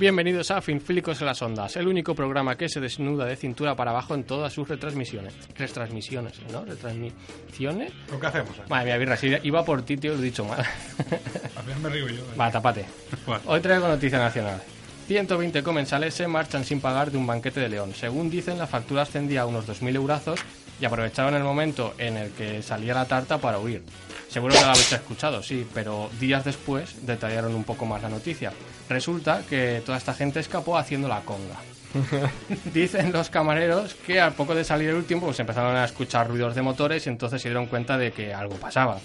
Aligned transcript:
Bienvenidos 0.00 0.50
a 0.50 0.62
Finfílicos 0.62 1.20
en 1.20 1.26
las 1.26 1.42
Ondas, 1.42 1.76
el 1.76 1.86
único 1.86 2.14
programa 2.14 2.56
que 2.56 2.70
se 2.70 2.80
desnuda 2.80 3.26
de 3.26 3.36
cintura 3.36 3.76
para 3.76 3.90
abajo 3.90 4.14
en 4.14 4.24
todas 4.24 4.50
sus 4.50 4.66
retransmisiones. 4.66 5.34
Retransmisiones, 5.58 6.40
¿no? 6.50 6.64
¿Retransmisiones? 6.64 7.92
¿Lo 8.10 8.18
que 8.18 8.26
hacemos? 8.26 8.58
aquí? 8.58 8.70
Madre 8.70 8.86
mía, 8.86 8.96
birra, 8.96 9.18
si 9.18 9.30
iba 9.42 9.62
por 9.62 9.82
ti, 9.82 9.98
tío, 9.98 10.14
lo 10.14 10.20
he 10.20 10.22
dicho 10.22 10.42
mal. 10.46 10.60
Al 11.54 11.64
final 11.64 11.80
me 11.82 11.88
río 11.90 12.08
yo. 12.08 12.22
¿eh? 12.22 12.36
Va, 12.40 12.50
tapate. 12.50 12.86
Hoy 13.44 13.60
traigo 13.60 13.88
noticia 13.88 14.18
nacional. 14.18 14.62
120 15.06 15.62
comensales 15.62 16.14
se 16.14 16.26
marchan 16.26 16.64
sin 16.64 16.80
pagar 16.80 17.10
de 17.10 17.18
un 17.18 17.26
banquete 17.26 17.60
de 17.60 17.68
León. 17.68 17.92
Según 17.94 18.30
dicen, 18.30 18.56
la 18.56 18.66
factura 18.66 19.02
ascendía 19.02 19.42
a 19.42 19.46
unos 19.46 19.68
2.000 19.68 19.96
eurazos 19.96 20.40
y 20.80 20.86
aprovecharon 20.86 21.34
el 21.34 21.42
momento 21.42 21.92
en 21.98 22.16
el 22.16 22.30
que 22.30 22.62
salía 22.62 22.94
la 22.94 23.04
tarta 23.04 23.36
para 23.36 23.58
huir. 23.58 23.82
Seguro 24.30 24.54
que 24.54 24.60
lo 24.60 24.66
habéis 24.68 24.92
escuchado, 24.92 25.42
sí, 25.42 25.66
pero 25.74 26.08
días 26.20 26.44
después 26.44 27.04
detallaron 27.04 27.54
un 27.54 27.64
poco 27.64 27.84
más 27.84 28.00
la 28.02 28.08
noticia. 28.08 28.52
Resulta 28.88 29.42
que 29.48 29.82
toda 29.84 29.98
esta 29.98 30.14
gente 30.14 30.38
escapó 30.40 30.78
haciendo 30.78 31.08
la 31.08 31.20
conga. 31.20 31.56
Dicen 32.72 33.10
los 33.12 33.30
camareros 33.30 33.94
que 34.06 34.20
al 34.20 34.32
poco 34.34 34.54
de 34.54 34.62
salir 34.62 34.90
el 34.90 34.94
último 34.96 35.22
pues 35.26 35.40
empezaron 35.40 35.74
a 35.76 35.84
escuchar 35.84 36.28
ruidos 36.28 36.54
de 36.54 36.62
motores 36.62 37.06
y 37.06 37.10
entonces 37.10 37.42
se 37.42 37.48
dieron 37.48 37.66
cuenta 37.66 37.98
de 37.98 38.12
que 38.12 38.32
algo 38.32 38.54
pasaba. 38.56 38.98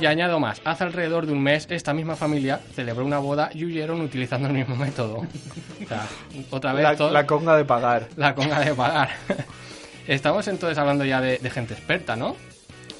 Y 0.00 0.06
añado 0.06 0.38
más, 0.40 0.60
hace 0.64 0.84
alrededor 0.84 1.24
de 1.26 1.32
un 1.32 1.42
mes 1.42 1.66
esta 1.70 1.94
misma 1.94 2.16
familia 2.16 2.60
celebró 2.74 3.04
una 3.06 3.18
boda 3.18 3.50
y 3.54 3.64
huyeron 3.64 4.00
utilizando 4.02 4.48
el 4.48 4.54
mismo 4.54 4.76
método. 4.76 5.18
O 5.18 5.88
sea, 5.88 6.06
otra 6.50 6.72
vez 6.72 6.82
La, 6.82 6.96
todo- 6.96 7.10
la 7.12 7.24
conga 7.26 7.56
de 7.56 7.64
pagar. 7.64 8.08
la 8.16 8.34
conga 8.34 8.60
de 8.60 8.74
pagar. 8.74 9.10
Estamos 10.06 10.46
entonces 10.48 10.76
hablando 10.78 11.04
ya 11.04 11.20
de, 11.20 11.38
de 11.38 11.50
gente 11.50 11.74
experta, 11.74 12.14
¿no? 12.14 12.36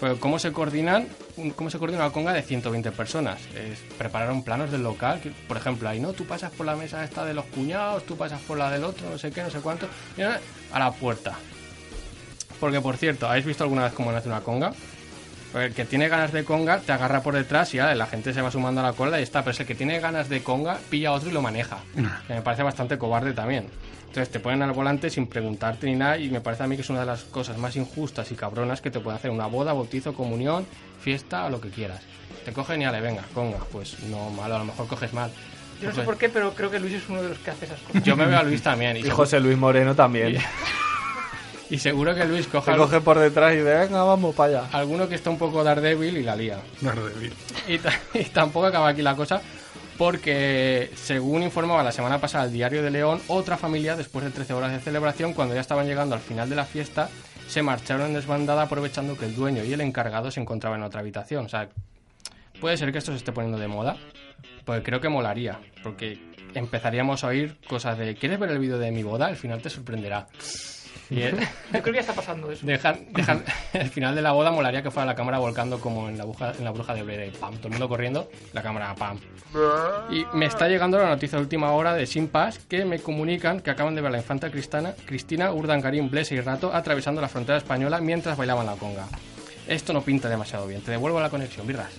Pero 0.01 0.21
¿cómo 0.21 0.39
se 0.39 0.53
coordinan? 0.53 1.09
¿Cómo 1.55 1.71
se 1.71 1.79
coordina 1.79 2.05
una 2.05 2.13
conga 2.13 2.33
de 2.33 2.43
120 2.43 2.93
personas? 2.93 3.39
Prepararon 3.97 4.43
planos 4.43 4.71
del 4.71 4.83
local, 4.83 5.21
que, 5.21 5.31
por 5.31 5.57
ejemplo, 5.57 5.89
ahí 5.89 6.01
no, 6.01 6.13
tú 6.13 6.27
pasas 6.27 6.51
por 6.53 6.67
la 6.67 6.77
mesa 6.77 7.03
esta 7.03 7.25
de 7.25 7.35
los 7.35 7.47
cuñados, 7.47 8.05
tú 8.05 8.17
pasas 8.17 8.41
por 8.43 8.59
la 8.59 8.71
del 8.71 8.85
otro, 8.85 9.09
no 9.09 9.19
sé 9.19 9.31
qué, 9.31 9.43
no 9.43 9.51
sé 9.51 9.61
cuánto, 9.61 9.89
y 10.17 10.23
a 10.23 10.39
la 10.79 10.91
puerta. 10.93 11.35
Porque, 12.61 12.81
por 12.81 12.97
cierto, 12.97 13.27
¿habéis 13.27 13.47
visto 13.47 13.65
alguna 13.65 13.85
vez 13.85 13.93
cómo 13.93 14.13
nace 14.13 14.29
una 14.29 14.41
conga? 14.41 14.73
Pues 15.53 15.69
el 15.69 15.75
que 15.75 15.85
tiene 15.85 16.09
ganas 16.09 16.33
de 16.33 16.45
conga 16.45 16.81
te 16.81 16.93
agarra 16.93 17.23
por 17.23 17.35
detrás 17.35 17.73
y 17.73 17.79
ya, 17.79 17.95
la 17.95 18.07
gente 18.07 18.35
se 18.35 18.43
va 18.43 18.51
sumando 18.51 18.81
a 18.81 18.85
la 18.85 18.93
cola 18.93 19.21
y 19.21 19.23
está. 19.23 19.41
Pero 19.41 19.53
es 19.53 19.61
el 19.61 19.67
que 19.67 19.75
tiene 19.75 20.01
ganas 20.01 20.29
de 20.29 20.43
conga 20.43 20.79
pilla 20.91 21.11
a 21.11 21.13
otro 21.13 21.31
y 21.31 21.33
lo 21.33 21.41
maneja. 21.41 21.79
Que 22.27 22.35
me 22.35 22.43
parece 22.43 22.63
bastante 22.63 22.99
cobarde 22.99 23.33
también. 23.33 23.69
Entonces 24.17 24.33
te 24.33 24.41
ponen 24.41 24.63
al 24.63 24.73
volante 24.73 25.11
sin 25.11 25.27
preguntarte 25.27 25.87
ni 25.87 25.95
nada 25.95 26.17
y 26.17 26.31
me 26.31 26.41
parece 26.41 26.63
a 26.63 26.67
mí 26.67 26.75
que 26.75 26.81
es 26.81 26.89
una 26.89 27.01
de 27.01 27.07
las 27.07 27.25
cosas 27.25 27.59
más 27.59 27.77
injustas 27.77 28.33
y 28.33 28.35
cabronas 28.35 28.81
que 28.81 28.91
te 28.91 28.99
puede 28.99 29.15
hacer 29.19 29.31
una 29.31 29.47
boda, 29.47 29.75
bautizo, 29.75 30.15
comunión, 30.15 30.67
fiesta 31.03 31.45
o 31.45 31.51
lo 31.51 31.61
que 31.61 31.69
quieras. 31.69 32.01
Te 32.43 32.51
cogen 32.51 32.81
y 32.81 32.87
ale, 32.87 33.03
venga, 33.03 33.25
conga. 33.35 33.59
Pues 33.71 34.01
no, 34.05 34.31
malo, 34.31 34.57
a 34.57 34.61
lo 34.61 34.65
mejor 34.65 34.87
coges 34.87 35.13
mal. 35.13 35.31
Yo 35.83 35.89
no 35.89 35.91
sé 35.91 35.97
Pues, 35.97 36.07
por 36.07 36.17
qué, 36.17 36.31
pero 36.31 36.55
creo 36.55 36.71
que 36.71 36.81
Luis 36.81 36.95
es 36.95 37.07
uno 37.11 37.23
de 37.23 37.29
los 37.29 37.39
que 37.41 37.51
hace 37.51 37.67
esas 37.67 37.79
cosas. 37.81 38.03
Yo 38.05 38.17
me 38.17 38.25
veo 38.25 38.39
a 38.39 38.43
Luis 38.43 38.63
también. 38.63 38.97
Y, 38.97 39.03
José 39.03 39.39
Luis 39.39 39.59
Moreno 39.59 39.95
también. 39.95 40.39
y 41.69 41.79
seguro 41.79 42.15
que 42.15 42.25
Luis 42.25 42.47
coja 42.47 42.73
Se 42.73 42.79
coge 42.79 43.03
por 43.03 43.19
detrás 43.19 43.53
y 43.53 43.57
dice, 43.59 43.75
venga, 43.75 44.03
vamos 44.03 44.35
para 44.35 44.61
allá. 44.61 44.69
alguno 44.73 45.11
que 45.11 45.17
está 45.17 45.29
un 45.29 45.37
poco 45.37 45.63
Daredevil 45.63 46.17
y 46.17 46.23
la 46.23 46.37
lía. 46.37 46.59
Daredevil. 46.81 47.35
Y, 47.69 47.75
y 48.19 48.25
tampoco 48.25 48.65
acaba 48.65 48.89
aquí 48.89 49.03
la 49.03 49.15
cosa, 49.15 49.43
porque 49.99 50.91
según 50.95 51.43
informaba 51.43 51.83
la 51.83 51.93
semana 51.93 52.21
pasada 52.21 52.45
el 52.45 52.53
Diario 52.53 52.83
de 52.83 52.91
León, 52.91 53.21
otra 53.29 53.57
familia, 53.57 53.97
después 53.97 54.25
de 54.25 54.31
13 54.31 54.53
horas 54.53 54.73
de 54.73 54.81
celebración, 54.81 55.33
cuando 55.33 55.55
ya 55.55 55.61
estaban 55.61 55.87
llegando 55.87 56.15
al 56.15 56.21
final 56.21 56.49
de 56.49 56.57
la 56.57 56.65
fiesta, 56.65 57.09
se 57.47 57.63
marcharon 57.63 58.09
en 58.09 58.15
desbandada 58.15 58.63
aprovechando 58.63 59.17
que 59.17 59.27
el 59.27 59.35
dueño 59.35 59.65
y 59.65 59.73
el 59.73 59.81
encargado 59.81 60.31
se 60.31 60.41
encontraban 60.41 60.81
en 60.81 60.87
otra 60.87 61.01
habitación. 61.01 61.47
O 61.47 61.49
sea, 61.49 61.69
puede 62.61 62.77
ser 62.77 62.93
que 62.93 62.99
esto 62.99 63.13
se 63.13 63.19
esté 63.19 63.33
poniendo 63.33 63.59
de 63.59 63.69
moda, 63.69 63.97
pues 64.65 64.83
creo 64.85 65.01
que 65.01 65.09
molaría, 65.09 65.59
porque 65.83 66.19
empezaríamos 66.55 67.25
a 67.25 67.29
oír 67.29 67.57
cosas 67.67 67.99
de 67.99 68.15
¿quieres 68.15 68.39
ver 68.39 68.51
el 68.51 68.59
vídeo 68.59 68.79
de 68.79 68.91
mi 68.91 69.03
boda? 69.03 69.27
Al 69.27 69.37
final 69.37 69.63
te 69.63 69.71
sorprenderá. 69.71 70.27
Yo 71.11 71.31
creo 71.71 71.83
que 71.83 71.93
ya 71.93 72.01
está 72.01 72.15
pasando 72.15 72.51
eso. 72.51 72.67
Dejan, 72.67 73.07
dejan, 73.13 73.45
el 73.73 73.89
final 73.91 74.15
de 74.15 74.23
la 74.23 74.33
boda 74.33 74.51
molaría 74.51 74.83
que 74.83 74.91
fuera 74.91 75.07
la 75.07 75.15
cámara 75.15 75.39
volcando 75.39 75.79
como 75.79 76.09
en 76.09 76.19
la, 76.19 76.25
bruja, 76.25 76.53
en 76.59 76.65
la 76.65 76.73
bruja 76.73 76.95
de 76.95 77.03
Blair, 77.03 77.33
pam, 77.33 77.55
todo 77.57 77.69
el 77.69 77.73
mundo 77.73 77.89
corriendo, 77.89 78.29
la 78.53 78.63
cámara 78.63 78.95
pam. 78.95 79.19
Y 80.11 80.25
me 80.37 80.47
está 80.47 80.69
llegando 80.69 80.99
la 80.99 81.09
noticia 81.09 81.39
de 81.39 81.43
última 81.43 81.71
hora 81.73 81.95
de 81.95 82.07
Simpas 82.07 82.59
que 82.59 82.85
me 82.85 82.99
comunican 82.99 83.61
que 83.61 83.71
acaban 83.71 83.95
de 83.95 84.01
ver 84.01 84.09
a 84.09 84.13
la 84.13 84.19
infanta 84.19 84.51
Cristana, 84.51 84.95
Cristina 85.05 85.53
Urdangarín, 85.53 86.11
Blesa 86.11 86.35
y 86.35 86.41
Rato 86.41 86.73
atravesando 86.75 87.21
la 87.21 87.29
frontera 87.29 87.59
española 87.59 88.01
mientras 88.01 88.37
bailaban 88.37 88.67
la 88.67 88.75
conga. 88.75 89.07
Esto 89.69 89.93
no 89.93 90.03
pinta 90.03 90.29
demasiado 90.29 90.67
bien. 90.67 90.81
Te 90.83 90.91
devuelvo 90.93 91.21
la 91.21 91.31
conexión, 91.31 91.67
birras. 91.67 91.93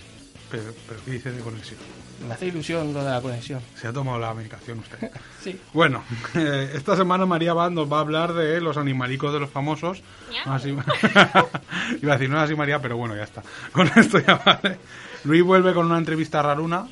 Pero, 0.50 0.72
pero 0.86 1.00
¿qué 1.04 1.10
dice 1.12 1.32
de 1.32 1.40
conexión? 1.40 1.78
Me 2.26 2.34
hace 2.34 2.46
ilusión 2.46 2.92
lo 2.92 3.04
de 3.04 3.10
la 3.10 3.20
conexión. 3.20 3.60
Se 3.76 3.86
ha 3.88 3.92
tomado 3.92 4.18
la 4.18 4.34
medicación 4.34 4.78
usted. 4.80 5.10
Sí. 5.42 5.58
Bueno, 5.72 6.02
eh, 6.34 6.72
esta 6.74 6.96
semana 6.96 7.24
María 7.24 7.54
Bad 7.54 7.70
nos 7.70 7.90
va 7.90 7.98
a 7.98 8.00
hablar 8.00 8.34
de 8.34 8.60
los 8.60 8.76
animalicos 8.76 9.32
de 9.32 9.38
los 9.38 9.48
famosos. 9.48 10.02
No 10.44 10.52
así- 10.54 10.70
Iba 12.02 12.12
a 12.14 12.16
decir, 12.16 12.28
no 12.28 12.36
es 12.38 12.42
así 12.42 12.54
María, 12.56 12.80
pero 12.82 12.96
bueno, 12.96 13.14
ya 13.16 13.22
está. 13.22 13.42
Con 13.72 13.86
esto 13.96 14.18
ya 14.18 14.34
vale. 14.44 14.78
Luis 15.24 15.42
vuelve 15.44 15.72
con 15.74 15.86
una 15.86 15.96
entrevista 15.98 16.42
raruna. 16.42 16.86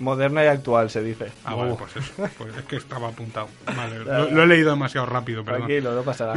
Moderna 0.00 0.42
y 0.44 0.48
actual, 0.48 0.90
se 0.90 1.02
dice. 1.02 1.30
Ah, 1.44 1.54
vale, 1.54 1.74
pues 1.78 1.96
eso. 1.96 2.12
Pues 2.36 2.56
es 2.56 2.64
que 2.64 2.76
estaba 2.76 3.08
apuntado. 3.08 3.48
Vale, 3.76 4.00
lo, 4.00 4.30
lo 4.30 4.42
he 4.42 4.46
leído 4.48 4.70
demasiado 4.70 5.06
rápido, 5.06 5.44
perdón. 5.44 5.60
Tranquilo, 5.66 5.94
no 5.94 6.02
pasará. 6.02 6.34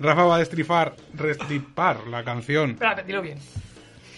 Rafa 0.00 0.22
va 0.24 0.36
a 0.36 0.38
destripar, 0.38 0.94
restripar 1.14 2.06
la 2.06 2.24
canción. 2.24 2.70
Espera, 2.70 2.94
dilo 3.02 3.20
bien. 3.20 3.38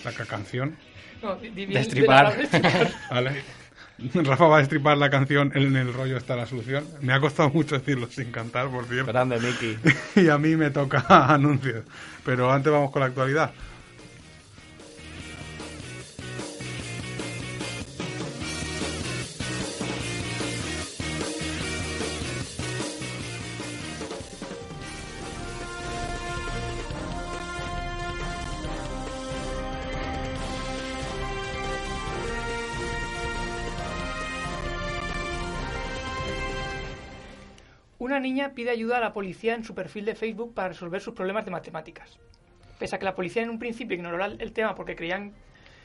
La 0.04 0.12
ca- 0.12 0.26
canción. 0.26 0.76
No, 1.22 1.36
de 1.36 1.66
destripar. 1.66 2.36
Vale. 3.10 3.42
Rafa 4.14 4.46
va 4.46 4.56
a 4.56 4.60
destripar 4.60 4.96
la 4.96 5.10
canción 5.10 5.52
En 5.54 5.76
el 5.76 5.92
rollo 5.92 6.16
está 6.16 6.34
la 6.34 6.46
solución. 6.46 6.84
Me 7.02 7.12
ha 7.12 7.20
costado 7.20 7.50
mucho 7.50 7.78
decirlo 7.78 8.08
sin 8.10 8.32
cantar, 8.32 8.68
por 8.68 8.86
cierto. 8.86 9.12
Grande, 9.12 9.38
Miki. 9.38 9.76
y 10.20 10.28
a 10.28 10.38
mí 10.38 10.56
me 10.56 10.70
toca 10.70 11.04
anuncios. 11.32 11.84
Pero 12.24 12.50
antes 12.50 12.72
vamos 12.72 12.90
con 12.90 13.00
la 13.00 13.06
actualidad. 13.06 13.52
Una 38.10 38.18
niña 38.18 38.54
pide 38.56 38.70
ayuda 38.70 38.96
a 38.96 39.00
la 39.00 39.12
policía 39.12 39.54
en 39.54 39.62
su 39.62 39.72
perfil 39.72 40.04
de 40.04 40.16
Facebook 40.16 40.52
para 40.52 40.70
resolver 40.70 41.00
sus 41.00 41.14
problemas 41.14 41.44
de 41.44 41.52
matemáticas. 41.52 42.18
Pese 42.76 42.96
a 42.96 42.98
que 42.98 43.04
la 43.04 43.14
policía 43.14 43.44
en 43.44 43.50
un 43.50 43.60
principio 43.60 43.94
ignoró 43.94 44.24
el 44.24 44.52
tema 44.52 44.74
porque 44.74 44.96
creían 44.96 45.32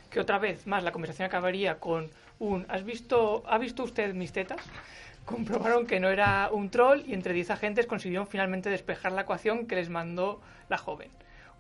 que 0.10 0.20
otra 0.20 0.40
vez 0.40 0.66
más 0.66 0.84
la 0.84 0.92
conversación 0.92 1.28
acabaría 1.28 1.80
con 1.80 2.10
un 2.40 2.66
¿Has 2.68 2.84
visto, 2.84 3.44
¿Ha 3.46 3.60
visto 3.60 3.84
usted 3.84 4.16
mis 4.16 4.32
tetas? 4.32 4.58
Comprobaron 5.26 5.86
que 5.86 6.00
no 6.00 6.10
era 6.10 6.50
un 6.52 6.72
troll 6.72 7.04
y 7.06 7.14
entre 7.14 7.32
10 7.32 7.52
agentes 7.52 7.86
consiguieron 7.86 8.26
finalmente 8.26 8.72
despejar 8.72 9.12
la 9.12 9.22
ecuación 9.22 9.68
que 9.68 9.76
les 9.76 9.90
mandó 9.90 10.42
la 10.68 10.80
joven. 10.80 11.12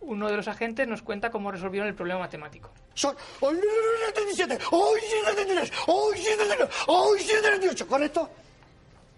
Uno 0.02 0.30
de 0.30 0.36
los 0.36 0.48
agentes 0.48 0.88
nos 0.88 1.04
cuenta 1.04 1.30
cómo 1.30 1.52
resolvieron 1.52 1.88
el 1.88 1.94
problema 1.94 2.22
matemático. 2.22 2.72
Son 2.96 3.16
77, 3.40 4.58
hoy 4.72 5.00
73, 5.00 5.72
hoy 5.86 6.18
73, 6.18 6.70
hoy 6.88 7.20
78, 7.20 7.88
¿correcto? 7.88 8.30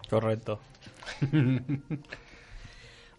Correcto. 0.09 0.59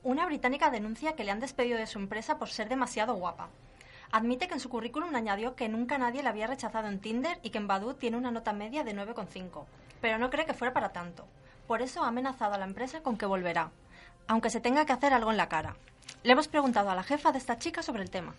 Una 0.02 0.26
británica 0.26 0.70
denuncia 0.70 1.14
que 1.14 1.25
le 1.25 1.31
han 1.31 1.40
despedido 1.40 1.79
de 1.79 1.87
su 1.87 1.99
empresa 1.99 2.38
por 2.38 2.49
ser 2.49 2.69
demasiado 2.69 3.14
guapa. 3.14 3.49
Admite 4.11 4.49
que 4.49 4.55
en 4.55 4.61
su 4.61 4.69
currículum 4.69 5.14
añadió 5.14 5.55
que 5.55 5.69
nunca 5.69 5.99
nadie 5.99 6.23
la 6.23 6.31
había 6.31 6.46
rechazado 6.46 6.88
en 6.88 7.00
Tinder 7.00 7.38
y 7.43 7.50
que 7.50 7.58
en 7.58 7.67
Badoo 7.67 7.94
tiene 7.94 8.17
una 8.17 8.31
nota 8.31 8.52
media 8.52 8.85
de 8.85 8.94
9,5, 8.94 9.67
pero 10.00 10.19
no 10.19 10.31
cree 10.31 10.46
que 10.46 10.55
fuera 10.55 10.73
para 10.73 10.93
tanto. 10.93 11.26
Por 11.67 11.82
eso 11.82 12.02
ha 12.02 12.08
amenazado 12.08 12.55
a 12.55 12.58
la 12.58 12.64
empresa 12.64 13.02
con 13.02 13.19
que 13.19 13.26
volverá, 13.26 13.70
aunque 14.26 14.50
se 14.50 14.61
tenga 14.61 14.87
que 14.87 14.93
hacer 14.93 15.12
algo 15.12 15.31
en 15.31 15.37
la 15.37 15.49
cara. 15.49 15.76
Le 16.23 16.32
hemos 16.32 16.49
preguntado 16.49 16.91
a 16.91 16.94
la 16.94 17.02
jefa 17.02 17.32
de 17.32 17.38
esta 17.38 17.58
chica 17.58 17.82
sobre 17.82 18.02
el 18.02 18.11
tema. 18.11 18.34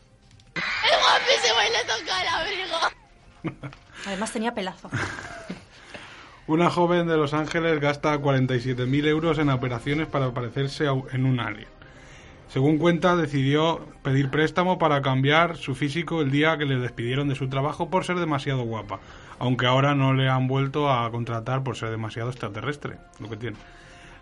Además 4.07 4.31
tenía 4.31 4.53
pelazo. 4.53 4.89
Una 6.49 6.71
joven 6.71 7.05
de 7.05 7.15
Los 7.15 7.35
Ángeles 7.35 7.79
gasta 7.79 8.19
47.000 8.19 9.05
euros 9.05 9.37
en 9.37 9.51
operaciones 9.51 10.07
para 10.07 10.33
parecerse 10.33 10.85
en 11.11 11.27
un 11.27 11.39
alien. 11.39 11.67
Según 12.47 12.79
cuenta, 12.79 13.15
decidió 13.15 13.81
pedir 14.01 14.31
préstamo 14.31 14.79
para 14.79 15.03
cambiar 15.03 15.57
su 15.57 15.75
físico 15.75 16.21
el 16.21 16.31
día 16.31 16.57
que 16.57 16.65
le 16.65 16.79
despidieron 16.79 17.29
de 17.29 17.35
su 17.35 17.49
trabajo 17.49 17.91
por 17.91 18.03
ser 18.03 18.17
demasiado 18.17 18.63
guapa, 18.63 18.99
aunque 19.37 19.67
ahora 19.67 19.93
no 19.93 20.15
le 20.15 20.27
han 20.27 20.47
vuelto 20.47 20.89
a 20.89 21.11
contratar 21.11 21.63
por 21.63 21.77
ser 21.77 21.91
demasiado 21.91 22.31
extraterrestre, 22.31 22.97
lo 23.19 23.29
que 23.29 23.37
tiene. 23.37 23.57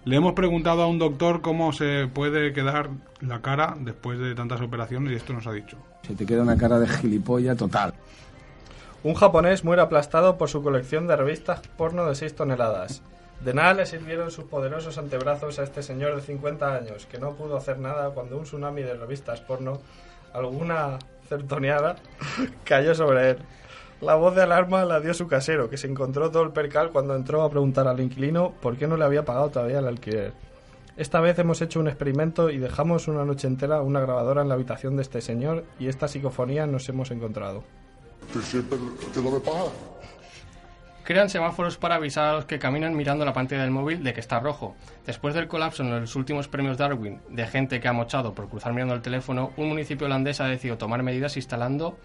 Le 0.03 0.17
hemos 0.17 0.33
preguntado 0.33 0.81
a 0.81 0.87
un 0.87 0.99
doctor 0.99 1.39
cómo 1.39 1.71
se 1.71 2.07
puede 2.13 2.51
quedar 2.51 2.89
la 3.21 3.41
cara 3.41 3.77
después 3.79 4.19
de 4.19 4.35
tantas 4.35 4.59
operaciones 4.59 5.13
y 5.13 5.15
esto 5.15 5.31
nos 5.31 5.47
ha 5.47 5.53
dicho. 5.53 5.77
Se 6.05 6.13
te 6.13 6.25
queda 6.25 6.43
una 6.43 6.57
cara 6.57 6.77
de 6.77 6.89
gilipollas 6.89 7.55
total. 7.55 7.93
Un 9.07 9.13
japonés 9.13 9.63
muere 9.63 9.81
aplastado 9.81 10.37
por 10.37 10.49
su 10.49 10.61
colección 10.61 11.07
de 11.07 11.15
revistas 11.15 11.61
porno 11.77 12.05
de 12.05 12.13
6 12.13 12.35
toneladas. 12.35 13.01
De 13.39 13.53
nada 13.53 13.73
le 13.73 13.85
sirvieron 13.85 14.31
sus 14.31 14.43
poderosos 14.43 14.97
antebrazos 14.97 15.59
a 15.59 15.63
este 15.63 15.81
señor 15.81 16.17
de 16.17 16.21
50 16.21 16.75
años, 16.75 17.05
que 17.05 17.17
no 17.17 17.31
pudo 17.31 17.55
hacer 17.55 17.79
nada 17.79 18.09
cuando 18.09 18.37
un 18.37 18.43
tsunami 18.43 18.81
de 18.81 18.95
revistas 18.95 19.39
porno, 19.39 19.79
alguna 20.33 20.99
certoneada, 21.29 21.95
cayó 22.65 22.93
sobre 22.93 23.29
él. 23.29 23.37
La 24.01 24.15
voz 24.15 24.35
de 24.35 24.41
alarma 24.41 24.83
la 24.83 24.99
dio 24.99 25.13
su 25.13 25.25
casero, 25.25 25.69
que 25.69 25.77
se 25.77 25.87
encontró 25.87 26.29
todo 26.29 26.43
el 26.43 26.51
percal 26.51 26.91
cuando 26.91 27.15
entró 27.15 27.43
a 27.43 27.49
preguntar 27.49 27.87
al 27.87 28.01
inquilino 28.01 28.55
por 28.61 28.75
qué 28.75 28.87
no 28.87 28.97
le 28.97 29.05
había 29.05 29.23
pagado 29.23 29.51
todavía 29.51 29.79
el 29.79 29.87
alquiler. 29.87 30.33
Esta 30.97 31.21
vez 31.21 31.39
hemos 31.39 31.61
hecho 31.61 31.79
un 31.79 31.87
experimento 31.87 32.49
y 32.49 32.57
dejamos 32.57 33.07
una 33.07 33.23
noche 33.23 33.47
entera 33.47 33.81
una 33.81 34.01
grabadora 34.01 34.41
en 34.41 34.49
la 34.49 34.55
habitación 34.55 34.97
de 34.97 35.03
este 35.03 35.21
señor 35.21 35.63
y 35.79 35.87
esta 35.87 36.09
psicofonía 36.09 36.67
nos 36.67 36.89
hemos 36.89 37.09
encontrado. 37.11 37.63
Tú 38.33 38.41
siempre 38.41 38.77
te 39.13 39.21
lo 39.21 39.31
me 39.31 39.39
paga. 39.39 39.71
Crean 41.03 41.29
semáforos 41.29 41.77
para 41.77 41.95
avisar 41.95 42.25
a 42.25 42.33
los 42.33 42.45
que 42.45 42.59
caminan 42.59 42.93
mirando 42.93 43.23
la 43.23 43.31
pantalla 43.31 43.61
del 43.61 43.71
móvil 43.71 44.03
de 44.03 44.13
que 44.13 44.19
está 44.19 44.41
rojo. 44.41 44.75
Después 45.05 45.33
del 45.33 45.47
colapso 45.47 45.81
en 45.81 46.01
los 46.01 46.15
últimos 46.17 46.49
premios 46.49 46.77
Darwin 46.77 47.21
de 47.29 47.47
gente 47.47 47.79
que 47.79 47.87
ha 47.87 47.93
mochado 47.93 48.33
por 48.33 48.49
cruzar 48.49 48.73
mirando 48.73 48.93
el 48.93 49.01
teléfono, 49.01 49.53
un 49.55 49.69
municipio 49.69 50.07
holandés 50.07 50.41
ha 50.41 50.47
decidido 50.47 50.77
tomar 50.77 51.03
medidas 51.03 51.37
instalando 51.37 51.97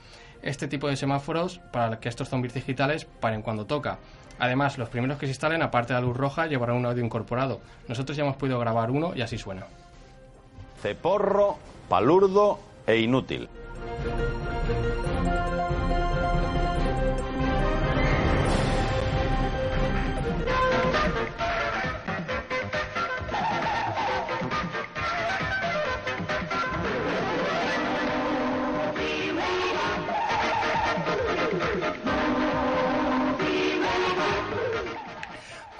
este 0.42 0.68
tipo 0.68 0.86
de 0.86 0.94
semáforos 0.94 1.58
para 1.72 1.98
que 1.98 2.08
estos 2.08 2.28
zombies 2.28 2.54
digitales 2.54 3.04
paren 3.04 3.42
cuando 3.42 3.66
toca. 3.66 3.98
Además, 4.38 4.78
los 4.78 4.88
primeros 4.88 5.18
que 5.18 5.26
se 5.26 5.32
instalen, 5.32 5.62
aparte 5.62 5.94
de 5.94 6.00
la 6.00 6.06
luz 6.06 6.16
roja, 6.16 6.46
llevarán 6.46 6.76
un 6.76 6.86
audio 6.86 7.04
incorporado. 7.04 7.60
Nosotros 7.88 8.16
ya 8.16 8.22
hemos 8.22 8.36
podido 8.36 8.60
grabar 8.60 8.92
uno 8.92 9.14
y 9.16 9.22
así 9.22 9.36
suena. 9.36 9.66
Ceporro, 10.80 11.58
palurdo 11.88 12.60
e 12.86 12.98
inútil. 12.98 13.48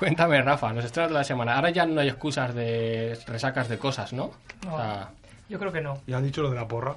Cuéntame, 0.03 0.43
Rafa, 0.43 0.73
nos 0.73 0.85
estrenas 0.85 1.13
de 1.13 1.15
la 1.19 1.23
semana. 1.23 1.55
Ahora 1.55 1.71
ya 1.71 1.87
no 1.87 2.01
hay 2.01 2.09
excusas 2.09 2.53
de 2.57 3.17
resacas 3.29 3.69
de 3.69 3.79
cosas, 3.79 4.13
¿no? 4.13 4.33
No. 4.67 4.75
O 4.75 4.77
sea, 4.77 5.11
Yo 5.49 5.61
creo 5.61 5.71
que 5.71 5.81
no. 5.81 6.01
Ya 6.09 6.17
han 6.17 6.25
dicho 6.25 6.43
lo 6.43 6.51
de 6.51 6.57
la 6.57 6.67
porra. 6.67 6.97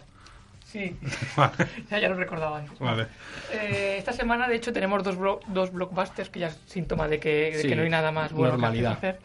Sí, 0.66 0.98
Vale. 1.38 1.54
ya, 1.92 2.00
ya 2.00 2.10
lo 2.10 2.16
recordaba 2.16 2.58
antes. 2.58 2.80
Vale. 2.80 3.06
Eh, 3.54 3.98
esta 4.00 4.12
semana, 4.12 4.48
de 4.48 4.56
hecho, 4.56 4.74
tenemos 4.74 5.04
dos, 5.04 5.20
blo- 5.20 5.40
dos 5.50 5.72
blockbusters, 5.72 6.32
que 6.32 6.40
ya 6.40 6.48
es 6.48 6.60
síntoma 6.66 7.08
de 7.08 7.20
que, 7.20 7.52
de 7.52 7.62
Sí, 7.62 7.68
que 7.68 7.76
no 7.76 7.84
hay 7.84 7.90
nada 7.92 8.12
más 8.12 8.34
bueno 8.34 8.58
que 8.58 8.88
hacer. 8.88 9.20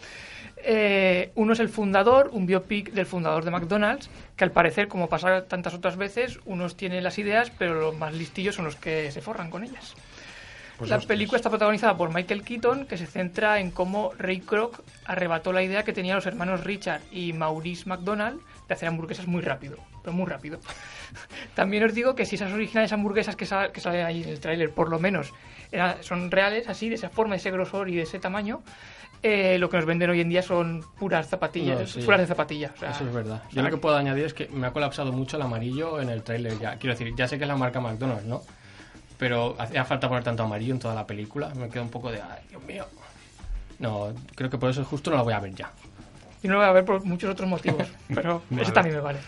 Eh, 0.62 1.32
uno 1.36 1.54
es 1.54 1.60
El 1.60 1.70
Fundador, 1.70 2.28
un 2.34 2.44
biopic 2.44 2.92
del 2.92 3.06
fundador 3.06 3.46
de 3.46 3.50
McDonald's, 3.50 4.10
que 4.36 4.44
al 4.44 4.50
parecer, 4.50 4.88
como 4.88 5.08
pasa 5.08 5.46
tantas 5.46 5.72
otras 5.72 5.96
veces, 5.96 6.38
unos 6.44 6.76
tienen 6.76 7.02
las 7.02 7.16
ideas, 7.18 7.50
pero 7.58 7.80
los 7.80 7.96
más 7.96 8.12
listillos 8.12 8.56
son 8.56 8.66
los 8.66 8.76
que 8.76 9.10
se 9.10 9.22
forran 9.22 9.48
con 9.48 9.64
ellas. 9.64 9.94
Pues 10.80 10.90
la 10.90 10.96
ostras. 10.96 11.06
película 11.08 11.36
está 11.36 11.50
protagonizada 11.50 11.96
por 11.96 12.12
Michael 12.12 12.42
Keaton, 12.42 12.86
que 12.86 12.96
se 12.96 13.06
centra 13.06 13.60
en 13.60 13.70
cómo 13.70 14.12
Ray 14.18 14.40
Kroc 14.40 14.80
arrebató 15.04 15.52
la 15.52 15.62
idea 15.62 15.82
que 15.84 15.92
tenían 15.92 16.16
los 16.16 16.26
hermanos 16.26 16.64
Richard 16.64 17.02
y 17.12 17.32
Maurice 17.32 17.88
McDonald 17.88 18.40
de 18.66 18.74
hacer 18.74 18.88
hamburguesas 18.88 19.26
muy 19.26 19.42
rápido, 19.42 19.76
pero 20.02 20.12
muy 20.14 20.26
rápido. 20.26 20.58
También 21.54 21.84
os 21.84 21.94
digo 21.94 22.14
que 22.14 22.24
si 22.24 22.36
esas 22.36 22.52
originales 22.52 22.92
hamburguesas 22.92 23.36
que, 23.36 23.46
sal- 23.46 23.72
que 23.72 23.80
salen 23.80 24.06
ahí 24.06 24.22
en 24.22 24.28
el 24.30 24.40
tráiler, 24.40 24.70
por 24.70 24.88
lo 24.90 24.98
menos, 24.98 25.32
era- 25.72 26.02
son 26.02 26.30
reales, 26.30 26.68
así, 26.68 26.88
de 26.88 26.94
esa 26.94 27.10
forma, 27.10 27.34
de 27.34 27.38
ese 27.38 27.50
grosor 27.50 27.88
y 27.88 27.96
de 27.96 28.02
ese 28.02 28.18
tamaño, 28.18 28.62
eh, 29.22 29.58
lo 29.58 29.68
que 29.68 29.76
nos 29.76 29.84
venden 29.84 30.08
hoy 30.08 30.20
en 30.22 30.30
día 30.30 30.40
son 30.42 30.82
puras 30.98 31.28
zapatillas, 31.28 31.78
No, 31.80 31.86
sí. 31.86 32.00
puras 32.02 32.20
de 32.20 32.26
zapatilla. 32.26 32.72
o 32.74 32.78
sea, 32.78 32.90
eso 32.92 33.04
es 33.06 33.12
verdad. 33.12 33.42
o 33.44 33.48
Yo 33.48 33.54
sea, 33.54 33.62
lo 33.64 33.70
que 33.70 33.76
puedo 33.76 33.96
añadir 33.96 34.24
es 34.24 34.32
que 34.32 34.48
me 34.48 34.66
ha 34.66 34.72
colapsado 34.72 35.12
mucho 35.12 35.36
el 35.36 35.42
amarillo 35.42 36.00
en 36.00 36.08
el 36.08 36.22
tráiler 36.22 36.58
ya. 36.58 36.76
Quiero 36.76 36.94
decir, 36.96 37.14
ya 37.14 37.28
sé 37.28 37.36
que 37.36 37.44
es 37.44 37.48
la 37.48 37.56
marca 37.56 37.80
McDonald's, 37.80 38.24
¿no? 38.24 38.40
Pero 39.20 39.55
hacía 39.58 39.84
falta 39.84 40.08
poner 40.08 40.25
tanto 40.25 40.43
amarillo 40.43 40.72
en 40.72 40.81
toda 40.81 40.94
la 40.94 41.06
película. 41.06 41.52
Me 41.55 41.69
queda 41.69 41.82
un 41.82 41.90
poco 41.90 42.11
de, 42.11 42.20
ay, 42.22 42.43
Dios 42.49 42.62
mío. 42.64 42.87
No, 43.78 44.12
creo 44.34 44.49
que 44.49 44.56
por 44.56 44.70
eso 44.70 44.82
justo 44.84 45.11
no 45.11 45.17
la 45.17 45.22
voy 45.22 45.34
a 45.34 45.40
ver 45.40 45.55
ya. 45.55 45.70
Y 46.43 46.49
no 46.49 46.55
lo 46.55 46.61
voy 46.61 46.69
a 46.69 46.72
ver 46.72 46.84
por 46.87 47.05
muchos 47.05 47.31
otros 47.31 47.49
motivos, 47.49 47.87
pero 48.14 48.43
ese 48.58 48.72
también 48.72 48.96
me 48.96 49.02
vale. 49.02 49.19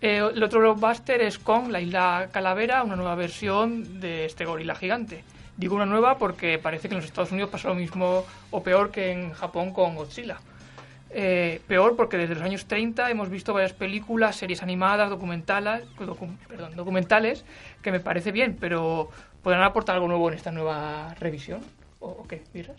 Eh, 0.00 0.18
el 0.34 0.42
otro 0.42 0.58
blockbuster 0.58 1.20
es 1.20 1.38
Kong, 1.38 1.68
la 1.70 1.80
isla 1.80 2.28
Calavera, 2.32 2.82
una 2.82 2.96
nueva 2.96 3.14
versión 3.14 4.00
de 4.00 4.24
este 4.24 4.44
gorila 4.44 4.74
gigante. 4.74 5.22
Digo 5.56 5.76
una 5.76 5.86
nueva 5.86 6.18
porque 6.18 6.58
parece 6.58 6.88
que 6.88 6.94
en 6.94 7.00
los 7.00 7.04
Estados 7.04 7.30
Unidos 7.30 7.50
pasa 7.50 7.68
lo 7.68 7.76
mismo 7.76 8.24
o 8.50 8.62
peor 8.62 8.90
que 8.90 9.12
en 9.12 9.32
Japón 9.32 9.72
con 9.72 9.94
Godzilla. 9.94 10.38
Eh, 11.14 11.60
peor 11.68 11.94
porque 11.94 12.16
desde 12.16 12.34
los 12.34 12.42
años 12.42 12.64
30 12.66 13.10
hemos 13.10 13.28
visto 13.28 13.52
varias 13.52 13.72
películas, 13.74 14.36
series 14.36 14.62
animadas, 14.62 15.10
documentales, 15.10 15.84
docu- 15.98 16.36
perdón, 16.48 16.74
documentales, 16.74 17.44
que 17.82 17.92
me 17.92 18.00
parece 18.00 18.32
bien, 18.32 18.56
pero 18.58 19.10
¿podrán 19.42 19.62
aportar 19.62 19.96
algo 19.96 20.08
nuevo 20.08 20.28
en 20.30 20.34
esta 20.36 20.50
nueva 20.50 21.14
revisión? 21.20 21.60
¿O, 22.00 22.08
o 22.08 22.26
qué 22.26 22.42
dirás? 22.54 22.76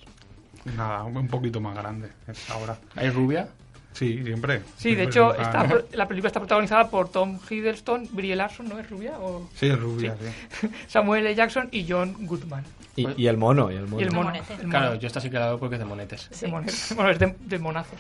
Nada, 0.75 1.03
un 1.03 1.27
poquito 1.27 1.62
más 1.62 1.75
grande 1.75 2.09
ahora. 2.50 2.77
¿Hay 2.95 3.09
rubia? 3.12 3.50
Sí, 3.91 4.24
siempre. 4.24 4.62
Sí, 4.77 4.95
de 4.95 5.03
hecho, 5.03 5.27
nunca- 5.27 5.41
está 5.44 5.68
la 5.95 6.07
película 6.07 6.27
está 6.29 6.39
protagonizada 6.39 6.89
por 6.89 7.09
Tom 7.09 7.38
Hiddleston, 7.47 8.09
Brie 8.13 8.36
Larson, 8.36 8.68
¿no 8.68 8.79
es 8.79 8.89
rubia? 8.89 9.19
O 9.19 9.47
Sí, 9.53 9.68
es 9.68 9.79
rubia, 9.79 10.15
sí. 10.59 10.68
Samuel 10.88 11.27
L. 11.27 11.36
Jackson 11.36 11.69
y 11.71 11.86
John 11.88 12.15
Goodman. 12.25 12.63
Y, 12.95 13.24
y 13.24 13.28
el 13.28 13.38
mono, 13.38 13.72
y 13.72 13.75
el 13.75 13.88
mono. 13.88 14.00
Y 14.00 14.04
el 14.04 14.12
mono. 14.12 14.25
monete. 14.30 14.54
el 14.54 14.60
mono. 14.60 14.69
Claro, 14.69 14.95
yo 14.95 15.07
esta 15.07 15.19
sí 15.19 15.30
que 15.30 15.40
porque 15.60 15.75
es 15.75 15.80
de 15.80 15.86
monetes. 15.86 16.30
De 16.42 16.48
monet- 16.48 16.94
Bueno, 16.95 17.10
es 17.10 17.19
de, 17.19 17.36
de 17.40 17.60
monazos. 17.60 18.00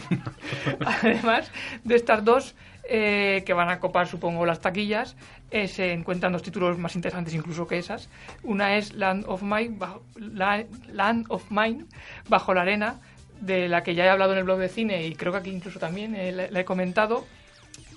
Además 0.84 1.50
de 1.84 1.94
estas 1.96 2.24
dos, 2.24 2.54
eh, 2.88 3.42
que 3.46 3.52
van 3.52 3.68
a 3.68 3.78
copar, 3.80 4.06
supongo, 4.06 4.46
las 4.46 4.60
taquillas, 4.60 5.16
eh, 5.50 5.68
se 5.68 5.92
encuentran 5.92 6.32
dos 6.32 6.42
títulos 6.42 6.78
más 6.78 6.94
interesantes 6.96 7.34
incluso 7.34 7.66
que 7.66 7.78
esas. 7.78 8.08
Una 8.42 8.76
es 8.76 8.94
Land 8.94 9.24
of 9.28 9.42
Mine, 9.42 9.74
bajo, 9.76 10.02
La- 10.16 10.64
Land 10.92 11.26
of 11.28 11.44
Mine, 11.50 11.84
Bajo 12.28 12.54
la 12.54 12.62
Arena, 12.62 13.00
de 13.40 13.68
la 13.68 13.82
que 13.82 13.94
ya 13.94 14.04
he 14.06 14.08
hablado 14.08 14.32
en 14.32 14.38
el 14.38 14.44
blog 14.44 14.58
de 14.58 14.68
cine 14.70 15.06
y 15.06 15.14
creo 15.14 15.30
que 15.32 15.38
aquí 15.38 15.50
incluso 15.50 15.78
también 15.78 16.14
eh, 16.16 16.32
la, 16.32 16.50
la 16.50 16.60
he 16.60 16.64
comentado, 16.64 17.26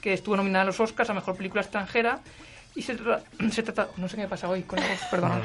que 0.01 0.13
estuvo 0.13 0.35
nominada 0.35 0.63
a 0.63 0.65
los 0.65 0.79
Oscars 0.79 1.09
a 1.09 1.13
Mejor 1.13 1.35
Película 1.37 1.61
Extranjera. 1.61 2.19
Y 2.75 2.81
se, 2.81 2.97
tra- 2.97 3.21
se 3.51 3.63
trata... 3.63 3.89
No 3.97 4.07
sé 4.07 4.15
qué 4.15 4.21
me 4.23 4.27
pasa 4.27 4.47
hoy 4.47 4.63
con 4.63 4.79
la 4.79 4.87
voz, 4.87 4.99
perdón. 5.11 5.41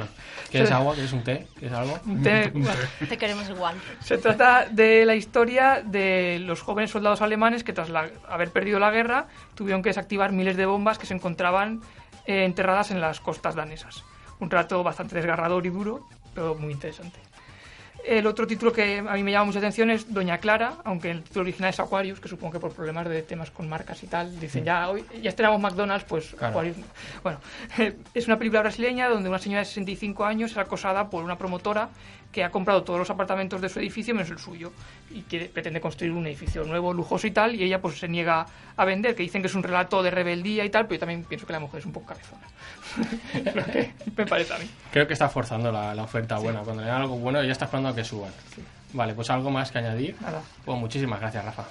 ¿Quieres 0.50 0.70
agua? 0.70 0.94
¿Quieres 0.94 1.12
un 1.12 1.24
té? 1.24 1.46
¿Quieres 1.58 1.76
algo? 1.76 1.98
Te- 2.22 2.50
Te 3.08 3.18
queremos 3.18 3.48
igual. 3.48 3.74
se 4.00 4.18
trata 4.18 4.66
de 4.70 5.04
la 5.04 5.14
historia 5.14 5.82
de 5.84 6.38
los 6.40 6.60
jóvenes 6.62 6.90
soldados 6.90 7.22
alemanes 7.22 7.64
que 7.64 7.72
tras 7.72 7.88
la- 7.88 8.10
haber 8.28 8.50
perdido 8.50 8.78
la 8.78 8.90
guerra 8.90 9.26
tuvieron 9.54 9.82
que 9.82 9.88
desactivar 9.90 10.32
miles 10.32 10.56
de 10.56 10.66
bombas 10.66 10.98
que 10.98 11.06
se 11.06 11.14
encontraban 11.14 11.80
eh, 12.26 12.44
enterradas 12.44 12.90
en 12.90 13.00
las 13.00 13.20
costas 13.20 13.54
danesas. 13.54 14.04
Un 14.40 14.48
trato 14.48 14.82
bastante 14.82 15.14
desgarrador 15.16 15.64
y 15.66 15.70
duro, 15.70 16.06
pero 16.34 16.54
muy 16.54 16.72
interesante. 16.72 17.18
El 18.06 18.26
otro 18.26 18.46
título 18.46 18.70
que 18.70 18.98
a 18.98 19.14
mí 19.14 19.22
me 19.22 19.32
llama 19.32 19.46
mucha 19.46 19.60
atención 19.60 19.88
es 19.90 20.12
Doña 20.12 20.36
Clara, 20.38 20.74
aunque 20.84 21.10
el 21.10 21.22
título 21.22 21.42
original 21.42 21.70
es 21.70 21.80
Aquarius, 21.80 22.20
que 22.20 22.28
supongo 22.28 22.52
que 22.52 22.60
por 22.60 22.72
problemas 22.72 23.08
de 23.08 23.22
temas 23.22 23.50
con 23.50 23.66
marcas 23.66 24.02
y 24.02 24.06
tal, 24.06 24.38
dicen 24.38 24.62
ya 24.64 24.90
hoy 24.90 25.04
ya 25.22 25.30
estrenamos 25.30 25.58
McDonald's, 25.60 26.04
pues 26.06 26.34
Claro. 26.34 26.48
Aquarius. 26.52 26.76
no. 26.76 26.84
Bueno, 27.22 27.40
es 28.14 28.26
una 28.26 28.36
película 28.36 28.60
brasileña 28.60 29.08
donde 29.08 29.30
una 29.30 29.38
señora 29.38 29.60
de 29.60 29.64
65 29.64 30.22
años 30.24 30.50
es 30.50 30.58
acosada 30.58 31.08
por 31.08 31.24
una 31.24 31.38
promotora 31.38 31.88
que 32.34 32.42
ha 32.42 32.50
comprado 32.50 32.82
todos 32.82 32.98
los 32.98 33.08
apartamentos 33.10 33.60
de 33.60 33.68
su 33.68 33.78
edificio 33.78 34.12
menos 34.12 34.28
el 34.28 34.38
suyo 34.38 34.72
y 35.12 35.22
quiere, 35.22 35.46
pretende 35.46 35.80
construir 35.80 36.12
un 36.12 36.26
edificio 36.26 36.64
nuevo, 36.64 36.92
lujoso 36.92 37.28
y 37.28 37.30
tal, 37.30 37.54
y 37.54 37.62
ella 37.62 37.80
pues 37.80 38.00
se 38.00 38.08
niega 38.08 38.44
a 38.76 38.84
vender, 38.84 39.14
que 39.14 39.22
dicen 39.22 39.40
que 39.40 39.46
es 39.46 39.54
un 39.54 39.62
relato 39.62 40.02
de 40.02 40.10
rebeldía 40.10 40.64
y 40.64 40.70
tal, 40.70 40.86
pero 40.86 40.96
yo 40.96 41.00
también 41.00 41.22
pienso 41.22 41.46
que 41.46 41.52
la 41.52 41.60
mujer 41.60 41.78
es 41.78 41.86
un 41.86 41.92
poco 41.92 42.06
cabezona. 42.06 42.42
Es 43.32 43.54
lo 43.54 43.64
que 43.64 43.92
me 44.16 44.26
parece 44.26 44.52
a 44.52 44.58
mí. 44.58 44.68
Creo 44.90 45.06
que 45.06 45.12
está 45.12 45.28
forzando 45.28 45.70
la, 45.70 45.94
la 45.94 46.02
oferta 46.02 46.38
buena. 46.38 46.62
Cuando 46.62 46.82
le 46.82 46.88
dan 46.88 47.02
algo 47.02 47.16
bueno, 47.16 47.42
ya 47.44 47.52
está 47.52 47.66
esperando 47.66 47.90
a 47.90 47.94
que 47.94 48.02
suban. 48.02 48.32
Vale, 48.92 49.14
pues 49.14 49.30
algo 49.30 49.50
más 49.50 49.70
que 49.70 49.78
añadir. 49.78 50.16
Nada. 50.20 50.42
Pues 50.64 50.78
muchísimas 50.78 51.20
gracias, 51.20 51.44
Rafa. 51.44 51.64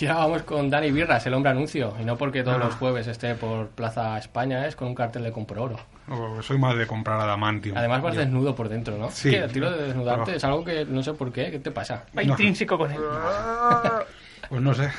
Y 0.00 0.06
ahora 0.06 0.20
vamos 0.26 0.42
con 0.42 0.70
Dani 0.70 0.90
Birras, 0.90 1.26
el 1.26 1.34
hombre 1.34 1.50
anuncio. 1.50 1.94
Y 2.00 2.04
no 2.04 2.16
porque 2.16 2.42
todos 2.42 2.56
Ah. 2.60 2.64
los 2.64 2.74
jueves 2.76 3.06
esté 3.06 3.34
por 3.34 3.68
Plaza 3.68 4.16
España, 4.18 4.66
es 4.66 4.74
con 4.76 4.88
un 4.88 4.94
cartel 4.94 5.22
de 5.24 5.32
compro 5.32 5.62
oro. 5.64 5.76
O 6.08 6.42
soy 6.42 6.58
más 6.58 6.76
de 6.76 6.86
comprar 6.86 7.20
adamantium. 7.20 7.76
Además 7.76 8.02
vas 8.02 8.14
Yo- 8.14 8.20
desnudo 8.20 8.54
por 8.54 8.68
dentro, 8.68 8.96
¿no? 8.96 9.10
Sí. 9.10 9.34
El 9.34 9.52
tiro 9.52 9.70
de 9.70 9.86
desnudarte 9.88 10.24
Pero- 10.26 10.36
es 10.36 10.44
algo 10.44 10.64
que 10.64 10.84
no 10.84 11.02
sé 11.02 11.12
por 11.14 11.32
qué. 11.32 11.50
¿Qué 11.50 11.58
te 11.58 11.70
pasa? 11.70 12.04
Va 12.16 12.22
No. 12.22 12.30
intrínseco 12.30 12.78
con 12.78 12.90
él. 12.90 12.98
Pues 14.48 14.62
no 14.62 14.74
sé. 14.74 14.90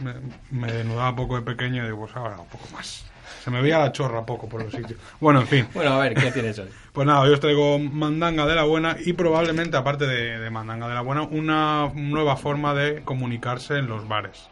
Me, 0.00 0.12
me 0.50 0.70
desnudaba 0.72 1.14
poco 1.16 1.36
de 1.36 1.42
pequeño 1.42 1.82
y 1.82 1.86
digo, 1.86 2.00
pues 2.00 2.14
ahora 2.16 2.38
un 2.38 2.46
poco 2.48 2.64
más. 2.74 3.06
Se 3.42 3.50
me 3.50 3.62
veía 3.62 3.78
la 3.78 3.90
chorra 3.92 4.24
poco 4.26 4.48
por 4.48 4.62
los 4.62 4.72
sitios. 4.72 4.98
Bueno, 5.18 5.40
en 5.40 5.46
fin. 5.46 5.66
Bueno, 5.74 5.92
a 5.94 5.98
ver, 5.98 6.14
¿qué 6.14 6.30
tienes 6.32 6.58
hoy? 6.58 6.68
Pues 6.92 7.06
nada, 7.06 7.20
hoy 7.20 7.30
os 7.32 7.38
traigo 7.38 7.78
mandanga 7.78 8.46
de 8.46 8.54
la 8.56 8.64
buena 8.64 8.96
y 9.04 9.12
probablemente, 9.12 9.76
aparte 9.76 10.06
de, 10.08 10.40
de 10.40 10.50
mandanga 10.50 10.88
de 10.88 10.94
la 10.94 11.02
buena, 11.02 11.22
una 11.22 11.88
nueva 11.94 12.36
forma 12.36 12.74
de 12.74 13.02
comunicarse 13.04 13.76
en 13.78 13.86
los 13.86 14.08
bares. 14.08 14.48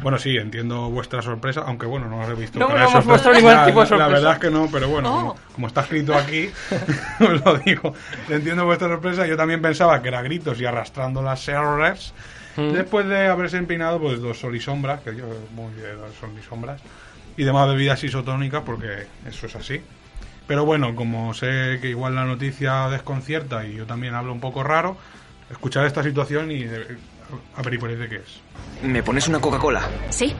Bueno, 0.00 0.18
sí, 0.18 0.36
entiendo 0.36 0.90
vuestra 0.90 1.22
sorpresa, 1.22 1.62
aunque 1.64 1.86
bueno, 1.86 2.08
no 2.08 2.20
os 2.20 2.28
he 2.28 2.34
visto. 2.34 2.58
No, 2.58 2.68
no 2.68 2.76
hemos 2.76 3.06
mostrado 3.06 3.36
ningún 3.36 3.52
La- 3.54 3.64
tipo 3.64 3.78
de 3.78 3.84
La 3.84 3.88
sorpresa. 3.88 4.12
verdad 4.12 4.32
es 4.34 4.38
que 4.40 4.50
no, 4.50 4.68
pero 4.72 4.88
bueno, 4.88 5.08
Oh. 5.08 5.18
como, 5.20 5.36
como 5.54 5.66
está 5.68 5.80
escrito 5.82 6.14
aquí, 6.16 6.50
os 7.20 7.44
lo 7.44 7.58
digo. 7.58 7.94
Entiendo 8.28 8.64
vuestra 8.66 8.88
sorpresa. 8.88 9.24
Yo 9.26 9.36
también 9.36 9.62
pensaba 9.62 10.02
que 10.02 10.08
era 10.08 10.20
gritos 10.22 10.60
y 10.60 10.64
arrastrando 10.66 11.22
las 11.22 11.40
servers. 11.40 12.12
Después 12.56 13.06
de 13.06 13.26
haberse 13.28 13.58
empinado, 13.58 14.00
pues 14.00 14.18
dos 14.20 14.38
sol 14.40 14.56
y 14.56 14.60
sombras, 14.60 15.00
que 15.02 15.14
yo 15.14 15.26
muy 15.54 15.72
de 15.74 15.92
dos 15.94 16.10
sol 16.18 16.30
y 16.38 16.42
sombras, 16.42 16.80
y 17.36 17.44
demás 17.44 17.68
bebidas 17.68 18.02
isotónicas, 18.04 18.62
porque 18.64 19.06
eso 19.26 19.46
es 19.46 19.56
así. 19.56 19.80
Pero 20.46 20.64
bueno, 20.64 20.94
como 20.94 21.34
sé 21.34 21.78
que 21.82 21.88
igual 21.90 22.14
la 22.14 22.24
noticia 22.24 22.88
desconcierta 22.88 23.66
y 23.66 23.74
yo 23.74 23.86
también 23.86 24.14
hablo 24.14 24.32
un 24.32 24.40
poco 24.40 24.62
raro, 24.62 24.96
escuchar 25.50 25.86
esta 25.86 26.02
situación 26.02 26.50
y 26.50 26.64
de- 26.64 26.96
averiguaréis 27.56 27.98
de 28.00 28.08
qué 28.08 28.16
es. 28.16 28.40
¿Me 28.82 29.02
pones 29.02 29.26
una 29.28 29.40
Coca-Cola? 29.40 29.82
Sí. 30.10 30.34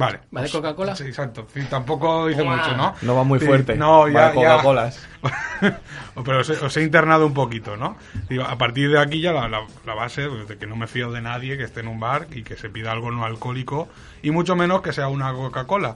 Vale. 0.00 0.20
¿Va 0.34 0.42
de 0.42 0.50
Coca-Cola? 0.50 0.96
Sí, 0.96 1.04
exacto. 1.04 1.46
Sí, 1.52 1.60
tampoco 1.68 2.26
dice 2.26 2.42
mucho, 2.42 2.74
¿no? 2.76 2.94
No 3.02 3.14
va 3.14 3.22
muy 3.22 3.38
Sí, 3.38 3.44
fuerte. 3.46 3.76
No, 3.76 4.08
ya, 4.08 4.28
de 4.28 4.34
Coca-Colas. 4.34 5.06
Pero 6.24 6.40
os 6.40 6.48
he, 6.50 6.52
os 6.54 6.76
he 6.76 6.82
internado 6.82 7.26
un 7.26 7.34
poquito, 7.34 7.76
¿no? 7.76 7.96
Digo, 8.28 8.44
a 8.44 8.56
partir 8.56 8.90
de 8.90 8.98
aquí 8.98 9.20
ya 9.20 9.32
la, 9.32 9.48
la- 9.48 9.66
la 9.86 9.94
base 9.94 10.26
pues, 10.28 10.48
de 10.48 10.56
que 10.56 10.66
no 10.66 10.74
me 10.76 10.86
fío 10.86 11.12
de 11.12 11.20
nadie 11.20 11.56
que 11.58 11.64
esté 11.64 11.80
en 11.80 11.88
un 11.88 12.00
bar 12.00 12.28
y 12.32 12.42
que 12.42 12.56
se 12.56 12.70
pida 12.70 12.92
algo 12.92 13.10
no 13.10 13.24
alcohólico 13.24 13.88
y 14.22 14.30
mucho 14.30 14.56
menos 14.56 14.80
que 14.82 14.92
sea 14.92 15.08
una 15.08 15.32
Coca-Cola. 15.32 15.94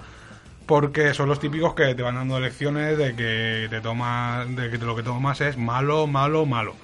Porque 0.66 1.12
son 1.14 1.28
los 1.28 1.40
típicos 1.40 1.74
que 1.74 1.94
te 1.94 2.02
van 2.02 2.14
dando 2.14 2.40
lecciones 2.40 2.96
de 2.96 3.14
que 3.16 3.66
te 3.70 3.80
tomas, 3.80 4.54
de 4.54 4.70
que 4.70 4.78
lo 4.78 4.94
que 4.96 5.02
tomas 5.02 5.40
es 5.40 5.56
malo, 5.58 6.06
malo, 6.06 6.46
malo. 6.46 6.74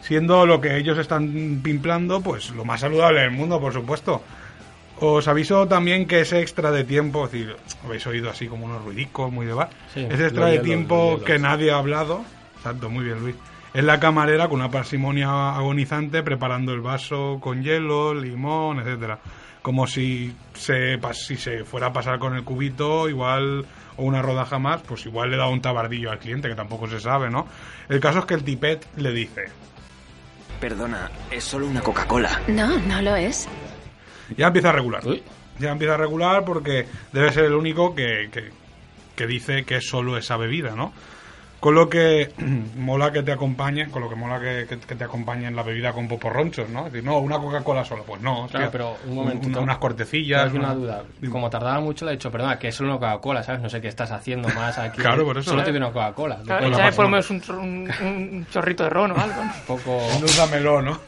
Siendo 0.00 0.46
lo 0.46 0.60
que 0.60 0.76
ellos 0.76 0.98
están 0.98 1.60
pimplando, 1.62 2.20
pues 2.20 2.50
lo 2.50 2.64
más 2.64 2.80
saludable 2.80 3.20
del 3.22 3.30
mundo, 3.30 3.60
por 3.60 3.72
supuesto. 3.72 4.22
Os 5.00 5.26
aviso 5.28 5.66
también 5.66 6.06
que 6.06 6.20
ese 6.20 6.40
extra 6.40 6.70
de 6.70 6.84
tiempo, 6.84 7.26
es 7.26 7.32
decir, 7.32 7.56
habéis 7.84 8.06
oído 8.06 8.30
así 8.30 8.46
como 8.46 8.64
unos 8.66 8.84
ruidicos 8.84 9.30
muy 9.32 9.44
de 9.44 9.52
bar. 9.52 9.70
Sí, 9.92 10.06
ese 10.08 10.24
extra 10.26 10.46
de 10.46 10.58
tiempo 10.60 11.20
que 11.24 11.38
nadie 11.38 11.72
ha 11.72 11.78
hablado, 11.78 12.24
exacto, 12.56 12.88
muy 12.90 13.04
bien 13.04 13.18
Luis, 13.20 13.34
es 13.74 13.82
la 13.82 13.98
camarera 13.98 14.48
con 14.48 14.60
una 14.60 14.70
parsimonia 14.70 15.50
agonizante 15.56 16.22
preparando 16.22 16.72
el 16.72 16.80
vaso 16.80 17.38
con 17.40 17.62
hielo, 17.62 18.14
limón, 18.14 18.78
etcétera. 18.78 19.18
Como 19.62 19.86
si 19.88 20.32
se, 20.54 21.00
pas- 21.00 21.14
si 21.14 21.36
se 21.36 21.64
fuera 21.64 21.88
a 21.88 21.92
pasar 21.92 22.18
con 22.20 22.36
el 22.36 22.44
cubito, 22.44 23.08
igual, 23.08 23.64
o 23.96 24.04
una 24.04 24.22
rodaja 24.22 24.58
más, 24.60 24.82
pues 24.82 25.06
igual 25.06 25.30
le 25.32 25.36
da 25.38 25.48
un 25.48 25.60
tabardillo 25.60 26.12
al 26.12 26.18
cliente, 26.20 26.48
que 26.48 26.54
tampoco 26.54 26.86
se 26.86 27.00
sabe, 27.00 27.30
¿no? 27.30 27.48
El 27.88 27.98
caso 27.98 28.20
es 28.20 28.24
que 28.26 28.34
el 28.34 28.44
tipet 28.44 28.86
le 28.96 29.10
dice, 29.10 29.46
Perdona, 30.60 31.10
es 31.30 31.44
solo 31.44 31.66
una 31.66 31.80
Coca-Cola. 31.80 32.40
No, 32.48 32.78
no 32.86 33.02
lo 33.02 33.16
es. 33.16 33.48
Ya 34.36 34.46
empieza 34.48 34.70
a 34.70 34.72
regular. 34.72 35.06
Uy. 35.06 35.22
Ya 35.58 35.70
empieza 35.70 35.94
a 35.94 35.98
regular 35.98 36.44
porque 36.44 36.86
debe 37.12 37.32
ser 37.32 37.44
el 37.44 37.54
único 37.54 37.94
que, 37.94 38.28
que, 38.32 38.50
que 39.14 39.26
dice 39.26 39.64
que 39.64 39.76
es 39.76 39.88
solo 39.88 40.16
esa 40.16 40.36
bebida, 40.36 40.74
¿no? 40.74 40.92
Con 41.60 41.74
lo 41.76 41.88
que 41.88 42.30
mola 42.76 43.10
que 43.12 43.22
te 43.22 43.32
acompañe, 43.32 43.88
con 43.88 44.02
lo 44.02 44.10
que 44.10 44.16
mola 44.16 44.38
que, 44.40 44.66
que- 44.68 44.78
que 44.80 44.94
te 44.96 45.04
acompañe 45.04 45.46
en 45.46 45.56
la 45.56 45.62
bebida 45.62 45.92
con 45.92 46.08
poporronchos, 46.08 46.68
¿no? 46.68 46.86
Es 46.86 46.92
decir, 46.92 47.08
no, 47.08 47.18
una 47.20 47.38
Coca-Cola 47.38 47.84
solo, 47.84 48.02
pues 48.02 48.20
no. 48.20 48.46
Claro, 48.48 48.66
hostia, 48.66 48.70
pero 48.70 48.96
un 49.06 49.14
momento. 49.14 49.48
una- 49.48 49.60
unas 49.60 49.78
cortecillas. 49.78 50.52
una 50.52 50.72
una- 50.72 50.74
duda. 50.74 51.02
Como 51.30 51.48
tardaba 51.48 51.80
mucho, 51.80 52.04
le 52.04 52.10
he 52.10 52.14
dicho, 52.16 52.30
perdona, 52.30 52.58
que 52.58 52.68
es 52.68 52.74
solo 52.74 52.90
una 52.90 52.98
Coca-Cola, 52.98 53.42
¿sabes? 53.42 53.62
No 53.62 53.70
sé 53.70 53.80
qué 53.80 53.88
estás 53.88 54.10
haciendo 54.10 54.48
más 54.50 54.76
aquí. 54.76 54.98
Claro, 55.00 55.24
por 55.24 55.38
eso, 55.38 55.50
Solo 55.50 55.62
¿eh? 55.62 55.64
te 55.64 55.70
viene 55.70 55.86
una 55.86 55.92
Coca-Cola. 55.94 56.40
Claro, 56.44 56.66
échame 56.66 56.92
por 56.92 57.04
lo 57.06 57.10
menos 57.12 57.30
un, 57.30 57.40
chor- 57.40 57.58
un- 57.58 57.90
un 58.02 58.46
chorrito 58.50 58.82
de 58.84 58.90
ron 58.90 59.12
o 59.12 59.16
algo. 59.16 59.36
¿no? 59.36 59.42
Un 59.52 59.60
poco... 59.66 60.00
Endulzámelo, 60.14 60.82
¿no? 60.82 60.98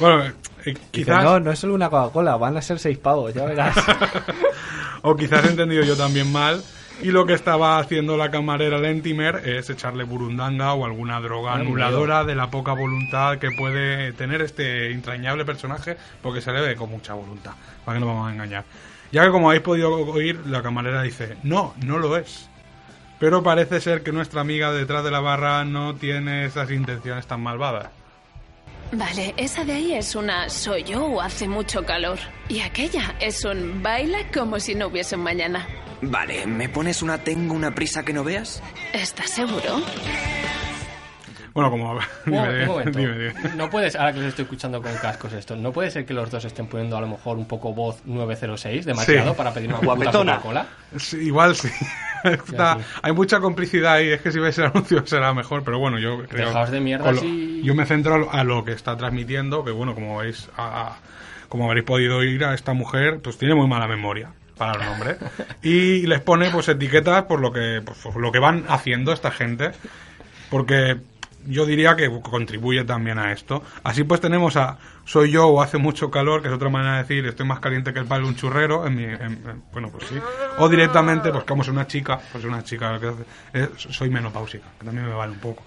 Bueno, 0.00 0.32
eh, 0.70 0.74
Dice, 0.74 0.88
quizás... 0.90 1.24
no, 1.24 1.40
no 1.40 1.50
es 1.50 1.58
solo 1.58 1.74
una 1.74 1.88
Coca-Cola, 1.88 2.36
van 2.36 2.56
a 2.56 2.62
ser 2.62 2.78
seis 2.78 2.98
pavos, 2.98 3.32
ya 3.34 3.44
verás. 3.44 3.76
o 5.02 5.16
quizás 5.16 5.44
he 5.44 5.48
entendido 5.48 5.84
yo 5.84 5.96
también 5.96 6.30
mal. 6.30 6.62
Y 7.02 7.10
lo 7.10 7.26
que 7.26 7.34
estaba 7.34 7.78
haciendo 7.78 8.16
la 8.16 8.30
camarera 8.30 8.78
Lentimer 8.78 9.46
es 9.46 9.68
echarle 9.68 10.04
burundanga 10.04 10.72
o 10.72 10.86
alguna 10.86 11.20
droga 11.20 11.54
Ay, 11.54 11.60
anuladora 11.60 12.24
de 12.24 12.34
la 12.34 12.50
poca 12.50 12.72
voluntad 12.72 13.36
que 13.36 13.50
puede 13.50 14.14
tener 14.14 14.40
este 14.40 14.92
entrañable 14.92 15.44
personaje, 15.44 15.98
porque 16.22 16.40
se 16.40 16.52
le 16.52 16.62
ve 16.62 16.74
con 16.74 16.90
mucha 16.90 17.12
voluntad, 17.12 17.52
para 17.84 17.98
que 17.98 18.00
no 18.00 18.06
vamos 18.06 18.30
a 18.30 18.32
engañar. 18.32 18.64
Ya 19.12 19.24
que 19.24 19.30
como 19.30 19.50
habéis 19.50 19.62
podido 19.62 19.92
oír, 19.94 20.40
la 20.46 20.62
camarera 20.62 21.02
dice, 21.02 21.36
no, 21.42 21.74
no 21.84 21.98
lo 21.98 22.16
es. 22.16 22.48
Pero 23.18 23.42
parece 23.42 23.80
ser 23.80 24.02
que 24.02 24.12
nuestra 24.12 24.40
amiga 24.40 24.72
detrás 24.72 25.04
de 25.04 25.10
la 25.10 25.20
barra 25.20 25.64
no 25.64 25.94
tiene 25.94 26.46
esas 26.46 26.70
intenciones 26.70 27.26
tan 27.26 27.42
malvadas. 27.42 27.88
Vale, 28.92 29.34
esa 29.36 29.64
de 29.64 29.72
ahí 29.72 29.92
es 29.94 30.14
una 30.14 30.48
soy 30.48 30.84
yo 30.84 31.04
o 31.06 31.20
hace 31.20 31.48
mucho 31.48 31.84
calor. 31.84 32.18
Y 32.48 32.60
aquella 32.60 33.14
es 33.20 33.44
un 33.44 33.82
baila 33.82 34.18
como 34.32 34.60
si 34.60 34.74
no 34.74 34.86
hubiese 34.86 35.16
un 35.16 35.22
mañana. 35.22 35.66
Vale, 36.02 36.46
¿me 36.46 36.68
pones 36.68 37.02
una 37.02 37.18
tengo 37.18 37.54
una 37.54 37.74
prisa 37.74 38.04
que 38.04 38.12
no 38.12 38.22
veas? 38.22 38.62
¿Estás 38.92 39.30
seguro? 39.30 39.82
Bueno, 41.52 41.70
como... 41.70 41.92
Un, 41.92 41.98
dime, 42.26 42.60
un 42.62 42.66
momento. 42.68 42.98
dime, 42.98 43.18
dime. 43.18 43.34
No 43.56 43.70
puedes, 43.70 43.96
ahora 43.96 44.12
que 44.12 44.18
los 44.20 44.28
estoy 44.28 44.42
escuchando 44.44 44.82
con 44.82 44.94
cascos 44.96 45.32
esto, 45.32 45.56
no 45.56 45.72
puede 45.72 45.90
ser 45.90 46.04
que 46.04 46.12
los 46.12 46.30
dos 46.30 46.44
estén 46.44 46.66
poniendo 46.66 46.96
a 46.98 47.00
lo 47.00 47.06
mejor 47.08 47.38
un 47.38 47.46
poco 47.46 47.72
voz 47.72 48.02
906 48.04 48.84
demasiado 48.84 49.30
Sí. 49.30 49.36
para 49.38 49.52
pedir 49.54 49.70
una 49.70 49.78
Guapetona. 49.78 50.32
Coca-Cola. 50.36 50.66
Sí, 50.98 51.16
igual 51.16 51.56
sí. 51.56 51.68
Está-. 52.24 52.78
Hay 53.02 53.12
mucha 53.12 53.40
complicidad 53.40 54.00
y 54.00 54.10
es 54.10 54.20
que 54.20 54.32
si 54.32 54.38
veis 54.38 54.56
el 54.58 54.66
anuncio 54.66 55.06
será 55.06 55.32
mejor, 55.34 55.62
pero 55.64 55.78
bueno, 55.78 55.98
yo 55.98 56.22
creo... 56.26 56.46
Dejaos 56.48 56.70
de 56.70 56.80
mierda 56.80 57.12
lo- 57.12 57.20
si- 57.20 57.62
Yo 57.62 57.74
me 57.74 57.84
centro 57.86 58.14
a 58.14 58.18
lo, 58.18 58.32
a 58.32 58.44
lo 58.44 58.64
que 58.64 58.72
está 58.72 58.96
transmitiendo, 58.96 59.64
que 59.64 59.70
bueno, 59.70 59.94
como 59.94 60.18
veis, 60.18 60.48
a- 60.56 60.82
a- 60.88 60.98
como 61.48 61.66
habréis 61.66 61.86
podido 61.86 62.18
oír 62.18 62.44
a 62.44 62.54
esta 62.54 62.72
mujer, 62.72 63.20
pues 63.22 63.38
tiene 63.38 63.54
muy 63.54 63.68
mala 63.68 63.86
memoria 63.86 64.30
para 64.56 64.74
los 64.74 64.84
nombres 64.86 65.16
y 65.62 66.06
les 66.06 66.20
pone 66.20 66.50
pues 66.50 66.68
etiquetas 66.68 67.24
por 67.24 67.40
lo 67.40 67.52
que 67.52 67.82
pues, 67.84 67.98
por 67.98 68.16
lo 68.16 68.32
que 68.32 68.38
van 68.38 68.64
haciendo 68.68 69.12
esta 69.12 69.30
gente 69.30 69.72
porque 70.50 70.96
yo 71.46 71.66
diría 71.66 71.96
que 71.96 72.10
contribuye 72.22 72.84
también 72.84 73.18
a 73.18 73.32
esto. 73.32 73.62
Así 73.84 74.04
pues 74.04 74.20
tenemos 74.20 74.56
a 74.56 74.78
soy 75.04 75.30
yo 75.30 75.46
o 75.48 75.62
hace 75.62 75.78
mucho 75.78 76.10
calor, 76.10 76.42
que 76.42 76.48
es 76.48 76.54
otra 76.54 76.68
manera 76.68 76.96
de 76.96 77.02
decir 77.02 77.26
estoy 77.26 77.46
más 77.46 77.60
caliente 77.60 77.92
que 77.92 77.98
el 78.00 78.06
palo 78.06 78.24
de 78.24 78.30
un 78.30 78.36
churrero, 78.36 78.86
en 78.86 78.94
mi, 78.96 79.04
en- 79.04 79.22
en- 79.22 79.62
bueno 79.72 79.90
pues 79.90 80.04
sí. 80.08 80.16
O 80.58 80.68
directamente, 80.68 81.30
pues 81.30 81.44
como 81.44 81.62
es 81.62 81.68
una 81.68 81.86
chica, 81.86 82.18
pues 82.32 82.44
una 82.44 82.62
chica 82.64 82.98
que 83.00 83.12
eh, 83.54 83.68
soy 83.76 84.10
menopáusica, 84.10 84.66
que 84.78 84.84
también 84.84 85.06
me 85.06 85.14
vale 85.14 85.32
un 85.32 85.38
poco. 85.38 85.62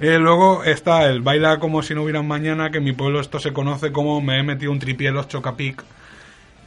Eh, 0.00 0.18
luego 0.18 0.62
está 0.64 1.06
el 1.06 1.22
baila 1.22 1.58
como 1.58 1.82
si 1.82 1.94
no 1.94 2.02
hubiera 2.04 2.22
mañana, 2.22 2.70
que 2.70 2.78
en 2.78 2.84
mi 2.84 2.92
pueblo 2.92 3.20
esto 3.20 3.40
se 3.40 3.52
conoce 3.52 3.90
como 3.92 4.20
me 4.20 4.38
he 4.38 4.42
metido 4.42 4.70
un 4.72 4.78
tripié 4.78 5.10
los 5.10 5.26
chocapic. 5.28 5.82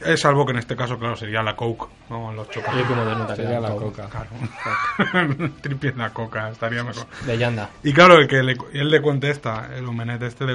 Eh, 0.04 0.16
salvo 0.16 0.44
que 0.44 0.52
en 0.52 0.58
este 0.58 0.76
caso, 0.76 0.98
claro, 0.98 1.16
sería 1.16 1.42
la 1.42 1.54
coke, 1.56 1.88
¿no? 2.10 2.32
Los 2.32 2.48
moderno 2.56 3.26
te 3.26 3.32
ha 3.32 3.36
Sería 3.36 3.60
la. 3.60 3.70
Coca. 3.70 4.08
Claro. 4.08 5.36
tripié 5.60 5.90
en 5.90 5.98
la 5.98 6.10
coca, 6.10 6.48
estaría 6.50 6.82
mejor. 6.84 7.06
De 7.26 7.38
Yanda. 7.38 7.70
Y 7.82 7.92
claro, 7.92 8.18
el 8.18 8.28
que 8.28 8.42
le, 8.42 8.56
él 8.72 8.90
le 8.90 9.02
contesta, 9.02 9.70
el 9.76 9.86
homenete 9.86 10.26
este 10.26 10.44
le, 10.44 10.54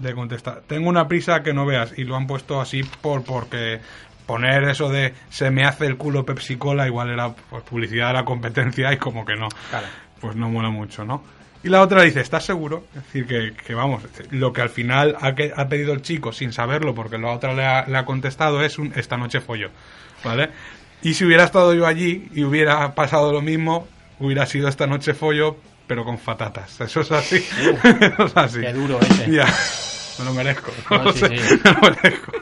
le 0.00 0.14
contesta, 0.14 0.60
tengo 0.66 0.88
una 0.88 1.06
prisa 1.08 1.42
que 1.42 1.52
no 1.52 1.66
veas, 1.66 1.92
y 1.96 2.04
lo 2.04 2.16
han 2.16 2.26
puesto 2.26 2.60
así 2.60 2.82
por 2.82 3.24
porque 3.24 3.80
poner 4.26 4.64
eso 4.64 4.88
de 4.88 5.12
se 5.28 5.50
me 5.50 5.64
hace 5.64 5.86
el 5.86 5.96
culo 5.96 6.24
Pepsi 6.24 6.56
Cola 6.56 6.86
igual 6.86 7.10
era 7.10 7.30
pues, 7.34 7.62
publicidad 7.64 8.08
de 8.08 8.14
la 8.14 8.24
competencia 8.24 8.92
y 8.92 8.96
como 8.96 9.24
que 9.24 9.36
no, 9.36 9.48
Claro. 9.70 9.86
pues 10.20 10.34
no 10.36 10.48
mola 10.48 10.70
mucho, 10.70 11.04
¿no? 11.04 11.22
Y 11.64 11.68
la 11.70 11.80
otra 11.82 12.02
dice, 12.02 12.20
¿estás 12.20 12.44
seguro? 12.44 12.84
Es 12.94 13.02
decir, 13.04 13.26
que, 13.26 13.54
que 13.64 13.74
vamos, 13.74 14.02
lo 14.30 14.52
que 14.52 14.60
al 14.60 14.68
final 14.68 15.16
ha, 15.20 15.34
que- 15.34 15.52
ha 15.56 15.66
pedido 15.68 15.92
el 15.94 16.02
chico 16.02 16.30
sin 16.32 16.52
saberlo, 16.52 16.94
porque 16.94 17.16
la 17.18 17.32
otra 17.32 17.54
le 17.54 17.64
ha, 17.64 17.86
le 17.86 17.96
ha 17.96 18.04
contestado, 18.04 18.62
es 18.62 18.78
un 18.78 18.92
esta 18.96 19.16
noche 19.16 19.40
follo, 19.40 19.70
¿vale? 20.22 20.50
Y 21.02 21.14
si 21.14 21.24
hubiera 21.24 21.44
estado 21.44 21.72
yo 21.74 21.86
allí 21.86 22.28
y 22.34 22.44
hubiera 22.44 22.94
pasado 22.94 23.32
lo 23.32 23.40
mismo, 23.42 23.88
hubiera 24.20 24.46
sido 24.46 24.68
esta 24.68 24.86
noche 24.86 25.14
follo, 25.14 25.56
pero 25.86 26.04
con 26.04 26.18
fatatas. 26.18 26.80
Eso 26.80 27.00
es 27.00 27.10
así. 27.12 27.36
Eso 28.00 28.24
es 28.26 28.36
así. 28.36 28.60
Qué 28.60 28.72
duro 28.72 28.98
ese. 29.00 29.30
Ya, 29.32 29.46
me 30.18 30.24
lo 30.26 30.32
merezco. 30.34 30.70
No, 30.90 31.04
No 31.04 31.12
sí, 31.12 31.20
sí. 31.26 31.60
me 31.64 31.72
lo 31.72 31.80
merezco. 31.80 32.32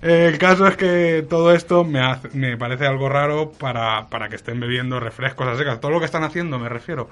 El 0.00 0.38
caso 0.38 0.66
es 0.68 0.76
que 0.76 1.26
todo 1.28 1.52
esto 1.52 1.84
me, 1.84 2.00
hace- 2.00 2.28
me 2.32 2.56
parece 2.56 2.86
algo 2.86 3.08
raro 3.08 3.50
para, 3.52 4.06
para 4.08 4.28
que 4.28 4.36
estén 4.36 4.60
bebiendo 4.60 5.00
refrescos 5.00 5.46
a 5.48 5.56
secas. 5.56 5.80
Todo 5.80 5.90
lo 5.90 5.98
que 6.00 6.06
están 6.06 6.24
haciendo, 6.24 6.58
me 6.58 6.68
refiero. 6.68 7.08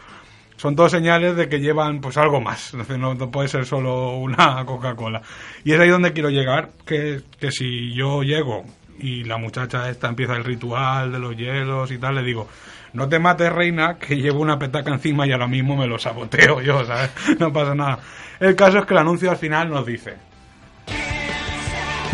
Son 0.57 0.75
todas 0.75 0.93
señales 0.93 1.37
de 1.37 1.49
que 1.49 1.61
llevan 1.61 2.01
pues 2.01 2.17
algo 2.17 2.41
más. 2.41 2.75
No, 2.97 3.15
no 3.15 3.31
puede 3.31 3.49
ser 3.49 3.67
solo 3.67 4.17
una 4.17 4.65
Coca-Cola. 4.65 5.21
Y 5.65 5.73
es 5.73 5.81
ahí 5.81 5.89
donde 5.89 6.13
quiero 6.13 6.31
llegar, 6.31 6.71
que, 6.87 7.21
que 7.39 7.51
si 7.51 7.93
yo 7.93 8.23
llego 8.23 8.65
y 8.99 9.25
la 9.25 9.37
muchacha 9.37 9.91
esta 9.91 10.09
empieza 10.09 10.35
el 10.35 10.45
ritual 10.45 11.13
de 11.13 11.19
los 11.19 11.37
hielos 11.37 11.91
y 11.91 11.99
tal, 11.99 12.15
le 12.15 12.23
digo, 12.23 12.49
no 12.95 13.09
te 13.09 13.19
mates 13.19 13.53
reina, 13.53 13.99
que 13.99 14.17
llevo 14.17 14.41
una 14.41 14.59
petaca 14.59 14.91
encima 14.91 15.27
y 15.27 15.33
ahora 15.33 15.47
mismo 15.47 15.77
me 15.77 15.87
lo 15.87 15.99
saboteo 15.99 16.63
yo, 16.63 16.85
¿sabes? 16.87 17.11
No 17.39 17.53
pasa 17.53 17.75
nada. 17.75 17.99
El 18.41 18.57
caso 18.57 18.79
es 18.79 18.87
que 18.87 18.95
el 18.95 19.01
anuncio 19.01 19.31
al 19.31 19.37
final 19.37 19.69
nos 19.69 19.85
dice, 19.85 20.15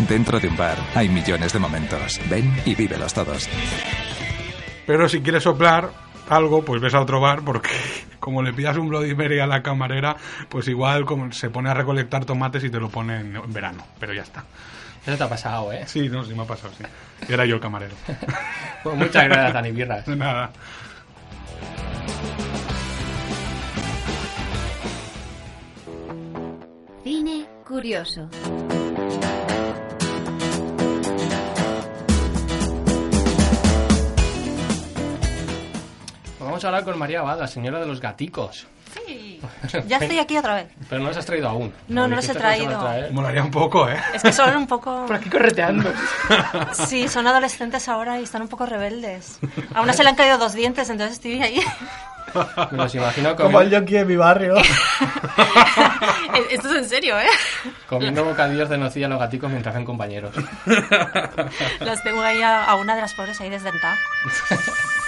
Dentro 0.07 0.39
de 0.39 0.49
un 0.49 0.57
bar 0.57 0.77
hay 0.95 1.07
millones 1.07 1.53
de 1.53 1.59
momentos. 1.59 2.19
Ven 2.29 2.53
y 2.65 2.75
vívelos 2.75 3.13
todos. 3.13 3.47
Pero 4.85 5.07
si 5.07 5.21
quieres 5.21 5.43
soplar 5.43 5.91
algo, 6.29 6.63
pues 6.63 6.81
ves 6.81 6.93
a 6.93 7.01
otro 7.01 7.19
bar 7.19 7.41
porque 7.43 7.69
como 8.19 8.41
le 8.41 8.53
pidas 8.53 8.77
un 8.77 8.89
Bloody 8.89 9.15
Mary 9.15 9.39
a 9.39 9.47
la 9.47 9.61
camarera, 9.61 10.15
pues 10.49 10.67
igual 10.67 11.05
como 11.05 11.31
se 11.31 11.49
pone 11.49 11.69
a 11.69 11.73
recolectar 11.73 12.25
tomates 12.25 12.63
y 12.63 12.69
te 12.69 12.79
lo 12.79 12.89
pone 12.89 13.19
en, 13.19 13.53
verano. 13.53 13.85
Pero 13.99 14.13
ya 14.13 14.21
está. 14.21 14.43
Eso 15.05 15.17
te 15.17 15.23
ha 15.23 15.29
pasado, 15.29 15.73
¿eh? 15.73 15.83
Sí, 15.85 16.07
no, 16.07 16.23
sí 16.23 16.33
me 16.33 16.43
ha 16.43 16.45
pasado, 16.45 16.73
sí. 16.77 16.83
Era 17.27 17.45
yo 17.45 17.55
el 17.55 17.61
camarero. 17.61 17.95
Pues 18.83 18.97
muchas 18.97 19.23
gracias, 19.23 19.53
Dani 19.53 19.71
Birras. 19.71 20.05
De 20.05 20.15
nada. 20.17 20.51
Cine 27.01 27.45
curioso. 27.65 28.29
Vamos 36.63 36.75
a 36.75 36.77
hablar 36.77 36.91
con 36.93 36.97
María 36.97 37.19
Abad, 37.19 37.39
la 37.39 37.47
señora 37.47 37.77
de 37.81 37.85
los 37.85 37.99
gaticos. 37.99 38.65
Sí. 38.93 39.41
Ya 39.85 39.97
estoy 39.97 40.17
aquí 40.17 40.37
otra 40.37 40.55
vez. 40.55 40.67
Pero 40.87 41.01
no 41.01 41.09
los 41.09 41.17
has 41.17 41.25
traído 41.25 41.49
aún. 41.49 41.73
No, 41.89 42.07
no 42.07 42.15
los 42.15 42.29
he 42.29 42.33
traído. 42.33 42.81
Molaría 43.11 43.43
un 43.43 43.51
poco, 43.51 43.89
¿eh? 43.89 43.97
Es 44.13 44.23
que 44.23 44.31
son 44.31 44.55
un 44.55 44.65
poco... 44.65 45.05
Por 45.05 45.17
aquí 45.17 45.29
correteando. 45.29 45.91
Sí, 46.71 47.09
son 47.09 47.27
adolescentes 47.27 47.89
ahora 47.89 48.17
y 48.17 48.23
están 48.23 48.43
un 48.43 48.47
poco 48.47 48.65
rebeldes. 48.65 49.39
A 49.73 49.81
una 49.81 49.91
se 49.91 50.03
le 50.03 50.09
han 50.09 50.15
caído 50.15 50.37
dos 50.37 50.53
dientes, 50.53 50.89
entonces 50.89 51.17
estoy 51.17 51.41
ahí. 51.43 51.59
Me 52.71 52.77
los 52.77 52.95
imagino 52.95 53.35
Como 53.35 53.59
el 53.59 53.67
comiendo, 53.67 53.79
jockey 53.79 53.97
de 53.97 54.05
mi 54.05 54.15
barrio. 54.15 54.55
Esto 56.49 56.69
es 56.71 56.77
en 56.77 56.87
serio, 56.87 57.19
¿eh? 57.19 57.27
comiendo 57.89 58.23
bocadillos 58.23 58.69
de 58.69 58.77
nocilla 58.77 59.07
a 59.07 59.09
los 59.09 59.19
gaticos 59.19 59.51
mientras 59.51 59.75
hacen 59.75 59.85
compañeros. 59.85 60.33
Las 61.81 62.01
tengo 62.03 62.21
ahí 62.21 62.41
a, 62.41 62.63
a 62.63 62.75
una 62.75 62.95
de 62.95 63.01
las 63.01 63.13
pobres 63.13 63.41
ahí 63.41 63.49
desdentada. 63.49 63.97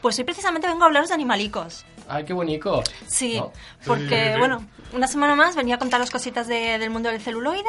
Pues 0.00 0.18
hoy 0.18 0.24
precisamente 0.24 0.66
vengo 0.68 0.82
a 0.82 0.86
hablaros 0.86 1.08
de 1.08 1.14
animalicos. 1.14 1.84
¡Ay, 2.08 2.24
qué 2.24 2.32
bonito! 2.32 2.82
Sí, 3.06 3.36
¿No? 3.38 3.52
porque, 3.86 4.34
bueno, 4.38 4.64
una 4.92 5.06
semana 5.06 5.34
más 5.36 5.54
venía 5.56 5.76
a 5.76 5.78
contaros 5.78 6.10
cositas 6.10 6.46
de- 6.48 6.78
del 6.78 6.90
mundo 6.90 7.08
del 7.10 7.20
celuloide 7.20 7.68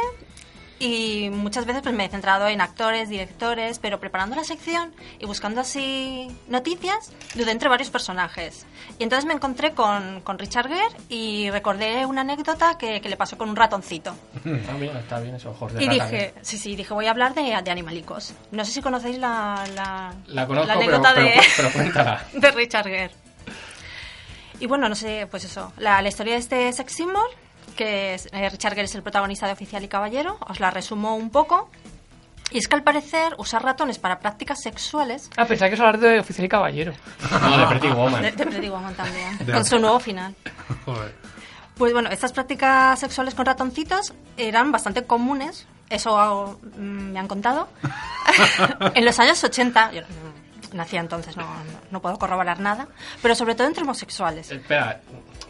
y 0.83 1.29
muchas 1.29 1.65
veces 1.65 1.81
pues 1.81 1.95
me 1.95 2.03
he 2.05 2.09
centrado 2.09 2.47
en 2.49 2.59
actores, 2.59 3.07
directores, 3.07 3.79
pero 3.79 4.01
preparando 4.01 4.35
la 4.35 4.43
sección 4.43 4.93
y 5.17 5.25
buscando 5.25 5.61
así 5.61 6.27
noticias, 6.49 7.13
dudé 7.35 7.51
entre 7.51 7.69
varios 7.69 7.89
personajes. 7.89 8.65
Y 8.99 9.03
entonces 9.03 9.25
me 9.25 9.33
encontré 9.33 9.71
con, 9.73 10.19
con 10.21 10.37
Richard 10.37 10.67
Gere 10.67 10.95
y 11.07 11.49
recordé 11.51 12.05
una 12.05 12.21
anécdota 12.21 12.77
que, 12.77 12.99
que 12.99 13.07
le 13.07 13.15
pasó 13.15 13.37
con 13.37 13.49
un 13.49 13.55
ratoncito. 13.55 14.13
Ah, 14.73 14.75
bien, 14.77 14.95
está 14.97 15.19
bien 15.19 15.35
esos 15.35 15.55
ojos 15.55 15.73
de 15.73 15.83
Y 15.83 15.87
rata, 15.87 16.05
dije, 16.05 16.25
¿eh? 16.25 16.33
sí, 16.41 16.57
sí, 16.57 16.75
dije, 16.75 16.93
voy 16.93 17.05
a 17.07 17.11
hablar 17.11 17.33
de, 17.33 17.43
de 17.63 17.71
animalicos. 17.71 18.33
No 18.51 18.63
sé 18.65 18.71
si 18.71 18.81
conocéis 18.81 19.17
la, 19.19 19.63
la, 19.75 20.13
La 20.27 20.47
conozco, 20.47 20.67
la 20.67 20.79
pero, 20.79 20.95
anécdota 20.97 21.13
pero, 21.13 21.25
de, 21.27 21.41
pero 21.57 22.17
de 22.41 22.51
Richard 22.51 22.85
Gere. 22.87 23.11
Y 24.59 24.65
bueno, 24.67 24.87
no 24.89 24.95
sé, 24.95 25.27
pues 25.29 25.43
eso, 25.43 25.73
la, 25.77 26.01
la 26.01 26.07
historia 26.09 26.33
de 26.33 26.39
este 26.39 26.71
sex 26.73 26.93
symbol, 26.93 27.25
que 27.73 28.13
es, 28.13 28.27
eh, 28.31 28.49
Richard 28.49 28.73
Gere 28.75 28.85
es 28.85 28.95
el 28.95 29.03
protagonista 29.03 29.47
de 29.47 29.53
Oficial 29.53 29.83
y 29.83 29.87
Caballero, 29.87 30.37
os 30.47 30.59
la 30.59 30.71
resumo 30.71 31.15
un 31.15 31.29
poco. 31.29 31.69
Y 32.51 32.59
es 32.59 32.67
que 32.67 32.75
al 32.75 32.83
parecer 32.83 33.33
usar 33.37 33.63
ratones 33.63 33.97
para 33.97 34.19
prácticas 34.19 34.61
sexuales... 34.61 35.29
Ah, 35.37 35.45
pensaba 35.45 35.69
que 35.69 35.75
es 35.75 35.79
hablar 35.79 35.99
de 35.99 36.19
Oficial 36.19 36.45
y 36.45 36.49
Caballero. 36.49 36.93
No, 37.41 37.57
de 37.57 37.65
Pretty 37.65 37.87
Woman. 37.87 38.21
De, 38.21 38.31
de 38.31 38.45
Pretty 38.45 38.69
Woman 38.69 38.93
también, 38.93 39.37
De 39.39 39.51
con 39.51 39.65
su 39.65 39.79
nuevo 39.79 39.99
final. 39.99 40.35
Joder. 40.85 41.15
Pues 41.75 41.91
bueno, 41.93 42.09
estas 42.09 42.31
prácticas 42.31 42.99
sexuales 42.99 43.33
con 43.33 43.45
ratoncitos 43.45 44.13
eran 44.37 44.71
bastante 44.71 45.05
comunes, 45.05 45.65
eso 45.89 46.59
mm, 46.77 47.11
me 47.11 47.19
han 47.19 47.27
contado, 47.27 47.67
en 48.93 49.03
los 49.03 49.19
años 49.19 49.43
80, 49.43 49.91
yo 49.93 50.01
nacía 50.73 50.99
entonces, 50.99 51.37
no, 51.37 51.43
no- 51.43 51.79
no 51.91 52.01
puedo 52.01 52.17
corroborar 52.17 52.59
nada, 52.59 52.87
pero 53.21 53.35
sobre 53.35 53.55
todo 53.55 53.67
entre 53.67 53.83
homosexuales. 53.83 54.51
Espera, 54.51 54.99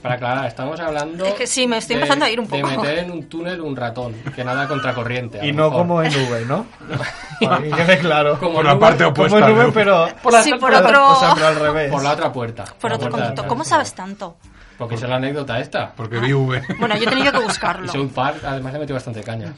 para 0.02 0.16
aclarar, 0.16 0.46
estamos 0.48 0.80
hablando... 0.80 1.26
Es 1.26 1.34
que 1.36 1.48
sí, 1.48 1.66
me 1.68 1.78
estoy 1.78 1.96
de- 1.96 2.02
empezando 2.02 2.26
a 2.26 2.30
ir 2.30 2.40
un 2.40 2.48
poco. 2.48 2.68
De 2.68 2.78
meter 2.78 3.00
en 3.00 3.12
un 3.12 3.28
túnel 3.30 3.62
un 3.62 3.76
ratón, 3.76 4.14
que 4.36 4.44
nada 4.44 4.68
contracorriente. 4.68 5.40
Y 5.46 5.52
no 5.54 5.66
mejor. 5.66 5.78
como 5.80 6.04
en 6.04 6.12
V, 6.14 6.46
¿no? 6.46 6.66
Para 7.42 7.58
que 7.62 7.70
quede 7.72 8.00
claro. 8.00 8.38
Como 8.40 8.56
Por 8.56 8.66
en 8.66 8.74
la 8.74 8.80
parte 8.80 9.06
opuesta. 9.06 9.40
Como 9.40 9.50
en 9.50 9.58
V, 9.58 9.66
¿no? 9.68 9.74
pero... 9.74 10.08
Por 10.24 10.34
la- 10.34 10.44
Sí, 10.44 10.54
por 10.60 10.74
otro- 10.74 11.12
O 11.12 11.20
sea, 11.20 11.34
pero 11.36 11.48
al 11.48 11.56
revés. 11.56 11.92
Por 11.92 12.04
la 12.04 12.12
otra 12.12 12.32
puerta. 12.32 12.66
Por 12.80 12.92
otro 12.94 13.10
conducto. 13.10 13.48
¿Cómo 13.48 13.64
sabes 13.64 13.94
tanto? 13.94 14.36
Porque 14.78 14.96
es 14.96 15.02
la 15.04 15.16
anécdota 15.18 15.60
esta. 15.60 15.92
Porque 15.94 16.20
vi 16.20 16.34
V. 16.34 16.62
Bueno, 16.80 16.96
yo 16.98 17.04
he 17.04 17.08
tenido 17.08 17.32
que 17.32 17.38
Y 17.42 17.44
buscarlo. 17.44 17.92
South 17.92 18.12
Park 18.14 18.38
además 18.46 18.74
le 18.74 18.80
metió 18.80 18.96
bastante 18.96 19.24
caña. 19.24 19.54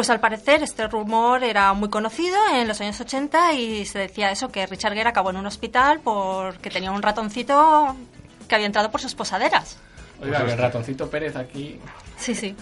Pues 0.00 0.08
al 0.08 0.18
parecer 0.18 0.62
este 0.62 0.88
rumor 0.88 1.44
era 1.44 1.74
muy 1.74 1.90
conocido 1.90 2.38
en 2.54 2.66
los 2.66 2.80
años 2.80 2.98
80 2.98 3.52
y 3.52 3.84
se 3.84 3.98
decía 3.98 4.30
eso, 4.30 4.48
que 4.48 4.64
Richard 4.64 4.94
Gere 4.94 5.10
acabó 5.10 5.28
en 5.28 5.36
un 5.36 5.44
hospital 5.44 6.00
porque 6.02 6.70
tenía 6.70 6.90
un 6.90 7.02
ratoncito 7.02 7.94
que 8.48 8.54
había 8.54 8.66
entrado 8.66 8.90
por 8.90 9.02
sus 9.02 9.14
posaderas. 9.14 9.76
Oiga, 10.22 10.42
que 10.46 10.52
el 10.52 10.58
ratoncito 10.58 11.10
Pérez 11.10 11.36
aquí... 11.36 11.78
Sí, 12.16 12.34
sí. 12.34 12.56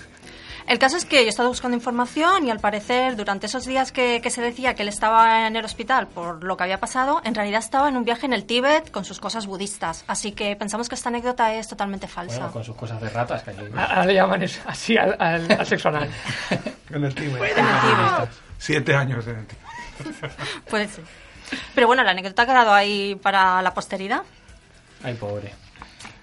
El 0.68 0.78
caso 0.78 0.98
es 0.98 1.07
que 1.07 1.16
yo 1.22 1.26
he 1.26 1.28
estado 1.28 1.48
buscando 1.48 1.74
información 1.76 2.46
y 2.46 2.50
al 2.50 2.61
parecer 2.61 3.16
durante 3.16 3.46
esos 3.46 3.64
días 3.64 3.90
que, 3.90 4.20
que 4.20 4.28
se 4.28 4.42
decía 4.42 4.74
que 4.74 4.83
él 4.83 4.88
estaba 4.90 5.46
en 5.46 5.57
el 5.57 5.64
hospital 5.64 6.09
por 6.09 6.44
lo 6.44 6.59
que 6.59 6.64
había 6.64 6.78
pasado, 6.78 7.22
en 7.24 7.35
realidad 7.35 7.61
estaba 7.61 7.88
en 7.88 7.96
un 7.96 8.04
viaje 8.04 8.26
en 8.26 8.35
el 8.35 8.44
Tíbet 8.44 8.90
con 8.90 9.07
sus 9.07 9.18
cosas 9.18 9.46
budistas. 9.46 10.04
Así 10.09 10.33
que 10.33 10.57
pensamos 10.57 10.90
que 10.90 10.94
esta 10.94 11.09
anécdota 11.09 11.54
es 11.54 11.68
totalmente 11.68 12.07
falsa. 12.07 12.37
Bueno, 12.37 12.52
con 12.52 12.64
sus 12.64 12.76
cosas 12.76 13.00
de 13.00 13.09
ratas 13.09 13.42
que 13.44 13.52
aquí... 13.52 13.62
Ahora 13.74 14.04
le 14.04 14.14
llaman 14.14 14.42
eso, 14.42 14.61
así 14.66 14.98
al, 14.98 15.16
al, 15.18 15.50
al 15.50 15.66
sexo 15.66 15.88
anal. 15.88 16.11
En 16.90 17.04
el 17.04 17.14
Tíbet. 17.14 17.54
Tíbet. 17.54 18.31
Siete 18.59 18.94
años 18.94 19.26
en 19.26 19.37
el 19.38 19.46
Tíbet. 19.46 20.33
Puede 20.68 20.88
ser. 20.88 21.04
Pero 21.74 21.87
bueno, 21.87 22.02
la 22.02 22.11
anécdota 22.11 22.42
ha 22.42 22.46
quedado 22.46 22.72
ahí 22.74 23.14
para 23.14 23.62
la 23.62 23.72
posteridad. 23.72 24.22
Ay, 25.02 25.14
pobre. 25.14 25.54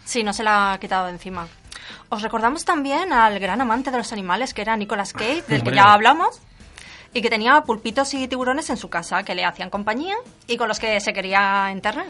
Sí, 0.03 0.23
no 0.23 0.33
se 0.33 0.43
la 0.43 0.73
ha 0.73 0.79
quitado 0.79 1.05
de 1.05 1.11
encima. 1.13 1.47
Os 2.15 2.21
recordamos 2.21 2.63
también 2.63 3.11
al 3.11 3.37
gran 3.39 3.59
amante 3.59 3.91
de 3.91 3.97
los 3.97 4.13
animales 4.13 4.53
que 4.53 4.61
era 4.61 4.77
Nicolas 4.77 5.11
Cage, 5.11 5.43
del 5.49 5.63
que 5.63 5.75
ya 5.75 5.91
hablamos, 5.91 6.39
y 7.13 7.21
que 7.21 7.29
tenía 7.29 7.59
pulpitos 7.63 8.13
y 8.13 8.25
tiburones 8.29 8.69
en 8.69 8.77
su 8.77 8.89
casa 8.89 9.23
que 9.23 9.35
le 9.35 9.43
hacían 9.43 9.69
compañía 9.69 10.15
y 10.47 10.55
con 10.55 10.69
los 10.69 10.79
que 10.79 10.97
se 11.01 11.11
quería 11.11 11.69
enterrar. 11.71 12.07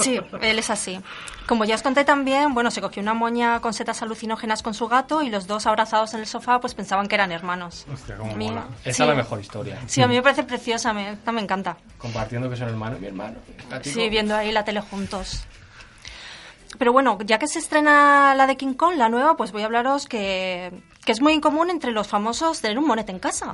Sí, 0.00 0.18
él 0.42 0.58
es 0.58 0.68
así. 0.70 1.00
Como 1.46 1.64
ya 1.64 1.76
os 1.76 1.82
conté 1.82 2.04
también, 2.04 2.54
bueno, 2.54 2.72
se 2.72 2.80
cogió 2.80 3.00
una 3.00 3.14
moña 3.14 3.60
con 3.60 3.72
setas 3.72 4.02
alucinógenas 4.02 4.64
con 4.64 4.74
su 4.74 4.88
gato 4.88 5.22
y 5.22 5.30
los 5.30 5.46
dos 5.46 5.64
abrazados 5.68 6.12
en 6.14 6.20
el 6.20 6.26
sofá 6.26 6.60
pues 6.60 6.74
pensaban 6.74 7.06
que 7.06 7.14
eran 7.14 7.30
hermanos. 7.30 7.86
Hostia, 7.94 8.16
cómo 8.16 8.34
mola. 8.34 8.64
Esa 8.84 8.96
sí. 8.96 9.02
es 9.04 9.08
la 9.08 9.14
mejor 9.14 9.40
historia. 9.40 9.78
Sí, 9.86 10.02
a 10.02 10.08
mí 10.08 10.16
me 10.16 10.22
parece 10.22 10.42
preciosa, 10.42 10.92
me, 10.92 11.16
me 11.32 11.40
encanta. 11.40 11.76
Compartiendo 11.98 12.50
que 12.50 12.56
son 12.56 12.68
hermanos, 12.70 12.98
mi 12.98 13.06
hermano. 13.06 13.36
Sí, 13.82 14.08
viendo 14.08 14.34
ahí 14.34 14.50
la 14.50 14.64
tele 14.64 14.80
juntos. 14.80 15.46
Pero 16.78 16.92
bueno, 16.92 17.18
ya 17.24 17.38
que 17.38 17.48
se 17.48 17.58
estrena 17.58 18.34
la 18.34 18.46
de 18.46 18.56
King 18.56 18.74
Kong, 18.74 18.94
la 18.96 19.08
nueva, 19.08 19.36
pues 19.36 19.52
voy 19.52 19.62
a 19.62 19.66
hablaros 19.66 20.06
que, 20.06 20.72
que 21.04 21.12
es 21.12 21.20
muy 21.20 21.32
incomún 21.32 21.70
entre 21.70 21.92
los 21.92 22.06
famosos 22.06 22.60
tener 22.60 22.78
un 22.78 22.86
monete 22.86 23.12
en 23.12 23.18
casa. 23.18 23.52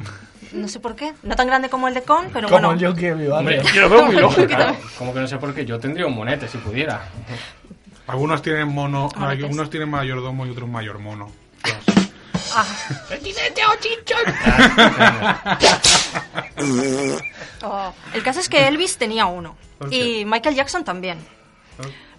No 0.53 0.69
sé 0.69 0.81
por 0.81 0.97
qué. 0.97 1.15
No 1.23 1.37
tan 1.37 1.47
grande 1.47 1.69
como 1.69 1.89
el 1.89 1.95
de 1.95 2.03
Kong, 2.03 2.27
pero 2.33 2.49
Como 2.49 2.61
bueno. 2.73 2.93
mi 2.93 3.27
barrio. 3.27 3.37
Hombre, 3.37 3.63
Yo 3.75 3.81
lo 3.83 3.89
veo 3.89 4.03
muy 4.07 4.17
lógico. 4.17 4.47
Claro, 4.49 4.77
como 4.99 5.15
que 5.15 5.21
no 5.21 5.27
sé 5.27 5.39
por 5.39 5.55
qué. 5.55 5.65
Yo 5.65 5.79
tendría 5.79 6.07
un 6.07 6.15
monete 6.15 6.49
si 6.49 6.59
pudiera. 6.59 7.09
Algunos 8.07 8.43
tienen 8.43 8.69
mono, 8.69 9.09
Monetes. 9.17 9.45
algunos 9.45 9.71
tienen 9.71 9.89
mayordomo 9.89 10.45
y 10.47 10.51
otros 10.51 10.69
mayor 10.69 10.99
mono. 10.99 11.31
Ah, 12.55 12.67
oh. 17.63 17.93
El 18.13 18.23
caso 18.23 18.41
es 18.41 18.49
que 18.49 18.69
Elvis 18.69 18.99
tenía 18.99 19.27
uno. 19.27 19.57
Y 19.91 20.25
Michael 20.27 20.55
Jackson 20.55 20.85
también. 20.85 21.19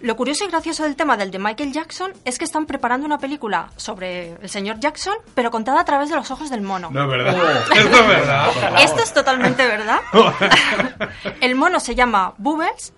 Lo 0.00 0.16
curioso 0.16 0.44
y 0.44 0.48
gracioso 0.48 0.82
del 0.82 0.96
tema 0.96 1.16
del 1.16 1.30
de 1.30 1.38
Michael 1.38 1.72
Jackson 1.72 2.12
es 2.24 2.38
que 2.38 2.44
están 2.44 2.66
preparando 2.66 3.06
una 3.06 3.18
película 3.18 3.70
sobre 3.76 4.32
el 4.42 4.48
señor 4.50 4.78
Jackson, 4.80 5.14
pero 5.34 5.50
contada 5.50 5.80
a 5.80 5.84
través 5.84 6.10
de 6.10 6.16
los 6.16 6.30
ojos 6.30 6.50
del 6.50 6.60
mono. 6.60 6.90
No 6.90 7.04
es 7.04 7.08
verdad. 7.08 7.62
Esto 7.72 7.96
es 7.96 8.08
verdad. 8.08 8.50
Esto 8.80 9.02
es 9.02 9.14
totalmente 9.14 9.66
verdad. 9.66 10.00
El 11.40 11.54
mono 11.54 11.80
se 11.80 11.94
llama 11.94 12.34
Bubbles 12.36 12.92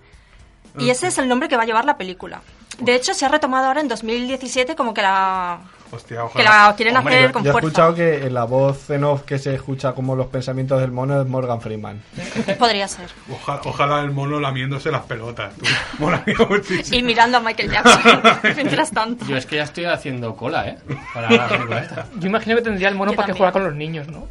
y 0.77 0.89
ese 0.89 1.07
es 1.07 1.17
el 1.17 1.27
nombre 1.27 1.49
que 1.49 1.57
va 1.57 1.63
a 1.63 1.65
llevar 1.65 1.85
la 1.85 1.97
película. 1.97 2.41
De 2.79 2.93
hecho, 2.93 3.13
se 3.13 3.25
ha 3.25 3.29
retomado 3.29 3.67
ahora 3.67 3.81
en 3.81 3.87
2017 3.87 4.75
como 4.75 4.93
que 4.93 5.01
la, 5.01 5.61
Hostia, 5.91 6.23
ojalá. 6.23 6.43
Que 6.43 6.43
la 6.43 6.75
quieren 6.75 6.97
Hombre, 6.97 7.15
hacer 7.15 7.27
yo, 7.27 7.33
con 7.33 7.43
yo 7.43 7.49
he 7.49 7.51
fuerza. 7.53 7.67
escuchado 7.67 7.95
que 7.95 8.25
en 8.27 8.33
la 8.33 8.43
voz 8.43 8.89
en 8.89 9.03
off 9.03 9.23
que 9.23 9.37
se 9.39 9.53
escucha 9.55 9.93
como 9.93 10.15
los 10.15 10.27
pensamientos 10.27 10.79
del 10.81 10.91
mono 10.91 11.21
es 11.21 11.27
Morgan 11.27 11.61
Freeman. 11.61 12.01
Podría 12.59 12.87
ser. 12.87 13.09
Ojalá, 13.31 13.61
ojalá 13.65 14.01
el 14.01 14.11
mono 14.11 14.39
lamiéndose 14.39 14.91
las 14.91 15.03
pelotas. 15.03 15.53
tú. 15.55 15.65
Y 16.91 17.03
mirando 17.03 17.37
a 17.37 17.39
Michael 17.41 17.71
Jackson 17.71 18.21
mientras 18.55 18.91
tanto. 18.91 19.25
Yo 19.25 19.37
es 19.37 19.45
que 19.45 19.57
ya 19.57 19.63
estoy 19.63 19.85
haciendo 19.85 20.35
cola, 20.35 20.67
¿eh? 20.67 20.77
Para 21.13 21.29
la 21.31 21.47
película 21.47 21.79
esta. 21.79 22.07
Yo 22.17 22.27
imagino 22.27 22.55
que 22.55 22.61
tendría 22.61 22.89
el 22.89 22.95
mono 22.95 23.11
Yo 23.11 23.15
para 23.15 23.27
que 23.27 23.33
juega 23.33 23.51
con 23.51 23.63
los 23.63 23.75
niños, 23.75 24.07
¿no? 24.07 24.27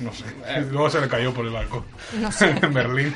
No 0.00 0.12
sé. 0.12 0.24
Luego 0.70 0.90
se 0.90 1.00
le 1.00 1.08
cayó 1.08 1.32
por 1.32 1.44
el 1.46 1.52
balcón. 1.52 1.84
No 2.14 2.32
sé. 2.32 2.50
en 2.62 2.72
Berlín. 2.74 3.14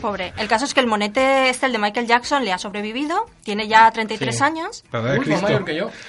Pobre. 0.00 0.32
El 0.36 0.48
caso 0.48 0.64
es 0.64 0.74
que 0.74 0.80
el 0.80 0.86
monete 0.86 1.48
este, 1.48 1.66
el 1.66 1.72
de 1.72 1.78
Michael 1.78 2.06
Jackson, 2.06 2.44
le 2.44 2.52
ha 2.52 2.58
sobrevivido. 2.58 3.26
Tiene 3.44 3.68
ya 3.68 3.90
33 3.90 4.36
Sí. 4.36 4.42
años. 4.42 4.84
Uy, 4.92 5.00
más 5.00 5.18
Cristo. 5.20 5.42
mayor 5.42 5.64
que 5.64 5.76
yo. 5.76 5.90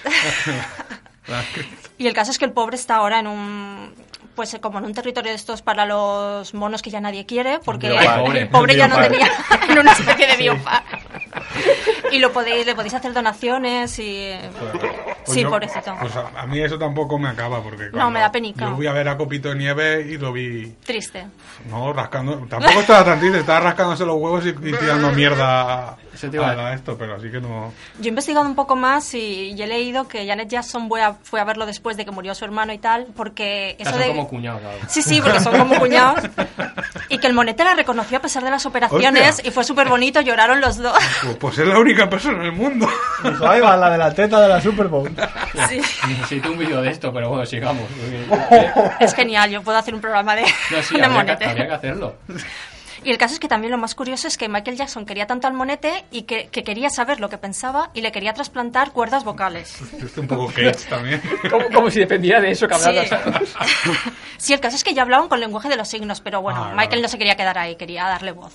Y 1.97 2.07
el 2.07 2.13
caso 2.13 2.31
es 2.31 2.37
que 2.37 2.45
el 2.45 2.51
pobre 2.53 2.75
está 2.75 2.95
ahora 2.97 3.19
en 3.19 3.27
un... 3.27 3.93
Pues 4.35 4.55
como 4.61 4.77
en 4.77 4.85
un 4.85 4.93
territorio 4.93 5.31
de 5.31 5.35
estos 5.35 5.63
para 5.63 5.85
los 5.87 6.53
monos 6.53 6.83
que 6.83 6.91
ya 6.91 7.01
nadie 7.01 7.25
quiere, 7.25 7.57
porque 7.65 7.87
el 7.87 7.95
Pobre. 8.05 8.45
pobre 8.45 8.75
ya 8.77 8.87
no 8.87 9.01
tenía 9.01 9.27
en 9.67 9.79
una 9.79 9.93
especie 9.93 10.27
de 10.27 10.37
biopark. 10.37 10.85
Y 12.11 12.19
lo 12.19 12.31
podéis, 12.31 12.65
le 12.65 12.75
podéis 12.75 12.93
hacer 12.93 13.13
donaciones 13.13 13.99
y... 13.99 14.31
Pues 15.25 15.35
sí, 15.35 15.41
yo- 15.41 15.49
pobrecito. 15.49 15.93
Pues 15.99 16.15
a, 16.15 16.27
a 16.41 16.45
mí 16.47 16.59
eso 16.59 16.77
tampoco 16.77 17.19
me 17.19 17.27
acaba 17.29 17.61
porque 17.61 17.89
No, 17.91 18.09
me 18.09 18.19
da 18.19 18.31
penica. 18.31 18.65
Yo 18.69 18.75
fui 18.75 18.87
a 18.87 18.93
ver 18.93 19.09
a 19.09 19.17
Copito 19.17 19.49
de 19.49 19.55
Nieve 19.55 20.01
y 20.09 20.17
lo 20.17 20.31
vi 20.31 20.73
Triste. 20.85 21.25
no 21.69 21.91
rascando, 21.93 22.37
tampoco 22.49 22.79
estaba 22.79 23.03
tan 23.03 23.19
triste, 23.19 23.39
estaba 23.39 23.59
rascándose 23.59 24.05
los 24.05 24.15
huevos 24.15 24.45
y, 24.45 24.49
y 24.49 24.73
tirando 24.73 25.11
mierda 25.11 25.89
a, 25.91 26.73
esto, 26.73 26.97
pero 26.97 27.15
así 27.15 27.29
que 27.29 27.39
no. 27.39 27.71
Yo 27.99 28.05
he 28.05 28.09
investigado 28.09 28.45
un 28.45 28.55
poco 28.55 28.75
más 28.75 29.13
y, 29.13 29.51
y 29.51 29.61
he 29.61 29.67
leído 29.67 30.07
que 30.07 30.25
Janet 30.25 30.49
Jackson 30.49 30.87
fue 30.87 31.03
a, 31.03 31.13
fue 31.13 31.39
a 31.39 31.43
verlo 31.43 31.65
después 31.65 31.95
de 31.97 32.05
que 32.05 32.11
murió 32.11 32.33
su 32.33 32.43
hermano 32.45 32.73
y 32.73 32.77
tal, 32.79 33.07
porque 33.15 33.75
eso 33.79 33.91
son 33.91 33.99
de... 33.99 34.07
como 34.07 34.27
cuñados 34.27 34.63
ahora. 34.63 34.89
Sí, 34.89 35.01
sí, 35.03 35.21
porque 35.21 35.39
son 35.41 35.57
como 35.57 35.77
cuñados. 35.77 36.23
Y 37.09 37.17
que 37.19 37.27
el 37.27 37.33
monete 37.33 37.63
la 37.63 37.73
reconoció 37.75 38.17
a 38.17 38.21
pesar 38.21 38.43
de 38.43 38.49
las 38.49 38.65
operaciones 38.65 39.29
Hostia. 39.35 39.47
y 39.49 39.51
fue 39.51 39.63
súper 39.63 39.87
bonito, 39.89 40.19
lloraron 40.21 40.59
los 40.61 40.77
dos. 40.77 40.97
Pues, 41.23 41.35
pues 41.37 41.57
es 41.59 41.67
la 41.67 41.79
única 41.79 42.09
persona 42.09 42.39
en 42.39 42.45
el 42.45 42.51
mundo. 42.51 42.87
Dijo, 43.23 43.47
ahí 43.47 43.61
va 43.61 43.75
la 43.77 43.89
de 43.89 43.97
la 43.97 44.13
teta 44.13 44.39
de 44.41 44.47
la 44.49 44.59
Super 44.61 44.87
Bowl. 44.87 45.09
Sí. 45.69 45.81
Necesito 46.07 46.51
un 46.51 46.57
vídeo 46.57 46.81
de 46.81 46.89
esto, 46.91 47.11
pero 47.13 47.29
bueno, 47.29 47.45
sigamos. 47.45 47.83
Es 48.99 49.13
genial, 49.13 49.49
yo 49.49 49.61
puedo 49.63 49.77
hacer 49.77 49.93
un 49.95 50.01
programa 50.01 50.35
de, 50.35 50.43
No, 50.43 50.81
sí, 50.83 50.95
de 50.97 51.03
habría 51.03 51.07
que, 51.07 51.09
monete. 51.09 51.45
habría 51.45 51.67
que 51.67 51.73
hacerlo. 51.73 52.15
Y 53.07 53.09
el 53.11 53.17
caso 53.17 53.35
es 53.35 53.39
que 53.39 53.47
también 53.47 53.71
lo 53.71 53.77
más 53.77 53.95
curioso 53.95 54.27
es 54.27 54.37
que 54.37 54.49
Michael 54.49 54.75
Jackson 54.75 55.05
quería 55.05 55.25
tanto 55.27 55.47
al 55.47 55.53
monete 55.53 56.03
y 56.11 56.23
que, 56.23 56.49
que 56.49 56.65
quería 56.65 56.89
saber 56.89 57.21
lo 57.21 57.29
que 57.29 57.37
pensaba 57.37 57.89
y 57.93 58.01
le 58.01 58.11
quería 58.11 58.33
trasplantar 58.33 58.91
cuerdas 58.91 59.23
vocales. 59.23 59.79
Esto 60.03 60.19
un 60.19 60.27
poco 60.27 60.47
Cage 60.47 60.89
también. 60.89 61.21
Como, 61.49 61.69
como 61.69 61.89
si 61.89 62.01
dependiera 62.01 62.41
de 62.41 62.51
eso 62.51 62.67
que 62.67 62.75
Sí. 62.75 62.89
hablara. 62.89 63.41
Sí, 64.37 64.51
el 64.51 64.59
caso 64.59 64.75
es 64.75 64.83
que 64.83 64.93
ya 64.93 65.03
hablaban 65.03 65.29
con 65.29 65.39
lenguaje 65.39 65.69
de 65.69 65.77
los 65.77 65.87
signos, 65.87 66.19
pero 66.19 66.41
bueno, 66.41 66.65
Ah, 66.65 66.73
Michael 66.75 67.01
no 67.01 67.07
se 67.07 67.17
quería 67.17 67.37
quedar 67.37 67.57
ahí, 67.57 67.77
quería 67.77 68.03
darle 68.03 68.33
voz. 68.33 68.53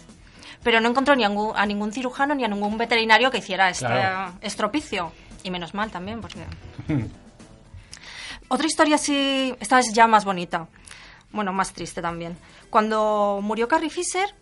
Pero 0.63 0.81
no 0.83 0.91
encontró 0.91 1.17
ni 1.17 1.25
a 1.25 1.29
ningún, 1.31 1.57
a 1.57 1.65
ningún 1.65 1.91
cirujano 1.91 2.35
ni 2.35 2.45
a 2.45 2.49
ningún 2.49 2.77
veterinario 2.77 3.31
que 3.31 3.39
hiciera 3.39 3.71
este 3.71 3.87
Claro. 3.87 4.35
estropicio. 4.43 5.13
Y 5.45 5.51
menos 5.51 5.73
mal 5.73 5.91
también, 5.91 6.21
porque... 6.21 6.41
Otra 8.49 8.67
historia 8.67 8.99
sí, 8.99 9.55
esta 9.61 9.79
es 9.79 9.95
ya 9.95 10.07
más 10.07 10.27
bonita. 10.27 10.69
Bueno, 11.31 11.55
más 11.55 11.73
triste 11.73 12.03
también. 12.03 12.37
Cuando 12.69 13.41
murió 13.43 13.67
Carrie 13.67 13.89
Fisher, 13.91 14.35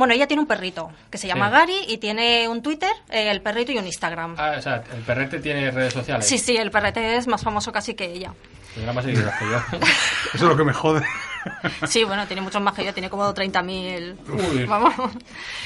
bueno, 0.00 0.14
ella 0.14 0.26
tiene 0.26 0.40
un 0.40 0.46
perrito 0.48 0.90
que 1.10 1.18
se 1.18 1.26
llama 1.28 1.48
Sí. 1.48 1.52
Gary 1.52 1.78
y 1.88 1.98
tiene 1.98 2.48
un 2.48 2.62
Twitter, 2.62 2.90
eh, 3.10 3.30
el 3.30 3.42
perrito 3.42 3.70
y 3.70 3.76
un 3.78 3.84
Instagram. 3.86 4.34
Ah, 4.38 4.54
o 4.58 4.62
sea, 4.62 4.82
el 4.94 5.02
perrete 5.02 5.40
tiene 5.40 5.70
redes 5.70 5.92
sociales. 5.92 6.26
Sí, 6.26 6.38
sí, 6.38 6.56
el 6.56 6.70
perrete 6.70 7.16
es 7.16 7.26
más 7.26 7.42
famoso 7.42 7.70
casi 7.70 7.92
que 7.94 8.06
ella. 8.06 8.32
Tendrá 8.74 8.92
más 8.94 9.04
seguidores 9.04 9.34
que 9.36 9.44
yo. 9.44 9.58
Eso 10.34 10.34
es 10.34 10.40
lo 10.42 10.56
que 10.56 10.64
me 10.64 10.72
jode. 10.72 11.04
Sí, 11.86 12.04
bueno, 12.04 12.26
tiene 12.26 12.40
muchos 12.40 12.62
más 12.62 12.72
que 12.74 12.82
yo, 12.84 12.94
tiene 12.94 13.10
como 13.10 13.34
30.000. 13.34 14.16
Uy. 14.28 14.64
Vamos. 14.64 14.94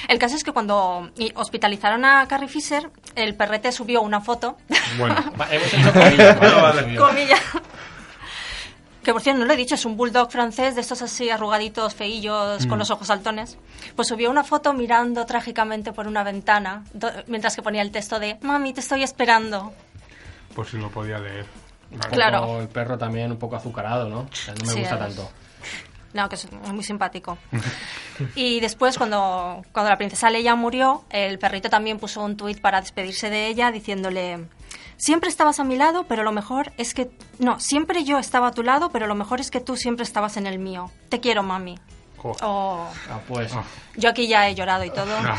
El 0.09 0.19
caso 0.19 0.35
es 0.35 0.43
que 0.43 0.51
cuando 0.53 1.11
hospitalizaron 1.35 2.05
a 2.05 2.27
Carrie 2.27 2.49
Fisher, 2.49 2.91
el 3.15 3.37
perrete 3.37 3.71
subió 3.71 4.03
una 4.03 4.21
foto, 4.21 4.57
Bueno, 4.99 5.15
Hemos 5.51 5.73
hecho 5.75 5.93
comillas, 5.93 6.37
comillas, 6.99 7.41
que 9.05 9.13
por 9.13 9.23
cierto 9.23 9.39
no 9.41 9.47
lo 9.47 9.53
he 9.53 9.57
dicho, 9.57 9.77
es 9.77 9.85
un 9.85 9.97
bulldog 9.97 10.31
francés 10.33 10.75
de 10.75 10.81
estos 10.81 11.01
así 11.03 11.31
arrugaditos, 11.31 11.95
feillos, 11.95 12.67
con 12.67 12.79
los 12.79 12.91
ojos 12.91 13.07
saltones. 13.07 13.57
Pues 13.95 14.09
subió 14.09 14.31
una 14.31 14.43
foto 14.43 14.73
mirando 14.73 15.25
trágicamente 15.27 15.93
por 15.93 16.09
una 16.09 16.25
ventana, 16.25 16.85
do- 16.93 17.13
mientras 17.29 17.55
que 17.55 17.63
ponía 17.63 17.83
el 17.83 17.91
texto 17.93 18.19
de 18.19 18.39
Mami, 18.43 18.73
te 18.73 18.81
estoy 18.81 19.03
esperando. 19.05 19.73
pues 20.55 20.71
si 20.71 20.79
lo 20.79 20.91
podía 20.91 21.19
leer. 21.19 21.47
Claro. 22.11 22.41
Poco 22.41 22.61
El 22.61 22.69
perro 22.69 22.99
también 22.99 23.31
un 23.31 23.39
poco 23.39 23.55
azucarado, 23.57 24.09
¿no? 24.09 24.21
O 24.21 24.35
sea, 24.35 24.55
no 24.55 24.65
me 24.65 24.73
Sí, 24.73 24.81
gusta 24.81 24.95
es. 24.95 25.01
tanto. 25.01 25.31
No, 26.13 26.29
que 26.29 26.35
es 26.37 26.51
muy 26.53 26.83
simpático. 26.85 27.39
Y 28.37 28.61
después, 28.61 28.97
cuando, 28.97 29.65
cuando 29.73 29.91
la 29.91 29.97
princesa 29.97 30.31
Leia 30.31 30.55
murió, 30.55 31.03
el 31.11 31.39
perrito 31.41 31.69
también 31.69 31.99
puso 31.99 32.23
un 32.23 32.37
tuit 32.37 32.61
para 32.61 32.81
despedirse 32.81 33.29
de 33.29 33.49
ella 33.49 33.73
diciéndole, 33.73 34.47
siempre 34.97 35.29
estabas 35.31 35.61
a 35.61 35.65
mi 35.65 35.77
lado, 35.77 36.05
pero 36.09 36.23
lo 36.23 36.33
mejor 36.33 36.73
es 36.77 36.95
que... 36.95 37.11
No, 37.39 37.61
siempre 37.61 38.05
yo 38.05 38.19
estaba 38.19 38.49
a 38.49 38.53
tu 38.53 38.63
lado, 38.63 38.91
pero 38.91 39.07
lo 39.07 39.15
mejor 39.15 39.41
es 39.41 39.51
que 39.51 39.61
tú 39.61 39.77
siempre 39.77 40.03
estabas 40.05 40.37
en 40.37 40.47
el 40.47 40.59
mío. 40.59 40.91
Te 41.09 41.21
quiero, 41.21 41.43
mami. 41.43 41.79
Oh, 42.41 42.89
Ah, 43.11 43.19
pues. 43.29 43.53
yo 43.97 44.09
aquí 44.09 44.27
ya 44.27 44.49
he 44.49 44.55
llorado 44.55 44.83
y 44.85 44.91
todo. 44.91 45.21
No. 45.21 45.35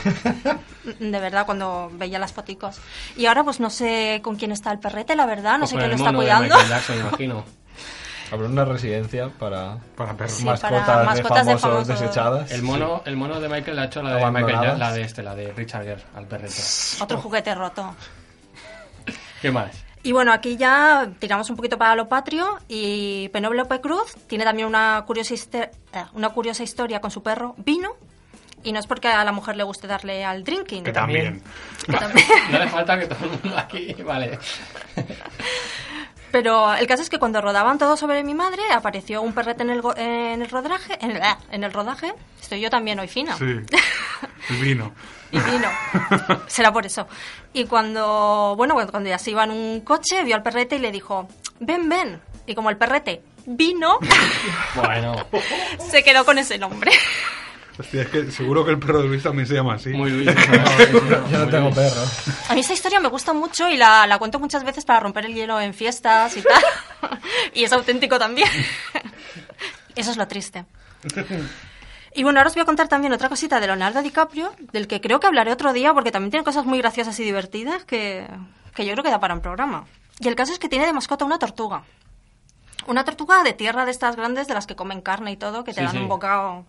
De 0.99 1.19
verdad, 1.19 1.45
cuando 1.47 1.89
veía 1.93 2.19
las 2.19 2.31
foticos. 2.31 2.77
Y 3.17 3.25
ahora 3.25 3.43
pues 3.43 3.59
no 3.59 3.71
sé 3.71 4.19
con 4.23 4.35
quién 4.35 4.51
está 4.51 4.71
el 4.71 4.77
perrete, 4.77 5.15
la 5.15 5.25
verdad. 5.25 5.53
No 5.53 5.59
pues 5.61 5.71
sé 5.71 5.75
con 5.77 5.79
quién 5.79 5.89
lo 5.91 5.95
está 5.97 6.11
de 6.11 6.15
cuidando. 6.17 6.55
Jackson, 6.69 6.99
imagino. 6.99 7.43
Habrá 8.31 8.47
una 8.47 8.65
residencia 8.65 9.29
para 9.29 9.77
Para 9.95 10.13
perros. 10.13 10.33
Sí, 10.33 10.45
mascotas, 10.45 10.85
para 10.85 10.99
de, 10.99 11.05
mascotas 11.05 11.45
de 11.47 11.57
famosos 11.57 11.61
famosos. 11.87 11.87
desechadas. 11.87 12.51
El 12.51 12.61
mono, 12.61 13.01
el 13.05 13.15
mono 13.17 13.39
de 13.39 13.49
Michael 13.49 13.79
ha 13.79 13.85
hecho 13.85 14.03
la 14.03 14.15
de 14.17 14.31
Michael 14.31 14.79
la 14.79 14.91
de 14.93 15.01
este, 15.01 15.23
la 15.23 15.33
de 15.33 15.53
Richard 15.53 15.83
Gere 15.85 16.03
al 16.15 16.25
perrete. 16.27 16.61
Otro 17.01 17.19
juguete 17.19 17.55
roto. 17.55 17.95
¿Qué 19.45 19.51
más? 19.51 19.69
Y 20.01 20.11
bueno, 20.11 20.33
aquí 20.33 20.57
ya 20.57 21.07
tiramos 21.19 21.47
un 21.51 21.55
poquito 21.55 21.77
para 21.77 21.95
lo 21.95 22.09
patrio 22.09 22.57
y 22.67 23.29
Penélope 23.29 23.79
Cruz 23.79 24.15
tiene 24.27 24.43
también 24.43 24.67
una 24.67 25.03
curiosa, 25.05 25.35
eh, 25.35 25.69
una 26.13 26.29
curiosa 26.29 26.63
historia 26.63 26.99
con 26.99 27.11
su 27.11 27.21
perro 27.21 27.53
Vino 27.59 27.91
y 28.63 28.71
no 28.71 28.79
es 28.79 28.87
porque 28.87 29.07
a 29.07 29.23
la 29.23 29.31
mujer 29.31 29.55
le 29.55 29.61
guste 29.63 29.85
darle 29.85 30.25
al 30.25 30.43
drinking. 30.43 30.83
Que 30.83 30.91
también. 30.91 31.43
que 31.85 31.93
también. 31.93 32.25
No 32.51 32.57
le 32.57 32.67
falta 32.69 32.97
que 32.99 33.05
todo 33.05 33.23
el 33.25 33.29
mundo 33.39 33.55
aquí, 33.55 33.93
vale. 34.03 34.39
Pero 36.31 36.73
el 36.73 36.87
caso 36.87 37.03
es 37.03 37.09
que 37.11 37.19
cuando 37.19 37.39
rodaban 37.39 37.77
todo 37.77 37.95
sobre 37.95 38.23
mi 38.23 38.33
madre 38.33 38.61
apareció 38.73 39.21
un 39.21 39.33
perrete 39.33 39.61
en 39.61 39.69
el, 39.69 39.81
go- 39.81 39.95
en 39.95 40.41
el 40.41 40.49
rodaje, 40.49 40.97
en 41.01 41.11
el, 41.11 41.21
ah, 41.21 41.37
en 41.51 41.63
el 41.63 41.71
rodaje. 41.71 42.13
Estoy 42.41 42.59
yo 42.61 42.69
también 42.71 42.99
hoy 42.99 43.07
fina. 43.07 43.37
Sí. 43.37 43.45
El 44.49 44.55
vino. 44.61 44.91
Y 45.35 45.51
vino. 45.51 45.69
Será 46.47 46.71
por 46.71 46.85
eso. 46.85 47.07
Y 47.53 47.65
cuando, 47.65 48.53
bueno, 48.57 48.75
cuando- 48.89 49.09
ya 49.09 49.17
se 49.19 49.31
iba 49.31 49.43
en 49.43 49.51
un 49.51 49.81
coche, 49.81 50.23
vio 50.23 50.35
al 50.35 50.43
perrete 50.43 50.75
y 50.77 50.79
le 50.79 50.91
dijo, 50.91 51.27
ven, 51.59 51.89
ven. 51.89 52.21
Y 52.47 52.55
como 52.55 52.69
el 52.69 52.77
perrete 52.77 53.21
vino, 53.47 53.99
Bueno, 54.75 55.15
se 55.91 56.03
quedó 56.03 56.25
con 56.25 56.37
ese 56.37 56.57
nombre. 56.57 56.91
Hostia, 57.77 58.03
es 58.03 58.07
que 58.07 58.31
seguro 58.31 58.63
que 58.63 58.71
el 58.71 58.79
perro 58.79 59.01
de 59.01 59.07
Luis 59.09 59.21
también 59.23 59.45
se 59.47 59.53
llama 59.53 59.73
así. 59.73 59.89
muy 59.89 60.09
Luis. 60.09 60.29
Yo 61.31 61.39
no 61.39 61.47
tengo 61.49 61.69
perro. 61.71 62.01
A 62.47 62.53
mí 62.53 62.61
esta 62.61 62.71
historia 62.73 62.99
me 63.01 63.09
gusta 63.09 63.33
mucho 63.33 63.67
y 63.69 63.75
la, 63.75 64.07
la 64.07 64.17
cuento 64.17 64.39
muchas 64.39 64.63
veces 64.63 64.85
para 64.85 65.01
romper 65.01 65.25
el 65.25 65.33
hielo 65.33 65.59
en 65.59 65.73
fiestas 65.73 66.37
y 66.37 66.41
tal. 66.41 66.63
y 67.53 67.63
es 67.65 67.73
auténtico 67.73 68.17
también. 68.17 68.47
Eso 69.95 70.11
es 70.11 70.17
lo 70.17 70.25
triste. 70.27 70.63
Y 72.15 72.23
bueno, 72.23 72.39
ahora 72.39 72.47
os 72.47 72.55
voy 72.55 72.61
a 72.61 72.65
contar 72.65 72.87
también 72.87 73.11
otra 73.13 73.27
cosita 73.29 73.59
de 73.59 73.67
Leonardo 73.67 74.01
DiCaprio, 74.01 74.51
del 74.71 74.87
que 74.87 75.01
creo 75.01 75.19
que 75.19 75.27
hablaré 75.27 75.51
otro 75.51 75.73
día 75.73 75.93
porque 75.93 76.11
también 76.11 76.31
tiene 76.31 76.43
cosas 76.45 76.65
muy 76.65 76.77
graciosas 76.79 77.19
y 77.19 77.23
divertidas 77.23 77.83
que, 77.83 78.25
que 78.73 78.85
yo 78.85 78.93
creo 78.93 79.03
que 79.03 79.09
da 79.11 79.19
para 79.19 79.33
un 79.33 79.41
programa. 79.41 79.85
Y 80.19 80.27
el 80.29 80.35
caso 80.35 80.53
es 80.53 80.59
que 80.59 80.69
tiene 80.69 80.85
de 80.85 80.93
mascota 80.93 81.25
una 81.25 81.37
tortuga. 81.39 81.83
Una 82.87 83.03
tortuga 83.03 83.43
de 83.43 83.51
tierra 83.53 83.83
de 83.83 83.91
estas 83.91 84.15
grandes 84.15 84.47
de 84.47 84.53
las 84.53 84.65
que 84.65 84.75
comen 84.75 85.01
carne 85.01 85.31
y 85.33 85.37
todo, 85.37 85.63
que 85.65 85.73
te 85.73 85.81
Sí, 85.81 85.85
dan 85.85 85.91
sí. 85.95 85.97
un 85.99 86.07
bocado. 86.07 86.65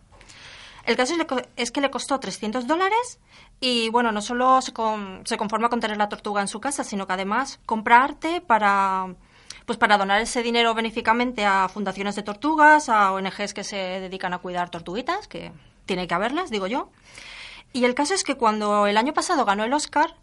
El 0.85 0.97
caso 0.97 1.15
es 1.57 1.71
que 1.73 1.81
le 1.81 1.91
costó 1.91 2.19
300 2.19 2.67
dólares 2.67 3.19
y 3.61 3.89
bueno, 3.91 4.13
no 4.13 4.23
solo 4.23 4.61
se, 4.63 4.73
con- 4.73 5.23
se 5.27 5.37
conforma 5.37 5.69
con 5.69 5.81
tener 5.81 5.97
la 5.97 6.09
tortuga 6.09 6.41
en 6.41 6.49
su 6.49 6.61
casa, 6.61 6.85
sino 6.85 7.07
que 7.07 7.13
además 7.13 7.59
compra 7.67 8.03
arte 8.05 8.41
para, 8.41 9.15
pues 9.67 9.79
para 9.79 9.99
donar 9.99 10.21
ese 10.21 10.43
dinero 10.43 10.75
benéficamente 10.75 11.45
a 11.45 11.69
fundaciones 11.69 12.15
de 12.15 12.23
tortugas, 12.23 12.89
a 12.89 13.13
ONGs 13.13 13.53
que 13.53 13.65
se 13.65 13.77
dedican 13.77 14.33
a 14.33 14.39
cuidar 14.39 14.71
tortuguitas, 14.71 15.27
que 15.27 15.53
tiene 15.85 16.07
que 16.07 16.15
haberlas, 16.15 16.51
digo 16.51 16.69
yo. 16.69 16.89
Y 17.73 17.85
el 17.85 17.95
caso 17.95 18.15
es 18.15 18.25
que 18.25 18.37
cuando 18.37 18.87
el 18.87 18.97
año 18.97 19.13
pasado 19.13 19.45
ganó 19.45 19.65
el 19.65 19.73
Oscar, 19.73 20.15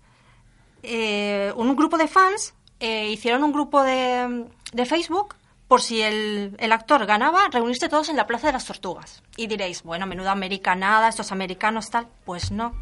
eh, 0.81 1.53
un 1.55 1.75
grupo 1.75 1.97
de 1.97 2.07
fans 2.07 2.55
eh, 2.79 3.09
hicieron 3.09 3.43
un 3.43 3.51
grupo 3.51 3.83
de, 3.83 4.47
de 4.71 4.85
Facebook 4.85 5.35
por 5.67 5.81
si 5.81 6.01
el, 6.01 6.55
el 6.59 6.71
actor 6.71 7.05
ganaba, 7.05 7.47
reunirse 7.51 7.89
todos 7.89 8.09
en 8.09 8.15
la 8.15 8.27
Plaza 8.27 8.47
de 8.47 8.53
las 8.53 8.65
Tortugas. 8.65 9.23
Y 9.35 9.47
diréis, 9.47 9.83
bueno, 9.83 10.05
menuda 10.05 10.31
americanada, 10.31 11.09
estos 11.09 11.31
americanos 11.31 11.89
tal. 11.89 12.07
Pues 12.25 12.51
no. 12.51 12.73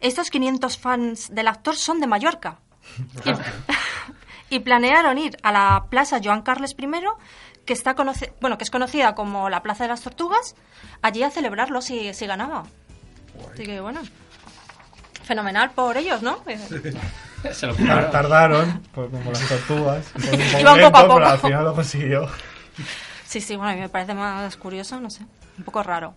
Estos 0.00 0.30
500 0.30 0.78
fans 0.78 1.34
del 1.34 1.48
actor 1.48 1.76
son 1.76 2.00
de 2.00 2.06
Mallorca. 2.06 2.58
Y, 4.54 4.60
planearon 4.60 5.18
ir 5.18 5.36
a 5.42 5.52
la 5.52 5.84
Plaza 5.88 6.20
Joan 6.22 6.42
Carles 6.42 6.74
I, 6.78 6.86
que, 7.64 7.72
está 7.72 7.94
conoce- 7.94 8.32
bueno, 8.40 8.58
que 8.58 8.64
es 8.64 8.70
conocida 8.70 9.14
como 9.14 9.48
la 9.50 9.62
Plaza 9.62 9.84
de 9.84 9.88
las 9.88 10.00
Tortugas, 10.02 10.54
allí 11.00 11.22
a 11.22 11.30
celebrarlo 11.30 11.80
si, 11.80 12.12
si 12.14 12.26
ganaba. 12.26 12.64
Así 13.52 13.64
que 13.64 13.80
bueno, 13.80 14.00
fenomenal 15.24 15.70
por 15.72 15.96
ellos, 15.96 16.22
¿no? 16.22 16.38
Se 17.52 17.66
lo. 17.66 17.74
Tardaron, 17.74 18.82
pues 18.94 19.10
como 19.10 19.30
las 19.32 19.48
tortugas. 19.48 20.06
Poco 20.12 20.36
Iban 20.60 20.80
poco 20.80 20.86
a 20.86 20.92
Pero 21.02 21.08
poco. 21.14 21.24
al 21.26 21.38
final 21.38 21.64
lo 21.64 21.74
consiguió. 21.74 22.28
Sí, 23.26 23.40
sí, 23.40 23.56
bueno, 23.56 23.72
a 23.72 23.74
mí 23.74 23.80
me 23.80 23.88
parece 23.88 24.14
más 24.14 24.56
curioso, 24.56 25.00
no 25.00 25.10
sé, 25.10 25.24
un 25.58 25.64
poco 25.64 25.82
raro. 25.82 26.14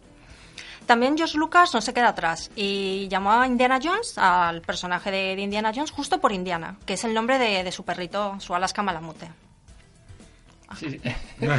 También 0.85 1.17
George 1.17 1.37
Lucas 1.37 1.73
no 1.73 1.81
se 1.81 1.93
queda 1.93 2.09
atrás 2.09 2.51
y 2.55 3.07
llamó 3.07 3.31
a 3.31 3.47
Indiana 3.47 3.79
Jones, 3.81 4.17
al 4.17 4.61
personaje 4.61 5.11
de, 5.11 5.35
de 5.35 5.41
Indiana 5.41 5.71
Jones, 5.73 5.91
justo 5.91 6.19
por 6.19 6.31
Indiana, 6.31 6.77
que 6.85 6.93
es 6.93 7.03
el 7.03 7.13
nombre 7.13 7.37
de, 7.39 7.63
de 7.63 7.71
su 7.71 7.83
perrito, 7.83 8.39
su 8.39 8.53
Alaska 8.55 8.81
Malamute. 8.83 9.29
Sí, 10.77 10.99
sí. 11.01 11.11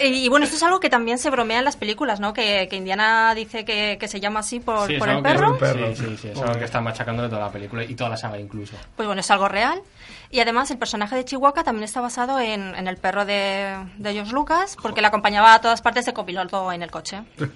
Y, 0.00 0.04
y 0.24 0.28
bueno, 0.30 0.44
esto 0.44 0.56
es 0.56 0.62
algo 0.62 0.80
que 0.80 0.88
también 0.88 1.18
se 1.18 1.28
bromea 1.28 1.58
en 1.58 1.64
las 1.66 1.76
películas, 1.76 2.20
¿no? 2.20 2.32
Que, 2.32 2.68
que 2.70 2.76
Indiana 2.76 3.34
dice 3.34 3.66
que, 3.66 3.98
que 4.00 4.08
se 4.08 4.18
llama 4.18 4.40
así 4.40 4.60
por, 4.60 4.86
Sí, 4.86 4.96
por 4.96 5.08
el 5.10 5.22
perro. 5.22 5.58
Sí, 5.60 5.94
sí, 5.94 6.16
sí, 6.16 6.28
es 6.28 6.40
algo 6.40 6.58
que 6.58 6.64
está 6.64 6.80
machacando 6.80 7.22
de 7.22 7.28
toda 7.28 7.42
la 7.42 7.52
película 7.52 7.84
y 7.84 7.94
toda 7.94 8.08
la 8.10 8.16
saga 8.16 8.38
incluso. 8.38 8.74
Pues 8.96 9.06
bueno, 9.06 9.20
es 9.20 9.30
algo 9.30 9.48
real. 9.48 9.82
Y 10.30 10.40
además 10.40 10.70
el 10.70 10.78
personaje 10.78 11.16
de 11.16 11.24
Chihuahua 11.26 11.62
también 11.64 11.84
está 11.84 12.00
basado 12.00 12.40
en, 12.40 12.74
en 12.74 12.88
el 12.88 12.96
perro 12.96 13.26
de, 13.26 13.76
de 13.98 14.12
George 14.14 14.32
Lucas, 14.32 14.76
porque 14.80 15.02
le 15.02 15.08
acompañaba 15.08 15.52
a 15.52 15.60
todas 15.60 15.82
partes 15.82 16.06
de 16.06 16.14
copiloto 16.14 16.72
en 16.72 16.82
el 16.82 16.90
coche. 16.90 17.22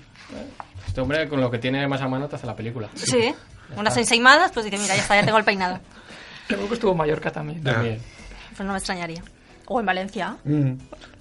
Este 0.86 1.00
hombre 1.00 1.28
con 1.28 1.40
lo 1.40 1.50
que 1.50 1.58
tiene 1.58 1.86
más 1.88 2.00
a 2.00 2.08
mano 2.08 2.28
te 2.28 2.36
hace 2.36 2.46
la 2.46 2.56
película. 2.56 2.88
Sí, 2.94 3.34
unas 3.76 3.96
ensaimadas, 3.96 4.52
pues 4.52 4.64
dice, 4.64 4.78
mira, 4.78 4.94
ya 4.96 5.02
está, 5.02 5.16
ya 5.16 5.24
tengo 5.24 5.38
el 5.38 5.44
peinado. 5.44 5.78
Creo 6.48 6.68
que 6.68 6.74
estuvo 6.74 6.92
en 6.92 6.98
Mallorca 6.98 7.30
también. 7.30 7.62
También. 7.62 8.00
Pues 8.56 8.66
no 8.66 8.72
me 8.72 8.78
extrañaría. 8.78 9.22
O 9.66 9.80
en 9.80 9.86
Valencia. 9.86 10.36
Mm, 10.44 10.72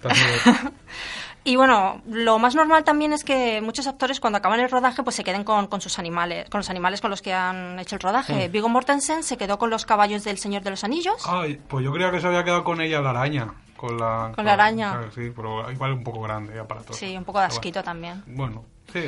también. 0.01 0.73
Y 1.47 1.57
bueno, 1.57 2.01
lo 2.07 2.39
más 2.39 2.55
normal 2.55 2.83
también 2.83 3.13
es 3.13 3.23
que 3.23 3.61
muchos 3.61 3.85
actores 3.85 4.19
cuando 4.19 4.37
acaban 4.37 4.59
el 4.59 4.69
rodaje 4.69 5.03
pues 5.03 5.15
se 5.15 5.23
queden 5.23 5.43
con, 5.43 5.67
con 5.67 5.79
sus 5.79 5.99
animales, 5.99 6.49
con 6.49 6.57
los 6.57 6.71
animales 6.71 7.01
con 7.01 7.11
los 7.11 7.21
que 7.21 7.33
han 7.33 7.77
hecho 7.79 7.97
el 7.97 8.01
rodaje. 8.01 8.49
Mm. 8.49 8.51
Viggo 8.51 8.67
Mortensen 8.67 9.21
se 9.21 9.37
quedó 9.37 9.59
con 9.59 9.69
los 9.69 9.85
caballos 9.85 10.23
del 10.23 10.39
Señor 10.39 10.63
de 10.63 10.71
los 10.71 10.83
Anillos. 10.83 11.21
Ay, 11.23 11.61
pues 11.67 11.85
yo 11.85 11.91
creía 11.91 12.09
que 12.09 12.19
se 12.19 12.25
había 12.25 12.43
quedado 12.43 12.63
con 12.63 12.81
ella 12.81 12.99
la 12.99 13.11
araña. 13.11 13.53
Con 13.77 13.95
la, 13.95 14.31
Con 14.33 14.43
la 14.43 14.53
araña. 14.53 15.01
Sí, 15.13 15.31
pero 15.35 15.69
igual 15.71 15.93
un 15.93 16.03
poco 16.03 16.21
grande 16.21 16.55
ya 16.55 16.63
para 16.63 16.81
todo. 16.81 16.93
Sí, 16.97 17.15
un 17.15 17.23
poco 17.23 17.37
de 17.39 17.45
asquito 17.45 17.83
también. 17.83 18.23
Bueno, 18.25 18.65
sí. 18.93 19.01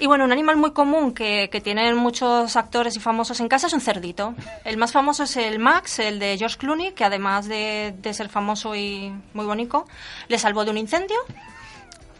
Y 0.00 0.06
bueno, 0.08 0.24
un 0.24 0.32
animal 0.32 0.56
muy 0.56 0.72
común 0.72 1.14
que, 1.14 1.48
que 1.52 1.60
tienen 1.60 1.94
muchos 1.94 2.56
actores 2.56 2.96
y 2.96 3.00
famosos 3.00 3.38
en 3.38 3.46
casa 3.46 3.68
es 3.68 3.72
un 3.74 3.80
cerdito. 3.80 4.34
El 4.64 4.76
más 4.76 4.90
famoso 4.90 5.22
es 5.22 5.36
el 5.36 5.60
Max, 5.60 6.00
el 6.00 6.18
de 6.18 6.36
George 6.36 6.56
Clooney, 6.58 6.92
que 6.92 7.04
además 7.04 7.46
de, 7.46 7.94
de 7.98 8.12
ser 8.12 8.28
famoso 8.28 8.74
y 8.74 9.12
muy 9.34 9.46
bonito, 9.46 9.86
le 10.26 10.36
salvó 10.38 10.64
de 10.64 10.72
un 10.72 10.78
incendio. 10.78 11.16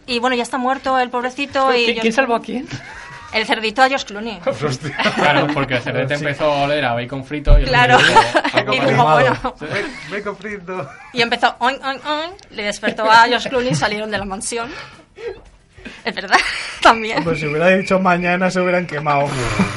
Y 0.07 0.21
bueno, 0.21 0.37
ya 0.37 0.45
está 0.45 0.57
muerto 0.57 0.99
el 1.01 1.11
pobrecito. 1.11 1.75
y 1.75 1.85
¿Quién, 1.87 1.95
George- 1.97 2.13
salvó 2.13 2.37
a 2.37 2.43
quién? 2.43 2.69
El 3.33 3.45
cerdito 3.45 3.83
a 3.83 3.89
George 3.89 4.07
Clooney. 4.07 4.39
Claro, 5.17 5.49
porque 5.53 5.75
el 5.75 5.83
cerdete 5.83 6.15
empezó 6.15 6.45
a 6.45 6.63
oler 6.67 6.85
a 6.85 6.95
bacon 6.95 7.25
frito 7.25 7.59
y 7.59 7.65
Claro. 7.65 7.99
dijo, 8.55 8.73
Y 8.73 8.79
dijo, 8.89 9.03
bueno. 9.03 9.37
Bacon 10.13 10.37
frito. 10.37 10.89
Y 11.13 11.23
empezó, 11.23 11.57
oin, 11.59 11.77
oin, 11.85 11.99
oin, 12.07 12.31
le 12.51 12.63
despertó 12.63 13.11
a 13.11 13.25
George 13.27 13.49
Clooney 13.49 13.73
y 13.73 13.75
salieron 13.75 14.13
de 14.13 14.19
la 14.19 14.25
mansión. 14.25 14.71
Es 16.11 16.14
verdad, 16.14 16.37
también. 16.83 17.25
Pues 17.25 17.40
si 17.40 17.47
hubiera 17.47 17.69
dicho 17.69 17.99
mañana 17.99 18.51
se 18.51 18.61
hubieran 18.61 18.87
quemado. 18.87 19.27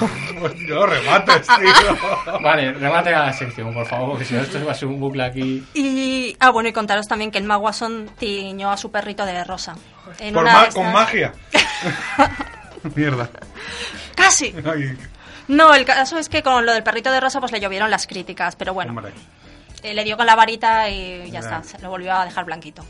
Yo 0.68 0.86
remates, 0.86 1.48
tío. 1.48 2.40
Vale, 2.42 2.74
remate 2.74 3.13
a 3.16 3.28
la 3.28 3.34
sección, 3.34 3.74
por 3.74 3.86
favor, 3.88 4.10
porque 4.12 4.26
si 4.26 4.34
no 4.34 4.42
esto 4.42 4.63
va 4.66 4.74
a 4.74 4.76
ser 4.76 4.88
un 4.90 5.00
bucle 5.00 5.24
aquí. 5.24 5.63
Y, 5.74 6.36
ah, 6.40 6.50
bueno, 6.52 6.68
y 6.70 6.74
contaros 6.74 7.08
también 7.08 7.32
que 7.32 7.38
el 7.38 7.46
mago 7.46 7.68
Asón 7.70 8.10
tiñó 8.20 8.70
a 8.72 8.78
su 8.78 8.92
perrito 8.92 9.26
de 9.26 9.44
rosa. 9.46 9.76
En 10.20 10.34
Por 10.34 10.44
una 10.44 10.54
ma- 10.54 10.66
de 10.66 10.74
con 10.74 10.92
magia. 10.92 11.32
Mierda. 12.96 13.30
¡Casi! 14.16 14.54
Ay, 14.66 14.98
No, 15.48 15.74
el 15.74 15.86
caso 15.86 16.18
es 16.18 16.30
que 16.30 16.44
con 16.44 16.66
lo 16.66 16.74
del 16.74 16.84
perrito 16.84 17.12
de 17.12 17.20
rosa 17.20 17.40
pues 17.40 17.52
le 17.52 17.60
llovieron 17.60 17.90
las 17.90 18.06
críticas, 18.08 18.56
pero 18.56 18.74
bueno, 18.74 18.92
hombre. 18.92 19.12
Eh, 19.84 19.94
le 19.94 20.04
dio 20.04 20.18
con 20.18 20.26
la 20.26 20.36
varita 20.36 20.90
y 20.90 21.30
ya 21.32 21.40
está, 21.40 21.63
se 21.63 21.78
lo 21.80 21.90
volvió 21.90 22.13
a 22.13 22.26
dejar 22.26 22.46
blanquito. 22.46 22.84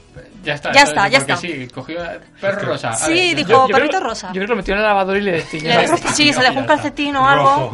Ya 0.43 0.54
está, 0.54 0.71
Ya 0.71 0.84
está, 0.84 1.06
es 1.08 1.12
ya 1.12 1.17
está. 1.19 1.38
sí, 1.38 1.67
cogió 1.73 2.00
perro 2.39 2.62
rosa. 2.62 2.93
Sí, 2.93 3.04
Vale, 3.12 3.36
dijo, 3.36 3.50
yo- 3.50 3.67
yo 3.67 3.73
perrito 3.73 3.97
creo- 3.97 4.10
rosa. 4.10 4.28
Yo 4.28 4.34
creo 4.34 4.43
que 4.45 4.50
lo 4.50 4.56
metió 4.56 4.73
en 4.73 4.80
el 4.80 4.86
lavador 4.86 5.17
y 5.17 5.21
le 5.21 5.32
destiñó. 5.34 5.67
Le- 5.69 5.88
sí, 6.13 6.32
se 6.34 6.41
dejó 6.41 6.60
un 6.60 6.65
calcetín 6.65 7.15
o 7.15 7.28
algo. 7.28 7.71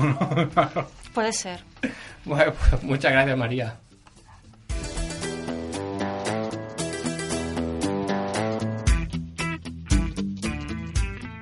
Rojo. 0.55 0.87
Puede 1.13 1.31
ser. 1.33 1.63
Bueno, 2.25 2.53
pues, 2.53 2.81
muchas 2.83 3.11
gracias, 3.11 3.37
María. 3.37 3.75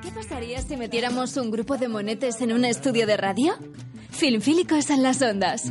¿Qué 0.03 0.11
pasaría 0.13 0.61
si 0.61 0.77
metiéramos 0.77 1.37
un 1.37 1.51
grupo 1.51 1.77
de 1.77 1.87
monetes 1.87 2.41
en 2.41 2.53
un 2.53 2.65
estudio 2.65 3.05
de 3.07 3.17
radio? 3.17 3.53
Filmfílicos 4.21 4.91
en 4.91 5.01
las 5.01 5.19
ondas. 5.19 5.63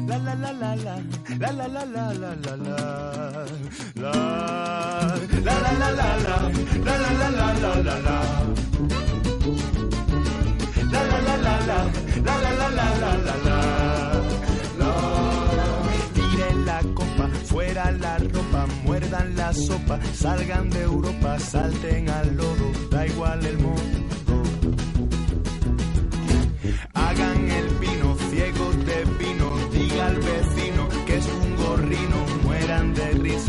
Tiren 16.12 16.66
la 16.66 16.80
copa, 16.92 17.28
fuera 17.44 17.92
la 17.92 18.18
ropa, 18.18 18.66
muerdan 18.82 19.36
la 19.36 19.54
sopa, 19.54 20.00
salgan 20.12 20.70
de 20.70 20.82
Europa, 20.82 21.38
salten 21.38 22.10
al 22.10 22.36
lodo, 22.36 22.72
da 22.90 23.06
igual 23.06 23.46
el 23.46 23.58
mundo. 23.58 24.10
Hagan 26.94 27.39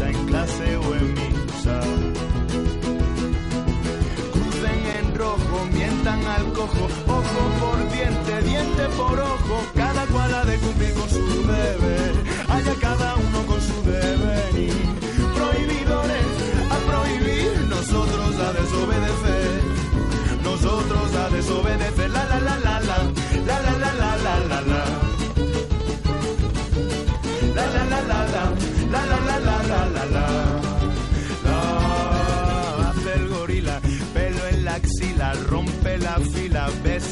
en 0.09 0.25
clase 0.25 0.77
o 0.77 0.95
en 0.95 1.13
misa. 1.13 1.79
Crucen 4.33 4.79
en 4.97 5.15
rojo, 5.15 5.65
mientan 5.71 6.25
al 6.25 6.53
cojo, 6.53 6.87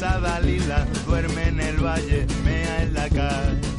besa 0.00 0.14
a 0.14 0.20
Dalila, 0.20 0.86
duerme 1.06 1.48
en 1.48 1.60
el 1.60 1.76
valle, 1.76 2.26
mea 2.44 2.82
en 2.82 2.94
la 2.94 3.08
calle. 3.08 3.69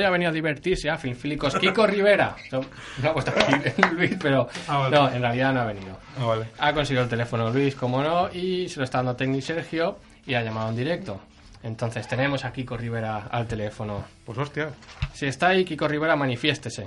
Hoy 0.00 0.06
ha 0.06 0.10
venido 0.10 0.30
a 0.30 0.32
divertirse 0.34 0.90
a 0.90 0.96
Filmfílicos 0.98 1.54
Kiko 1.56 1.86
Rivera. 1.86 2.34
No, 2.52 2.60
no 3.02 3.10
ha 3.10 3.12
puesto 3.12 3.30
aquí 3.36 3.52
Luis, 3.94 4.16
pero 4.20 4.48
Ah, 4.68 4.78
vale. 4.78 4.96
no, 4.96 5.10
en 5.10 5.20
realidad 5.22 5.52
no 5.52 5.60
ha 5.60 5.64
venido. 5.66 5.96
Ah, 6.18 6.24
vale. 6.26 6.46
Ha 6.58 6.72
conseguido 6.72 7.04
el 7.04 7.08
teléfono 7.10 7.50
Luis, 7.50 7.74
como 7.74 8.02
no, 8.02 8.28
y 8.32 8.68
se 8.68 8.78
lo 8.80 8.84
está 8.84 8.98
dando 8.98 9.16
Tecni 9.16 9.40
Sergio 9.42 9.98
y 10.26 10.34
ha 10.34 10.42
llamado 10.42 10.70
en 10.70 10.76
directo. 10.76 11.20
Entonces 11.62 12.08
tenemos 12.08 12.44
a 12.44 12.52
Kiko 12.52 12.76
Rivera 12.76 13.28
al 13.30 13.46
teléfono. 13.46 14.04
Pues 14.24 14.38
hostia. 14.38 14.70
Si 15.12 15.26
está 15.26 15.48
ahí, 15.48 15.64
Kiko 15.64 15.86
Rivera, 15.86 16.16
manifiéstese. 16.16 16.86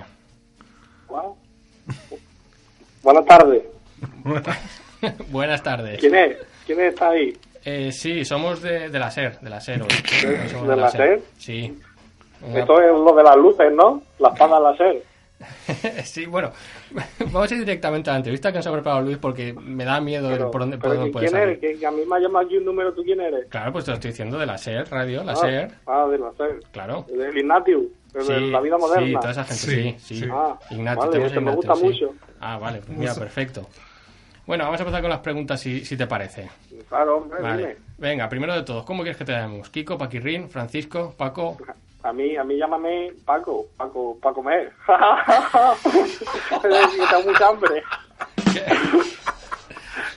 Buenas 3.03 3.25
tardes. 3.25 3.63
Buenas 5.29 5.61
tardes. 5.61 5.99
¿Quién 5.99 6.15
es? 6.15 6.37
¿Quién 6.65 6.79
está 6.81 7.09
ahí? 7.09 7.33
Eh, 7.65 7.91
sí, 7.91 8.25
somos 8.25 8.61
de, 8.61 8.89
de 8.89 8.99
la 8.99 9.11
SER, 9.11 9.39
de 9.39 9.49
la 9.49 9.59
SER 9.61 9.81
hoy. 9.81 9.87
¿De- 10.21 10.49
Somos 10.49 10.67
de 10.67 10.75
la 10.75 10.89
SER? 10.89 11.21
Sí. 11.37 11.77
Una- 12.45 12.59
Esto 12.59 12.81
es 12.81 12.91
lo 12.91 13.13
de 13.15 13.23
las 13.23 13.37
luces, 13.37 13.71
¿no? 13.73 14.01
La 14.19 14.29
espada 14.29 14.59
láser. 14.59 15.03
sí, 16.05 16.25
bueno, 16.25 16.51
vamos 17.31 17.51
a 17.51 17.53
ir 17.53 17.59
directamente 17.61 18.09
a 18.09 18.13
la 18.13 18.17
entrevista 18.17 18.51
que 18.51 18.59
nos 18.59 18.67
ha 18.67 18.71
preparado 18.71 19.01
Luis 19.01 19.17
porque 19.17 19.53
me 19.53 19.83
da 19.83 19.99
miedo 19.99 20.29
Pero- 20.29 20.51
por 20.51 20.61
dónde, 20.61 20.77
por 20.77 20.83
pero 20.89 20.95
dónde 20.95 21.11
puede 21.11 21.25
¿Quién 21.27 21.39
salir. 21.41 21.57
eres? 21.61 21.79
Que, 21.79 21.85
a 21.85 21.91
mí 21.91 22.01
me 22.05 22.15
ha 22.15 22.19
llamado 22.19 22.45
aquí 22.45 22.57
un 22.57 22.65
número, 22.65 22.93
¿tú 22.93 23.03
quién 23.03 23.19
eres? 23.19 23.47
Claro, 23.49 23.71
pues 23.73 23.83
te 23.85 23.91
lo 23.91 23.95
estoy 23.95 24.11
diciendo 24.11 24.37
de 24.37 24.45
la 24.45 24.57
SER, 24.57 24.87
radio, 24.89 25.23
la 25.23 25.33
ah, 25.33 25.35
SER. 25.35 25.71
Ah, 25.85 26.07
de 26.09 26.17
la 26.17 26.31
SER. 26.37 26.59
Claro. 26.71 27.05
Del 27.09 27.37
Ignatius, 27.37 27.83
de 28.13 28.21
Sí, 28.21 28.51
la 28.51 28.61
vida 28.61 28.77
moderna. 28.77 29.05
Sí, 29.07 29.13
toda 29.15 29.31
esa 29.31 29.43
gente, 29.43 29.95
sí, 29.99 30.15
sí. 30.19 30.27
Ah, 30.31 30.57
Ignatius, 30.69 31.05
vale, 31.07 31.11
tenemos 31.11 31.31
ese 31.31 31.41
me 31.41 31.51
Ignatius, 31.51 31.65
gusta 31.65 31.75
sí. 31.75 31.83
mucho. 31.85 32.15
Ah, 32.39 32.57
vale, 32.57 32.79
pues 32.85 32.97
mira, 32.97 33.15
perfecto. 33.15 33.67
Bueno, 34.45 34.65
vamos 34.65 34.79
a 34.79 34.83
empezar 34.83 35.01
con 35.01 35.09
las 35.09 35.19
preguntas 35.19 35.59
si, 35.59 35.83
si 35.85 35.95
te 35.97 36.05
parece. 36.05 36.49
Claro, 36.89 37.17
hombre, 37.17 37.41
Vale. 37.41 37.57
dime. 37.61 37.75
Venga, 37.97 38.27
primero 38.29 38.53
de 38.53 38.63
todos, 38.63 38.83
¿cómo 38.85 39.01
quieres 39.01 39.17
que 39.17 39.23
te 39.25 39.31
llamemos? 39.31 39.69
¿Kiko, 39.69 39.97
Paquirrín, 39.97 40.49
Francisco, 40.49 41.13
Paco? 41.17 41.57
A 42.03 42.11
mí, 42.11 42.35
a 42.35 42.43
mí 42.43 42.57
llámame 42.57 43.13
Paco, 43.25 43.65
Paco, 43.77 44.17
para 44.21 44.35
comer. 44.35 44.71
es 45.85 46.63
decir, 46.63 46.99
que 46.99 47.07
tengo 47.09 47.31
mucha 47.31 47.47
hambre. 47.47 47.83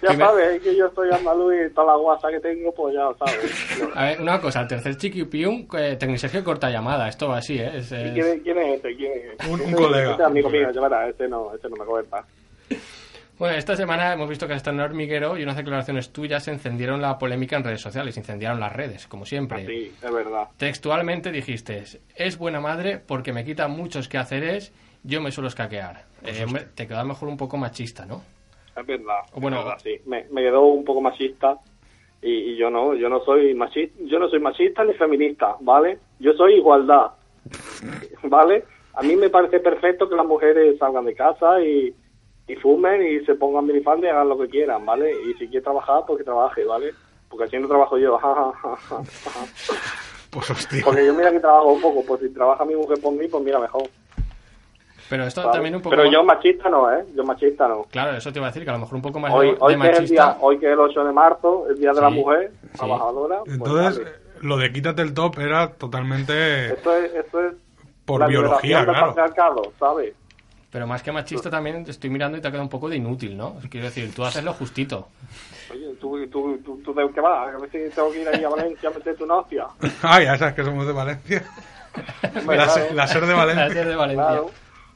ya 0.03 0.17
sabes, 0.17 0.49
es 0.57 0.63
que 0.63 0.77
yo 0.77 0.91
soy 0.95 1.11
andaluz 1.13 1.55
y 1.55 1.75
toda 1.75 1.93
la 1.93 1.97
guasa 1.99 2.29
que 2.29 2.41
tengo, 2.41 2.73
pues 2.75 2.95
ya 2.95 3.09
sabes. 3.19 3.81
A 3.95 4.05
ver, 4.05 4.21
una 4.21 4.41
cosa, 4.41 4.63
el 4.63 4.69
tercer 4.69 4.97
chiquipium, 4.97 5.67
eh, 5.79 5.97
Tecnisergio 5.97 6.43
corta 6.45 6.71
llamada, 6.71 7.09
esto 7.09 7.29
va 7.29 7.39
así, 7.39 7.59
¿eh? 7.59 7.71
Es, 7.77 7.93
¿Y 7.93 7.95
es- 7.95 8.13
quién, 8.13 8.27
es- 8.27 8.43
quién 8.43 8.59
es 8.59 8.75
este? 8.77 8.97
¿Quién 8.97 9.13
es? 9.39 9.47
Un- 9.49 9.61
un 9.61 9.73
colega. 9.73 10.13
Ese 10.13 10.23
es 10.23 10.27
amigo 10.27 10.51
mío, 10.51 10.71
ya 10.73 10.81
verás, 10.81 11.11
ese 11.11 11.29
no, 11.29 11.55
ese 11.55 11.69
no 11.69 11.77
me 11.77 11.85
comenta. 11.85 12.25
Bueno, 13.39 13.55
esta 13.59 13.77
semana 13.77 14.15
hemos 14.15 14.31
visto 14.31 14.47
que 14.47 14.55
has 14.55 14.59
estado 14.59 14.77
en 14.77 14.81
el 14.81 14.91
hormiguero 14.91 15.37
y 15.37 15.43
unas 15.43 15.57
declaraciones 15.57 16.11
tuyas 16.11 16.49
encendieron 16.49 17.03
la 17.03 17.19
polémica 17.19 17.57
en 17.57 17.65
redes 17.65 17.83
sociales, 17.83 18.17
incendiaron 18.17 18.59
las 18.59 18.73
redes, 18.73 19.07
como 19.07 19.27
siempre. 19.27 19.67
Sí, 19.67 19.93
es 20.03 20.13
verdad. 20.13 20.49
Textualmente 20.57 21.31
dijiste, 21.31 21.85
es 22.15 22.39
buena 22.39 22.61
madre 22.61 22.99
porque 22.99 23.35
me 23.35 23.45
quita 23.45 23.69
muchos 23.69 24.09
quehaceres, 24.09 24.73
yo 25.05 25.21
me 25.21 25.31
suelo 25.33 25.49
escaquear. 25.49 26.05
Eh, 26.25 26.45
hombre, 26.47 26.65
te 26.75 26.89
queda 26.89 27.05
mejor 27.05 27.29
un 27.29 27.37
poco 27.37 27.59
machista, 27.59 28.07
¿no? 28.07 28.23
Es 28.75 28.87
verdad. 28.87 29.21
Bueno, 29.35 29.59
es 29.59 29.65
verdad, 29.65 29.81
sí. 29.83 30.01
Me, 30.07 30.25
me 30.31 30.41
quedó 30.41 30.63
un 30.63 30.85
poco 30.87 31.03
machista 31.03 31.59
y, 32.23 32.31
y 32.31 32.57
yo 32.57 32.71
no, 32.71 32.95
yo 32.95 33.11
no 33.11 33.23
soy 33.23 33.53
machista, 33.53 34.03
yo 34.07 34.19
no 34.19 34.31
soy 34.31 34.41
machista 34.41 34.83
ni 34.83 34.95
feminista, 34.95 35.57
¿vale? 35.61 35.99
Yo 36.21 36.33
soy 36.33 36.55
igualdad, 36.55 37.11
¿vale? 38.23 38.65
A 38.95 39.03
mí 39.03 39.15
me 39.15 39.29
parece 39.29 39.61
perfecto 39.61 40.09
que 40.09 40.17
las 40.17 40.25
mujeres 40.25 40.79
salgan 40.79 41.05
de 41.05 41.15
casa 41.15 41.61
y, 41.61 41.95
y 42.49 42.55
fumen 42.57 43.03
y 43.07 43.25
se 43.25 43.35
pongan 43.35 43.67
minifalda 43.67 44.07
y 44.07 44.11
hagan 44.11 44.29
lo 44.29 44.39
que 44.39 44.49
quieran, 44.49 44.85
¿vale? 44.87 45.11
Y 45.11 45.35
si 45.35 45.49
quiere 45.49 45.63
trabajar, 45.63 46.05
pues 46.07 46.19
que 46.19 46.25
trabaje, 46.25 46.65
¿vale? 46.65 46.93
Porque 47.29 47.45
así 47.45 47.59
no 47.59 47.69
trabajo 47.69 47.99
yo. 47.99 48.19
Pues 50.31 50.51
hostia. 50.51 50.83
Porque 50.85 51.07
yo 51.07 51.15
mira 51.15 51.31
que 51.31 51.41
trabajo 51.41 51.73
un 51.73 51.81
poco, 51.81 52.05
pues 52.05 52.21
si 52.21 52.29
trabaja 52.29 52.63
mi 52.67 52.75
mujer 52.75 53.01
por 53.01 53.13
mí, 53.15 53.27
pues 53.27 53.43
mira 53.43 53.59
mejor. 53.59 53.85
Pero 55.09 55.25
esto 55.25 55.41
¿sabes? 55.41 55.55
también 55.55 55.77
un 55.77 55.81
poco... 55.81 55.91
Pero 55.91 56.03
más- 56.03 56.13
yo 56.13 56.25
machista 56.25 56.69
no, 56.69 56.93
¿eh? 56.93 57.07
Yo 57.15 57.25
machista 57.25 57.69
no. 57.69 57.85
Claro, 57.85 58.17
eso 58.19 58.31
te 58.33 58.39
iba 58.39 58.49
a 58.49 58.51
decir, 58.51 58.65
que 58.65 58.71
a 58.71 58.75
lo 58.75 58.81
mejor 58.81 58.97
un 58.97 59.03
poco 59.03 59.19
más 59.21 59.33
Hoy, 59.33 59.53
de, 59.53 59.57
hoy 59.61 59.75
de 59.75 59.81
que 59.81 59.87
es 59.89 59.97
el 59.97 60.03
machista... 60.03 60.25
día, 60.25 60.37
hoy 60.41 60.59
que 60.59 60.67
es 60.67 60.73
el 60.73 60.81
8 60.81 61.05
de 61.05 61.13
marzo, 61.13 61.67
el 61.71 61.79
día 61.79 61.93
de 61.93 62.01
la 62.03 62.11
mujer 62.11 62.53
sí. 62.61 62.79
trabajadora. 62.79 63.39
pues 63.45 63.57
Entonces, 63.57 64.07
lo 64.43 64.57
de 64.59 64.73
quítate 64.73 65.01
el 65.03 65.15
top 65.15 65.39
era 65.39 65.73
totalmente 65.73 66.67
esto 66.75 66.95
es, 66.97 67.15
esto 67.15 67.41
es 67.41 67.55
por 68.05 68.21
la 68.21 68.27
biología, 68.27 68.85
claro. 68.85 69.73
¿sabes? 69.79 70.15
Pero 70.71 70.87
más 70.87 71.03
que 71.03 71.13
machista 71.13 71.49
también 71.49 71.85
te 71.85 71.93
estoy 71.93 72.11
mirando 72.11 72.37
y 72.37 72.41
te 72.41 72.49
ha 72.49 72.51
quedado 72.51 72.65
un 72.65 72.71
poco 72.71 72.89
de 72.89 72.97
inútil, 72.97 73.37
¿no? 73.37 73.57
Quiero 73.71 73.87
decir, 73.87 74.13
tú 74.15 74.25
haces 74.25 74.45
lo 74.45 74.53
justito. 74.53 75.09
Oye, 75.73 75.95
¿tú, 76.01 76.27
tú, 76.29 76.59
tú, 76.65 76.81
tú 76.85 76.95
de 76.95 77.09
qué 77.13 77.21
vas? 77.21 77.55
A 77.55 77.59
ver 77.59 77.71
si 77.71 77.95
tengo 77.95 78.11
que 78.13 78.23
ir 78.23 78.29
ahí 78.29 78.45
a 78.45 78.49
Valencia 78.49 78.89
a 78.89 78.93
meterte 78.93 79.25
una 79.25 79.37
hostia. 79.37 79.67
Ah, 80.03 80.23
ya 80.23 80.37
sabes 80.37 80.55
que 80.55 80.65
somos 80.65 80.87
de 80.87 80.93
Valencia. 80.93 81.45
La, 82.47 82.69
ser 82.69 83.27
de 83.27 83.33
Valencia. 83.33 83.67
La 83.67 83.73
SER 83.73 83.89
de 83.89 83.97
Valencia. 83.97 84.27
Claro. 84.27 84.51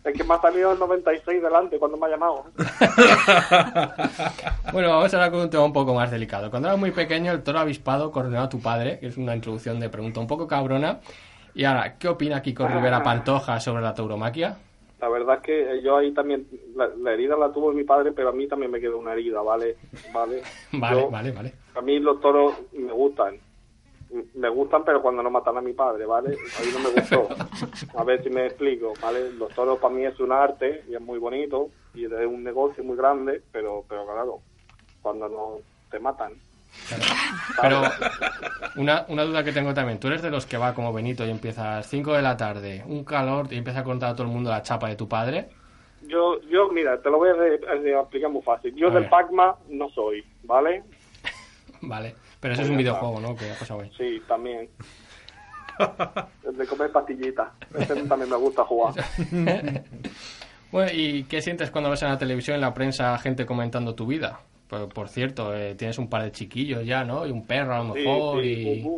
Es 0.04 0.16
que 0.16 0.24
me 0.24 0.35
ha 0.35 0.40
salido 0.40 0.72
el 0.72 0.78
96 0.78 1.42
delante 1.42 1.78
cuando 1.78 1.98
me 1.98 2.06
ha 2.06 2.11
llamado. 2.11 2.44
Bueno, 4.72 4.90
vamos 4.90 5.12
ahora 5.12 5.33
con 5.33 5.40
un 5.40 5.50
tema 5.50 5.64
un 5.64 5.72
poco 5.72 5.94
más 5.94 6.12
delicado. 6.12 6.48
Cuando 6.48 6.68
eras 6.68 6.78
muy 6.78 6.92
pequeño, 6.92 7.33
el 7.33 7.42
toro 7.42 7.59
avispado 7.59 8.12
coronó 8.12 8.40
a 8.40 8.48
tu 8.48 8.61
padre, 8.61 9.00
que 9.00 9.09
es 9.09 9.16
una 9.16 9.35
introducción 9.35 9.80
de 9.80 9.88
pregunta 9.88 10.20
un 10.20 10.28
poco 10.28 10.46
cabrona. 10.46 11.00
Y 11.54 11.64
ahora, 11.64 11.96
¿qué 11.98 12.06
opina 12.06 12.40
Kiko 12.40 12.68
Rivera 12.68 13.02
Pantoja 13.02 13.59
sobre 13.59 13.83
la 13.83 13.92
tauromaquia? 13.92 14.56
La 15.00 15.08
verdad 15.08 15.36
es 15.36 15.42
que 15.42 15.82
yo 15.82 15.96
ahí 15.96 16.12
también, 16.12 16.46
la, 16.76 16.88
la 16.88 17.12
herida 17.12 17.36
la 17.36 17.52
tuvo 17.52 17.72
mi 17.72 17.84
padre, 17.84 18.12
pero 18.12 18.28
a 18.28 18.32
mí 18.32 18.46
también 18.46 18.70
me 18.70 18.80
quedó 18.80 18.98
una 18.98 19.12
herida, 19.14 19.40
¿vale? 19.40 19.76
Vale, 20.12 20.42
Vale, 20.72 21.00
Yo- 21.00 21.10
vale, 21.10 21.32
vale. 21.32 21.52
A 21.74 21.80
mí 21.80 21.98
los 21.98 22.20
toros 22.20 22.54
me 22.72 22.92
gustan. 22.92 23.38
Me 24.34 24.48
gustan, 24.48 24.82
pero 24.84 25.01
cuando 25.01 25.22
no 25.22 25.30
matan 25.30 25.57
a 25.57 25.61
mi 25.61 25.72
padre, 25.72 26.05
¿vale? 26.05 26.30
A 26.30 26.62
mí 26.62 26.68
no 26.72 26.80
me 26.80 27.01
gustó. 27.01 27.28
A 27.96 28.03
ver 28.05 28.22
si 28.24 28.28
me 28.28 28.46
explico, 28.46 28.92
¿vale? 29.01 29.30
Los 29.32 29.55
toros 29.55 29.78
para 29.78 29.94
mí 29.94 30.05
es 30.05 30.18
un 30.18 30.32
arte 30.32 30.82
y 30.88 30.94
es 30.96 31.01
muy 31.01 31.18
bonito 31.20 31.68
y 31.94 32.05
es 32.07 32.11
un 32.26 32.42
negocio 32.42 32.82
muy 32.82 32.96
grande, 32.96 33.40
pero, 33.53 33.84
pero 33.88 34.05
claro, 34.07 34.40
cuando 35.01 35.28
no 35.28 35.57
te 35.92 36.01
matan. 36.01 36.32
Pero 37.61 37.83
una, 38.77 39.05
una 39.09 39.25
duda 39.25 39.45
que 39.45 39.53
tengo 39.53 39.75
también. 39.75 39.99
Tú 39.99 40.09
eres 40.09 40.23
de 40.23 40.31
los 40.31 40.47
que 40.47 40.57
va 40.57 40.75
como 40.75 40.93
Benito 40.93 41.25
y 41.27 41.31
empiezas 41.31 41.87
5 41.87 42.14
de 42.14 42.23
la 42.23 42.37
tarde, 42.37 42.83
un 42.87 43.05
calor, 43.05 43.49
y 43.53 43.57
empieza 43.57 43.81
a 43.81 43.85
contar 43.85 44.11
a 44.11 44.12
todo 44.14 44.25
el 44.27 44.33
mundo 44.33 44.51
la 44.51 44.62
chapa 44.62 44.89
de 44.89 44.97
tu 44.97 45.09
padre. 45.09 45.49
Yo, 46.07 46.41
yo 46.51 46.68
mira, 46.71 47.01
te 47.01 47.11
lo 47.11 47.18
voy 47.18 47.29
a, 47.31 47.33
a 47.35 48.01
explicar 48.01 48.31
muy 48.31 48.43
fácil. 48.43 48.75
Yo 48.75 48.89
A 48.89 48.91
del 48.91 49.03
ver. 49.03 49.11
Pacma 49.11 49.57
no 49.68 49.89
soy, 49.91 50.25
¿vale? 50.45 50.83
Vale. 51.83 52.14
Pero 52.41 52.55
eso 52.55 52.62
es 52.62 52.71
un 52.71 52.79
videojuego, 52.79 53.21
¿no? 53.21 53.37
Que 53.37 53.47
pasado 53.59 53.83
ahí. 53.83 53.93
Sí, 53.97 54.23
también. 54.27 54.68
El 56.43 56.57
de 56.57 56.66
comer 56.66 56.91
pastillitas. 56.91 57.49
Ese 57.79 57.95
también 58.05 58.31
me 58.31 58.37
gusta 58.37 58.64
jugar. 58.64 58.95
Bueno, 60.73 60.93
¿y 60.95 61.25
qué 61.25 61.43
sientes 61.43 61.68
cuando 61.73 61.91
ves 61.91 62.03
en 62.03 62.11
la 62.11 62.18
televisión, 62.18 62.55
en 62.55 62.61
la 62.61 62.73
prensa, 62.73 63.18
gente 63.18 63.45
comentando 63.45 63.97
tu 63.97 64.07
vida? 64.07 64.39
Por, 64.71 64.89
por 64.93 65.09
cierto, 65.09 65.55
eh, 65.55 65.75
tienes 65.75 65.99
un 65.99 66.09
par 66.09 66.23
de 66.25 66.33
chiquillos 66.33 66.85
ya, 66.87 67.05
¿no? 67.05 67.27
Y 67.27 67.31
un 67.33 67.47
perro 67.47 67.75
a 67.75 67.79
lo 67.79 67.85
mejor. 67.97 68.45
sí, 68.45 68.47
y... 68.47 68.97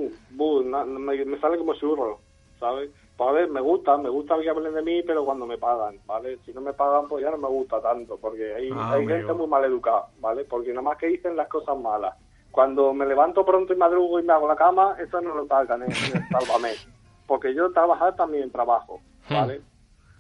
na- 0.64 0.84
me, 0.84 1.24
me 1.24 1.38
sale 1.40 1.58
como 1.58 1.74
churro, 1.74 2.24
¿sabes? 2.58 2.90
Pues 3.16 3.28
a 3.28 3.32
ver, 3.32 3.50
me 3.50 3.60
gusta, 3.60 3.96
me 3.98 4.08
gusta 4.08 4.38
que 4.40 4.48
hablen 4.50 4.74
de 4.74 4.82
mí, 4.82 5.02
pero 5.02 5.24
cuando 5.24 5.46
me 5.46 5.58
pagan, 5.58 6.00
¿vale? 6.06 6.38
Si 6.44 6.52
no 6.52 6.60
me 6.60 6.72
pagan, 6.74 7.08
pues 7.08 7.22
ya 7.24 7.30
no 7.30 7.38
me 7.38 7.48
gusta 7.48 7.80
tanto, 7.82 8.18
porque 8.20 8.54
hay, 8.54 8.70
Ah, 8.70 8.92
hay 8.92 9.06
gente 9.06 9.32
muy 9.34 9.46
mal 9.46 9.64
educada, 9.64 10.08
¿vale? 10.18 10.44
Porque 10.44 10.70
nada 10.70 10.82
más 10.82 10.98
que 10.98 11.06
dicen 11.08 11.36
las 11.36 11.48
cosas 11.48 11.78
malas. 11.78 12.14
Cuando 12.50 12.92
me 12.94 13.06
levanto 13.06 13.44
pronto 13.44 13.72
y 13.72 13.76
madrugo 13.76 14.20
y 14.20 14.24
me 14.24 14.32
hago 14.32 14.48
la 14.48 14.56
cama, 14.56 14.96
eso 14.98 15.20
no 15.20 15.34
lo 15.34 15.46
pagan, 15.46 15.82
¿eh? 15.82 15.98
Sálvame. 16.30 16.82
Porque 17.26 17.54
yo 17.54 17.72
trabajar 17.72 18.16
también 18.16 18.50
trabajo, 18.50 19.04
¿vale? 19.30 19.64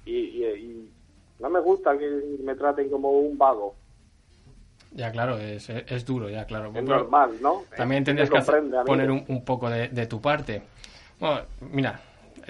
Y, 0.04 0.44
y, 0.44 0.46
y 0.46 0.94
no 1.38 1.50
me 1.50 1.60
gusta 1.60 1.98
que 1.98 2.08
me 2.40 2.56
traten 2.56 2.90
como 2.90 3.10
un 3.12 3.38
vago. 3.38 3.81
Ya, 4.94 5.10
claro, 5.10 5.38
es, 5.38 5.68
es 5.70 6.04
duro, 6.04 6.28
ya, 6.28 6.44
claro. 6.44 6.72
Es 6.74 6.84
normal, 6.84 7.38
¿no? 7.40 7.64
También 7.76 8.04
tendrías 8.04 8.28
que 8.30 8.38
hacer- 8.38 8.62
poner 8.84 9.10
un, 9.10 9.24
un 9.28 9.44
poco 9.44 9.70
de, 9.70 9.88
de 9.88 10.06
tu 10.06 10.20
parte. 10.20 10.62
Bueno, 11.18 11.40
mira, 11.60 12.00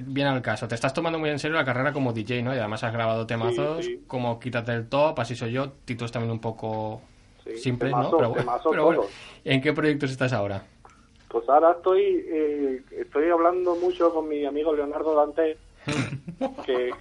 bien 0.02 0.26
al 0.26 0.42
caso. 0.42 0.66
Te 0.66 0.74
estás 0.74 0.92
tomando 0.92 1.18
muy 1.18 1.30
en 1.30 1.38
serio 1.38 1.56
la 1.56 1.64
carrera 1.64 1.92
como 1.92 2.12
DJ, 2.12 2.42
¿no? 2.42 2.54
Y 2.54 2.58
además 2.58 2.82
has 2.84 2.92
grabado 2.92 3.26
temazos 3.26 3.84
sí. 3.84 4.02
como 4.08 4.40
Quítate 4.40 4.72
el 4.72 4.88
top, 4.88 5.18
Así 5.20 5.36
soy 5.36 5.52
yo, 5.52 5.70
títulos 5.84 6.10
también 6.10 6.32
un 6.32 6.40
poco 6.40 7.00
Sí, 7.44 7.56
simples, 7.58 7.94
¿no? 7.94 8.10
Pero, 8.10 8.30
bueno, 8.30 8.52
pero. 8.70 9.08
¿en 9.44 9.60
qué 9.60 9.72
proyectos 9.72 10.10
estás 10.10 10.32
ahora? 10.32 10.62
Pues 11.28 11.48
ahora 11.48 11.72
estoy 11.72 12.02
eh, 12.28 12.82
estoy 12.98 13.30
hablando 13.30 13.74
mucho 13.76 14.12
con 14.12 14.28
mi 14.28 14.44
amigo 14.44 14.74
Leonardo 14.74 15.14
Dante, 15.14 15.56
que 16.66 16.92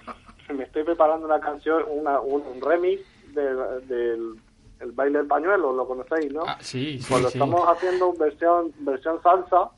me 0.54 0.64
estoy 0.64 0.84
preparando 0.84 1.26
una 1.26 1.40
canción, 1.40 1.84
una, 1.90 2.20
un, 2.20 2.42
un 2.42 2.60
remix 2.60 3.02
del, 3.34 3.86
del 3.88 4.36
el 4.82 4.92
baile 4.92 5.18
del 5.18 5.26
pañuelo, 5.28 5.72
¿lo 5.72 5.86
conocéis, 5.86 6.32
no? 6.32 6.42
Ah, 6.46 6.58
sí, 6.60 6.98
sí, 6.98 7.06
Pues 7.08 7.22
lo 7.22 7.28
sí. 7.30 7.38
estamos 7.38 7.66
haciendo 7.68 8.12
versión 8.14 8.72
versión 8.80 9.22
salsa 9.22 9.70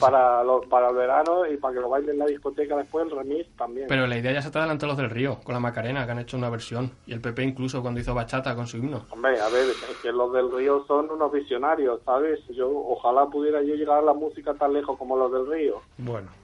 para, 0.00 0.42
lo- 0.42 0.62
para 0.62 0.88
el 0.88 0.96
verano 0.96 1.46
y 1.46 1.58
para 1.58 1.74
que 1.74 1.80
lo 1.80 1.90
bailen 1.90 2.10
en 2.12 2.18
la 2.20 2.24
discoteca 2.26 2.76
después, 2.76 3.04
el 3.06 3.16
remix 3.16 3.46
también. 3.56 3.86
Pero 3.88 4.06
la 4.06 4.16
idea 4.16 4.32
ya 4.32 4.40
se 4.42 4.50
te 4.50 4.58
adelantó 4.58 4.86
los 4.86 4.96
del 4.96 5.10
Río, 5.10 5.38
con 5.44 5.52
la 5.52 5.60
Macarena, 5.60 6.06
que 6.06 6.12
han 6.12 6.18
hecho 6.18 6.38
una 6.38 6.48
versión. 6.48 6.92
Y 7.06 7.12
el 7.12 7.20
PP 7.20 7.42
incluso 7.42 7.82
cuando 7.82 8.00
hizo 8.00 8.14
bachata 8.14 8.54
con 8.56 8.66
su 8.66 8.78
himno. 8.78 9.04
Hombre, 9.10 9.38
a 9.38 9.48
ver, 9.50 9.66
es 9.68 9.96
que 10.02 10.10
los 10.12 10.32
del 10.32 10.50
Río 10.50 10.84
son 10.86 11.10
unos 11.10 11.30
visionarios, 11.30 12.00
¿sabes? 12.06 12.40
Yo 12.48 12.70
ojalá 12.70 13.26
pudiera 13.26 13.62
yo 13.62 13.74
llegar 13.74 13.98
a 13.98 14.02
la 14.02 14.14
música 14.14 14.54
tan 14.54 14.72
lejos 14.72 14.98
como 14.98 15.14
los 15.16 15.30
del 15.30 15.46
Río. 15.46 15.82
Bueno. 15.98 16.28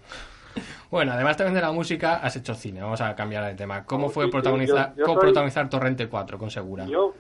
Bueno, 0.91 1.13
además 1.13 1.39
también 1.39 1.55
de 1.55 1.63
la 1.63 1.73
música, 1.73 2.17
has 2.17 2.37
hecho 2.37 2.53
cine. 2.55 2.83
Vamos 2.83 3.01
a 3.01 3.15
cambiar 3.17 3.47
de 3.47 3.55
tema. 3.55 3.87
¿Cómo 3.87 4.11
fue 4.11 4.27
sí, 4.27 4.31
protagonizar, 4.31 4.91
yo- 4.91 4.97
yo 4.99 5.07
soy- 5.07 5.15
coprotagonizar 5.15 5.71
Torrente 5.71 6.07
4 6.07 6.37
con 6.37 6.51
Segura? 6.51 6.85
Yo, 6.85 7.15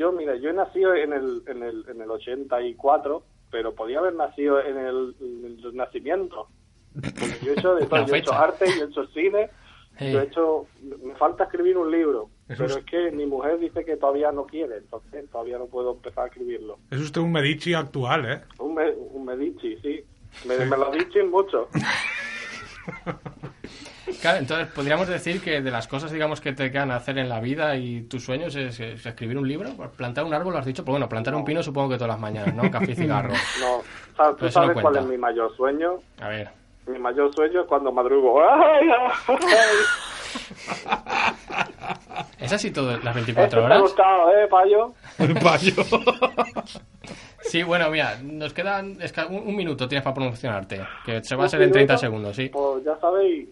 yo 0.00 0.12
mira, 0.12 0.34
yo 0.36 0.48
he 0.50 0.52
nacido 0.54 0.94
en 0.94 1.12
el, 1.12 1.42
en 1.46 1.62
el, 1.62 1.84
en 1.88 2.00
el 2.00 2.10
84, 2.10 3.22
pero 3.50 3.74
podía 3.74 3.98
haber 3.98 4.14
nacido 4.14 4.58
en 4.60 4.78
el, 4.78 5.14
en 5.20 5.44
el 5.62 5.76
nacimiento. 5.76 6.48
Porque 6.94 7.36
yo 7.44 7.52
he 7.52 7.58
hecho 7.58 7.74
de 7.74 7.86
todo, 7.90 8.00
La 8.00 8.06
yo 8.06 8.14
he 8.14 8.18
hecho 8.18 8.32
arte, 8.32 8.64
yo 8.78 8.84
he 8.84 8.88
hecho 8.88 9.06
cine, 9.08 9.50
Sí. 9.98 10.10
yo 10.12 10.20
he 10.20 10.24
hecho, 10.24 10.66
me 11.04 11.14
falta 11.16 11.44
escribir 11.44 11.76
un 11.76 11.90
libro, 11.90 12.30
Eso 12.48 12.62
pero 12.64 12.70
es- 12.70 12.76
es 12.78 12.84
que 12.86 13.10
mi 13.10 13.26
mujer 13.26 13.58
dice 13.58 13.84
que 13.84 13.96
todavía 13.98 14.32
no 14.32 14.46
quiere, 14.46 14.78
entonces 14.78 15.28
todavía 15.30 15.58
no 15.58 15.66
puedo 15.66 15.92
empezar 15.92 16.24
a 16.24 16.26
escribirlo. 16.28 16.78
Es 16.90 17.00
usted 17.00 17.20
un 17.20 17.32
Medici 17.32 17.74
actual, 17.74 18.24
¿eh? 18.24 18.40
Un, 18.58 18.74
me, 18.74 18.90
un 18.92 19.24
Medici, 19.26 19.76
sí. 19.82 20.00
Me, 20.46 20.56
me 20.64 20.76
lo 20.78 20.90
dicen 20.92 21.28
mucho. 21.30 21.68
Claro, 24.20 24.38
entonces 24.38 24.68
podríamos 24.68 25.08
decir 25.08 25.40
que 25.40 25.62
de 25.62 25.70
las 25.70 25.88
cosas, 25.88 26.10
digamos, 26.12 26.40
que 26.40 26.52
te 26.52 26.70
quedan 26.70 26.90
hacer 26.90 27.16
en 27.18 27.28
la 27.28 27.40
vida 27.40 27.76
y 27.76 28.02
tus 28.02 28.22
sueños 28.24 28.54
es, 28.54 28.78
es 28.78 29.06
escribir 29.06 29.38
un 29.38 29.48
libro, 29.48 29.70
plantar 29.96 30.24
un 30.24 30.34
árbol, 30.34 30.52
lo 30.52 30.58
has 30.58 30.66
dicho, 30.66 30.82
pero 30.84 30.92
bueno, 30.92 31.08
plantar 31.08 31.34
un 31.34 31.44
pino 31.44 31.62
supongo 31.62 31.88
que 31.90 31.94
todas 31.96 32.10
las 32.10 32.20
mañanas, 32.20 32.54
¿no? 32.54 32.70
Café 32.70 32.92
y 32.92 32.94
cigarro. 32.96 33.30
No, 33.60 33.82
¿sabes, 34.16 34.36
¿tú 34.36 34.46
eso 34.46 34.60
no 34.60 34.66
sabes 34.66 34.72
cuál 34.74 34.82
cuenta. 34.94 35.00
es 35.00 35.06
mi 35.06 35.16
mayor 35.18 35.56
sueño? 35.56 35.94
A 36.20 36.28
ver. 36.28 36.48
Mi 36.86 36.98
mayor 36.98 37.32
sueño 37.34 37.62
es 37.62 37.66
cuando 37.66 37.90
madrugo. 37.92 38.42
¡Ay, 38.50 38.88
ay! 38.90 39.76
¿Es 42.38 42.52
así 42.52 42.70
todo 42.70 42.96
las 42.98 43.14
24 43.14 43.44
Esto 43.44 43.56
te 43.56 43.60
ha 43.62 43.64
horas? 43.66 43.80
gustado, 43.82 44.30
¿eh, 44.36 44.46
payo? 44.48 44.92
El 45.18 45.34
payo. 45.34 45.72
Sí, 47.42 47.62
bueno, 47.64 47.90
mira, 47.90 48.18
nos 48.22 48.52
quedan 48.52 48.98
un, 49.30 49.36
un 49.48 49.56
minuto 49.56 49.88
tienes 49.88 50.04
para 50.04 50.14
promocionarte, 50.14 50.82
que 51.04 51.24
se 51.24 51.34
va 51.34 51.46
a 51.46 51.48
ser 51.48 51.62
en 51.62 51.72
30 51.72 51.94
minuto, 51.94 51.98
segundos, 52.00 52.36
sí. 52.36 52.48
Pues 52.50 52.84
ya 52.84 52.96
sabéis, 53.00 53.48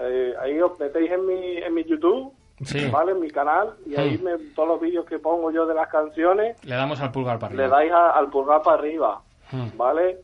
eh, 0.00 0.34
ahí 0.40 0.60
os 0.60 0.78
metéis 0.78 1.10
en 1.10 1.26
mi, 1.26 1.56
en 1.58 1.74
mi 1.74 1.84
YouTube, 1.84 2.32
Sí. 2.64 2.88
¿vale? 2.90 3.12
En 3.12 3.20
mi 3.20 3.30
canal, 3.30 3.74
y 3.86 3.94
ahí 3.94 4.18
me, 4.18 4.36
todos 4.56 4.68
los 4.70 4.80
vídeos 4.80 5.04
que 5.06 5.18
pongo 5.20 5.50
yo 5.52 5.64
de 5.64 5.74
las 5.74 5.86
canciones, 5.88 6.56
Le 6.64 6.74
damos 6.74 7.00
al 7.00 7.12
pulgar 7.12 7.38
para 7.38 7.52
arriba. 7.54 7.64
le 7.64 7.70
dais 7.70 7.92
a- 7.92 8.10
al 8.10 8.28
pulgar 8.30 8.62
para 8.62 8.78
arriba, 8.78 9.20
Hmm. 9.52 9.68
¿vale? 9.76 10.18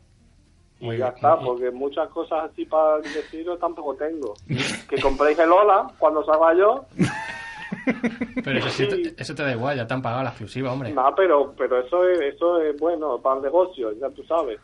Y 0.81 0.85
Muy 0.87 0.97
ya 0.97 1.05
bien. 1.05 1.15
está, 1.15 1.39
porque 1.39 1.71
muchas 1.71 2.09
cosas 2.09 2.51
así 2.51 2.65
para 2.65 2.97
deciros 2.97 3.57
tampoco 3.59 3.95
tengo. 3.95 4.33
que 4.89 5.01
compréis 5.01 5.39
el 5.39 5.49
Ola 5.51 5.87
cuando 5.97 6.25
salga 6.25 6.53
yo, 6.55 6.85
Pero 8.43 8.59
eso, 8.59 8.69
sí 8.69 8.87
te, 8.87 9.15
eso 9.21 9.33
te 9.35 9.43
da 9.43 9.51
igual, 9.53 9.77
ya 9.77 9.87
te 9.87 9.93
han 9.93 10.01
pagado 10.01 10.23
la 10.23 10.29
exclusiva, 10.29 10.73
hombre. 10.73 10.91
no, 10.91 11.13
pero, 11.15 11.53
pero 11.57 11.79
eso 11.79 12.07
es, 12.09 12.19
eso 12.19 12.59
es 12.61 12.77
bueno 12.79 13.17
para 13.19 13.37
el 13.37 13.43
negocio, 13.43 13.93
ya 13.93 14.09
tú 14.09 14.23
sabes. 14.23 14.59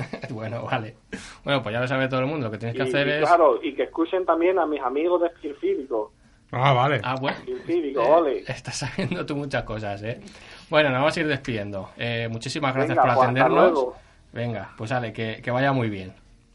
bueno, 0.30 0.62
vale. 0.64 0.96
Bueno, 1.44 1.62
pues 1.62 1.72
ya 1.72 1.80
lo 1.80 1.88
sabe 1.88 2.08
todo 2.08 2.20
el 2.20 2.26
mundo, 2.26 2.46
lo 2.46 2.50
que 2.52 2.58
tienes 2.58 2.76
que 2.76 2.84
Y, 2.84 2.88
hacer 2.88 3.06
y 3.08 3.10
es... 3.12 3.18
claro, 3.20 3.60
y 3.62 3.74
que 3.74 3.84
escuchen 3.84 4.24
también 4.24 4.58
a 4.58 4.66
mis 4.66 4.80
amigos 4.80 5.20
de 5.22 5.28
Esquirfílico. 5.28 6.12
Ah, 6.52 6.72
vale. 6.72 7.00
Ah, 7.04 7.16
bueno. 7.20 7.36
Esquirfílico, 7.38 8.00
Eh, 8.02 8.06
ole. 8.10 8.38
Estás 8.48 8.76
sabiendo 8.78 9.24
tú 9.26 9.36
muchas 9.36 9.64
cosas, 9.64 10.02
¿eh? 10.02 10.20
Bueno, 10.70 10.88
nos 10.90 10.98
vamos 11.00 11.16
a 11.16 11.20
ir 11.20 11.26
despidiendo. 11.26 11.90
Eh, 11.98 12.28
muchísimas 12.30 12.74
gracias 12.74 12.96
Venga, 12.96 13.02
por 13.02 13.14
pues, 13.14 13.28
hasta 13.28 13.40
atendernos. 13.42 13.72
luego. 13.72 13.96
Venga, 14.32 14.70
pues 14.76 14.90
dale, 14.90 15.12
que, 15.12 15.40
que 15.42 15.50
vaya 15.50 15.72
muy 15.72 15.88
bien. 15.90 16.12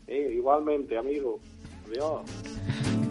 Sí, 0.08 0.14
igualmente, 0.14 0.98
amigo. 0.98 1.40
Adiós. 1.88 3.03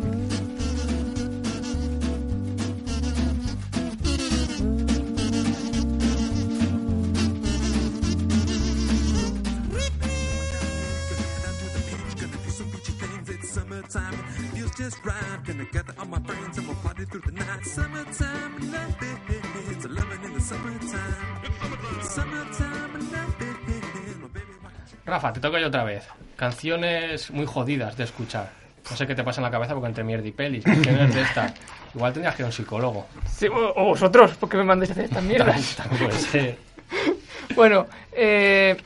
Summertime, 13.53 14.17
feels 14.55 14.73
just 14.77 14.99
right. 15.05 15.45
Gonna 15.47 15.67
gather 15.73 15.95
all 15.99 16.07
my 16.07 16.21
friends 16.21 16.59
and 16.59 16.67
we'll 16.67 16.77
party 16.83 17.05
through 17.05 17.23
the 17.27 17.33
night. 17.33 17.65
Summertime 17.65 18.53
love 18.73 18.97
it, 19.03 19.19
it's 19.73 19.85
loving 19.85 20.25
in 20.25 20.33
the 20.35 20.41
summertime. 20.41 22.03
Summertime 22.03 22.93
love 23.13 23.41
it, 23.41 24.21
my 24.23 24.29
baby. 24.29 24.53
Rafa, 25.05 25.33
te 25.33 25.41
toca 25.41 25.61
yo 25.61 25.67
otra 25.69 25.85
vez. 25.85 26.05
Canciones 26.37 27.31
muy 27.31 27.47
jodidas 27.47 27.97
de 27.97 28.05
escuchar. 28.05 28.51
No 28.91 28.97
sé 28.97 29.07
qué 29.07 29.15
te 29.15 29.23
pasa 29.23 29.41
en 29.41 29.45
la 29.45 29.51
cabeza 29.51 29.75
porque 29.75 29.89
entre 29.89 30.03
mierda 30.05 30.27
y 30.27 30.33
pelis, 30.33 30.65
canciones 30.65 31.15
de 31.15 31.23
estas. 31.23 31.53
Igual 31.95 32.13
tendrías 32.13 32.35
que 32.35 32.43
ir 32.43 32.45
a 32.45 32.49
un 32.49 32.53
psicólogo. 32.53 33.07
Sí, 33.31 33.47
o, 33.49 33.73
o 33.77 33.85
vosotros, 33.85 34.33
porque 34.41 34.57
me 34.57 34.65
mandéis 34.65 34.91
a 34.91 34.93
hacer 34.95 35.05
estas 35.05 35.23
mierdas. 35.23 35.77
También 35.77 36.05
puede 36.05 36.19
ser. 36.19 36.59
Bueno, 37.55 37.87
eh, 38.13 38.77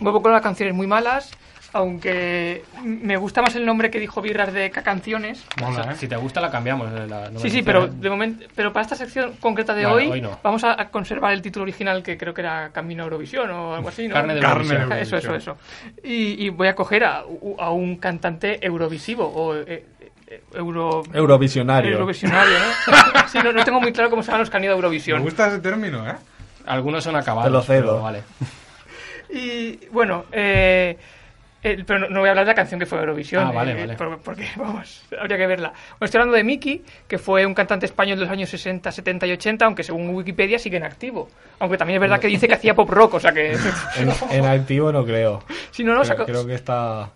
vuelvo 0.00 0.22
con 0.22 0.32
las 0.32 0.40
canciones 0.40 0.74
muy 0.74 0.86
malas, 0.86 1.30
aunque 1.74 2.62
me 2.82 3.16
gusta 3.16 3.42
más 3.42 3.54
el 3.56 3.66
nombre 3.66 3.90
que 3.90 3.98
dijo 4.00 4.22
Birras 4.22 4.52
de 4.52 4.70
canciones. 4.70 5.44
Si- 5.58 5.98
Si 5.98 6.08
te 6.08 6.16
gusta 6.16 6.40
la 6.40 6.50
cambiamos. 6.50 6.88
eh, 6.92 7.06
la- 7.08 7.30
Sí, 7.36 7.50
sí, 7.50 7.62
pero 7.62 7.84
¿eh? 7.86 7.90
de 7.92 8.08
momento, 8.08 8.46
pero 8.54 8.72
para 8.72 8.84
esta 8.84 8.94
sección 8.96 9.34
concreta 9.40 9.74
de 9.74 9.84
Vale, 9.84 9.96
hoy, 9.96 10.06
hoy 10.12 10.20
no. 10.20 10.38
vamos 10.42 10.62
a, 10.64 10.80
a 10.80 10.88
conservar 10.90 11.32
el 11.32 11.42
título 11.42 11.64
original 11.64 12.02
que 12.02 12.16
creo 12.16 12.32
que 12.32 12.42
era 12.42 12.70
Camino 12.72 13.02
a 13.02 13.06
Eurovisión 13.06 13.50
o 13.50 13.74
algo 13.74 13.88
así, 13.88 14.06
¿no? 14.08 14.14
Carne 14.14 14.34
de 14.36 14.40
Carne 14.40 14.68
de 14.68 14.74
Eurovisión. 14.82 15.18
Eso, 15.18 15.34
eso, 15.34 15.34
eso. 15.34 15.58
Y, 16.02 16.46
y 16.46 16.48
voy 16.50 16.68
a 16.68 16.74
coger 16.74 17.04
a, 17.04 17.24
a 17.58 17.70
un 17.70 17.96
cantante 17.96 18.64
eurovisivo 18.64 19.26
o 19.26 19.56
eh, 19.56 19.84
eh, 20.28 20.42
euro 20.54 21.02
Eurovisionario. 21.12 21.90
Eurovisionario, 21.92 22.54
¿no? 22.58 23.28
sí, 23.28 23.38
no, 23.42 23.52
no 23.52 23.64
tengo 23.64 23.80
muy 23.80 23.92
claro 23.92 24.10
cómo 24.10 24.22
se 24.22 24.28
llaman 24.28 24.40
los 24.40 24.50
candidatos 24.50 24.76
a 24.76 24.78
Eurovisión. 24.78 25.18
Me 25.18 25.24
gusta 25.24 25.48
ese 25.48 25.58
término, 25.58 26.08
¿eh? 26.08 26.14
Algunos 26.66 27.02
son 27.02 27.16
acabados. 27.16 27.46
Te 27.46 27.50
lo 27.52 27.62
cedo. 27.62 27.82
pero 27.94 28.02
vale. 28.02 28.22
Y 29.30 29.86
bueno, 29.90 30.24
eh, 30.32 30.96
eh, 31.64 31.82
pero 31.86 31.98
no, 31.98 32.08
no 32.10 32.20
voy 32.20 32.28
a 32.28 32.30
hablar 32.30 32.44
de 32.46 32.50
la 32.52 32.54
canción 32.54 32.78
que 32.78 32.86
fue 32.86 32.98
Eurovisión. 32.98 33.44
Ah, 33.46 33.50
vale, 33.50 33.72
eh, 33.72 33.74
vale. 33.80 33.94
por- 33.94 34.20
Porque, 34.20 34.46
vamos, 34.56 35.02
habría 35.18 35.36
que 35.36 35.46
verla. 35.46 35.68
Bueno, 35.70 36.04
estoy 36.04 36.18
hablando 36.20 36.36
de 36.36 36.44
Miki, 36.44 36.84
que 37.08 37.18
fue 37.18 37.44
un 37.46 37.54
cantante 37.54 37.86
español 37.86 38.18
de 38.18 38.24
los 38.24 38.30
años 38.32 38.48
60, 38.50 38.92
70 38.92 39.26
y 39.26 39.32
80, 39.32 39.64
aunque 39.64 39.82
según 39.82 40.08
Wikipedia 40.10 40.58
sigue 40.58 40.76
en 40.76 40.84
activo. 40.84 41.28
Aunque 41.58 41.76
también 41.78 41.96
es 41.96 42.00
verdad 42.02 42.20
que 42.20 42.28
dice 42.28 42.46
que 42.46 42.54
hacía 42.54 42.74
pop 42.74 42.88
rock, 42.90 43.14
o 43.14 43.20
sea 43.20 43.32
que... 43.32 43.56
En, 43.96 44.10
en 44.30 44.44
activo 44.44 44.92
no 44.92 45.04
creo. 45.04 45.42
Sí, 45.70 45.82
no, 45.82 45.92
no, 45.94 46.02
creo, 46.02 46.12
sacó- 46.12 46.24
creo 46.26 46.46
que 46.46 46.54
está... 46.54 47.10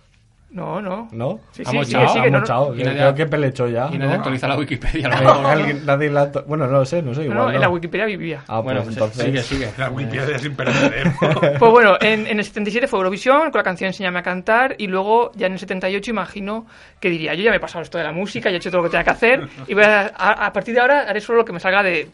No, 0.50 0.80
no. 0.80 1.08
¿No? 1.12 1.40
Sí, 1.52 1.62
Ha 1.66 1.70
sí, 1.70 1.76
mochado, 1.76 1.84
sigue, 1.84 2.08
sigue, 2.08 2.20
ha 2.20 2.24
no, 2.24 2.30
no. 2.30 2.40
mochado. 2.40 2.74
Y 2.74 2.78
Creo, 2.78 2.86
nadie- 2.86 2.96
creo 3.00 3.14
que 3.14 3.26
pelechó 3.26 3.68
ya. 3.68 3.88
Y 3.92 3.98
nadie 3.98 4.12
¿no? 4.12 4.14
actualiza 4.14 4.48
la 4.48 4.56
Wikipedia. 4.56 5.08
alguien- 5.08 5.84
nadie 5.84 6.10
la 6.10 6.24
Bueno, 6.46 6.66
no 6.66 6.78
lo 6.78 6.84
sé, 6.86 7.02
no 7.02 7.12
sé. 7.14 7.24
Igual 7.24 7.36
no, 7.38 7.44
no, 7.48 7.52
en 7.52 7.60
la 7.60 7.68
Wikipedia 7.68 8.06
vivía. 8.06 8.44
Ah, 8.48 8.60
Bueno, 8.60 8.82
pues 8.82 8.96
pues 8.96 9.18
entonces... 9.18 9.46
sigue, 9.46 9.64
sigue. 9.66 9.72
La 9.76 9.90
Wikipedia 9.90 10.36
es 10.36 10.44
imperecedero. 10.46 11.12
Pues 11.58 11.70
bueno, 11.70 11.96
en, 12.00 12.26
en 12.26 12.38
el 12.38 12.44
77 12.44 12.88
fue 12.88 12.98
Eurovisión, 12.98 13.50
con 13.50 13.58
la 13.58 13.62
canción 13.62 13.88
Enséñame 13.88 14.20
a 14.20 14.22
cantar, 14.22 14.74
y 14.78 14.86
luego 14.86 15.32
ya 15.34 15.46
en 15.48 15.52
el 15.52 15.58
78 15.58 16.10
imagino 16.10 16.66
que 16.98 17.10
diría, 17.10 17.34
yo 17.34 17.42
ya 17.42 17.50
me 17.50 17.56
he 17.56 17.60
pasado 17.60 17.82
esto 17.82 17.98
de 17.98 18.04
la 18.04 18.12
música, 18.12 18.48
ya 18.48 18.54
he 18.54 18.58
hecho 18.58 18.70
todo 18.70 18.78
lo 18.82 18.84
que 18.88 18.92
tenía 18.92 19.04
que 19.04 19.10
hacer, 19.10 19.48
y 19.66 19.74
voy 19.74 19.84
a, 19.84 20.12
a- 20.16 20.46
a 20.46 20.52
partir 20.52 20.74
de 20.74 20.80
ahora 20.80 21.00
haré 21.02 21.20
solo 21.20 21.38
lo 21.40 21.44
que 21.44 21.52
me 21.52 21.60
salga 21.60 21.82
de... 21.82 22.08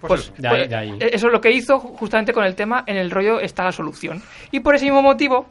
Pues, 0.00 0.32
de 0.36 0.48
ahí- 0.48 0.56
pues, 0.56 0.68
de 0.68 0.74
ahí. 0.76 0.98
eso 1.12 1.26
es 1.28 1.32
lo 1.32 1.40
que 1.40 1.52
hizo 1.52 1.78
justamente 1.78 2.32
con 2.32 2.44
el 2.44 2.56
tema 2.56 2.82
En 2.88 2.96
el 2.96 3.08
rollo 3.10 3.38
está 3.38 3.62
la 3.64 3.70
solución. 3.72 4.20
Y 4.50 4.58
por 4.60 4.74
ese 4.74 4.84
mismo 4.86 5.00
motivo, 5.00 5.46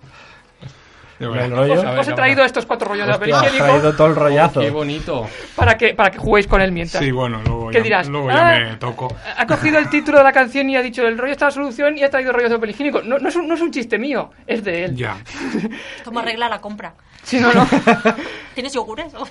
En 1.26 1.36
el 1.38 1.52
rollo... 1.52 2.00
os, 2.00 2.08
he 2.08 2.14
traído 2.14 2.44
estos 2.44 2.66
cuatro 2.66 2.90
rollos 2.90 3.08
de 3.08 3.14
Hostia, 3.14 3.36
papel 3.36 3.58
traído 3.58 3.94
todo 3.96 4.08
el 4.08 4.16
rollazo. 4.16 4.60
Qué 4.62 4.70
bonito. 4.70 5.28
para 5.56 5.78
que, 5.78 5.94
para 5.94 6.12
que 6.12 6.18
juguéis 6.18 6.48
con 6.48 6.62
él 6.62 6.72
mientras. 6.72 7.04
Sí, 7.04 7.12
bueno, 7.12 7.42
luego 7.46 7.70
¿Qué 7.70 7.78
ya, 7.78 7.84
dirás? 7.84 8.08
luego 8.10 8.30
ya 8.30 8.48
Ah, 8.56 8.60
me 8.72 8.76
toco. 8.78 9.16
Ha 9.38 9.46
cogido 9.46 9.78
el 9.80 9.90
título 9.90 10.18
de 10.20 10.24
la 10.24 10.32
canción 10.34 10.70
y 10.70 10.76
ha 10.76 10.82
dicho 10.82 11.08
el 11.08 11.18
rollo 11.18 11.32
está 11.34 11.46
la 11.46 11.52
solución 11.52 11.98
y 11.98 12.04
ha 12.04 12.10
traído 12.10 12.32
rollos 12.32 12.50
de 12.50 12.56
papel 12.58 12.70
higiénico. 12.72 13.02
No, 13.04 13.18
no, 13.20 13.30
es 13.30 13.36
un, 13.36 13.48
no 13.48 13.56
es 13.56 13.62
un 13.62 13.72
chiste 13.72 13.98
mío, 13.98 14.32
es 14.48 14.64
de 14.64 14.86
él. 14.86 14.96
Ya. 14.96 15.18
¿Cómo 16.06 16.20
arregla 16.20 16.50
la 16.50 16.60
compra? 16.62 16.94
Sí, 17.24 17.40
no, 17.40 17.54
no. 17.54 17.68
¿Tienes 18.56 18.74
yogures? 18.74 19.14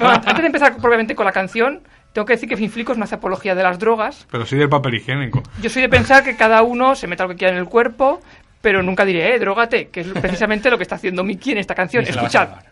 No, 0.00 0.08
Antes 0.08 0.36
de 0.38 0.46
empezar 0.46 0.76
propiamente 0.76 1.14
con 1.14 1.26
la 1.26 1.32
canción, 1.32 1.82
tengo 2.12 2.24
que 2.26 2.32
decir 2.34 2.48
que 2.48 2.56
Finflicos 2.56 2.96
no 2.98 3.04
hace 3.04 3.14
apología 3.16 3.54
de 3.54 3.62
las 3.62 3.78
drogas. 3.78 4.26
Pero 4.30 4.46
sí 4.46 4.56
del 4.56 4.68
papel 4.68 4.94
higiénico. 4.94 5.42
Yo 5.62 5.68
soy 5.70 5.82
de 5.82 5.88
pensar 5.88 6.24
que 6.24 6.36
cada 6.36 6.62
uno 6.62 6.94
se 6.94 7.06
meta 7.06 7.24
lo 7.24 7.30
que 7.30 7.36
quiera 7.36 7.52
en 7.52 7.58
el 7.60 7.66
cuerpo, 7.66 8.20
pero 8.60 8.82
nunca 8.82 9.04
diré, 9.04 9.34
eh, 9.34 9.38
drogate, 9.38 9.88
que 9.88 10.00
es 10.00 10.08
precisamente 10.08 10.70
lo 10.70 10.76
que 10.76 10.82
está 10.82 10.96
haciendo 10.96 11.24
Miki 11.24 11.52
en 11.52 11.58
esta 11.58 11.74
canción. 11.74 12.04
Escuchad. 12.08 12.48
salvar. 12.48 12.70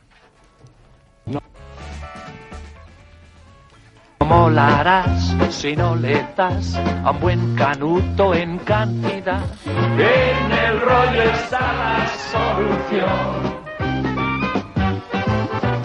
¿Cómo 4.19 4.51
la 4.51 4.81
harás 4.81 5.35
si 5.49 5.75
no 5.75 5.97
le 5.97 6.23
das 6.37 6.75
a 6.77 7.11
un 7.13 7.21
buen 7.21 7.55
canuto 7.55 8.35
en 8.35 8.59
cantidad? 8.59 9.41
En 9.65 10.53
el 10.53 10.81
rollo 10.81 11.23
está 11.23 11.59
la 11.61 12.07
solución. 12.31 13.58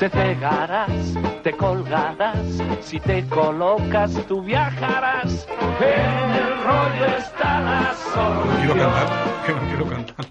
Te 0.04 0.10
cegarás, 0.10 0.89
te 1.43 1.54
colgarás, 1.54 2.38
si 2.82 2.99
te 2.99 3.24
colocas 3.30 4.12
tú 4.28 4.41
viajarás. 4.43 5.47
En 5.80 6.32
el 6.36 6.62
rollo 6.62 7.06
está 7.18 7.62
la 7.62 7.93
Quiero 8.60 8.74
solución. 8.74 8.80
cantar. 8.80 9.08
Que 9.45 9.51
no 9.54 9.60
quiero 9.70 9.86
cantar. 9.86 10.26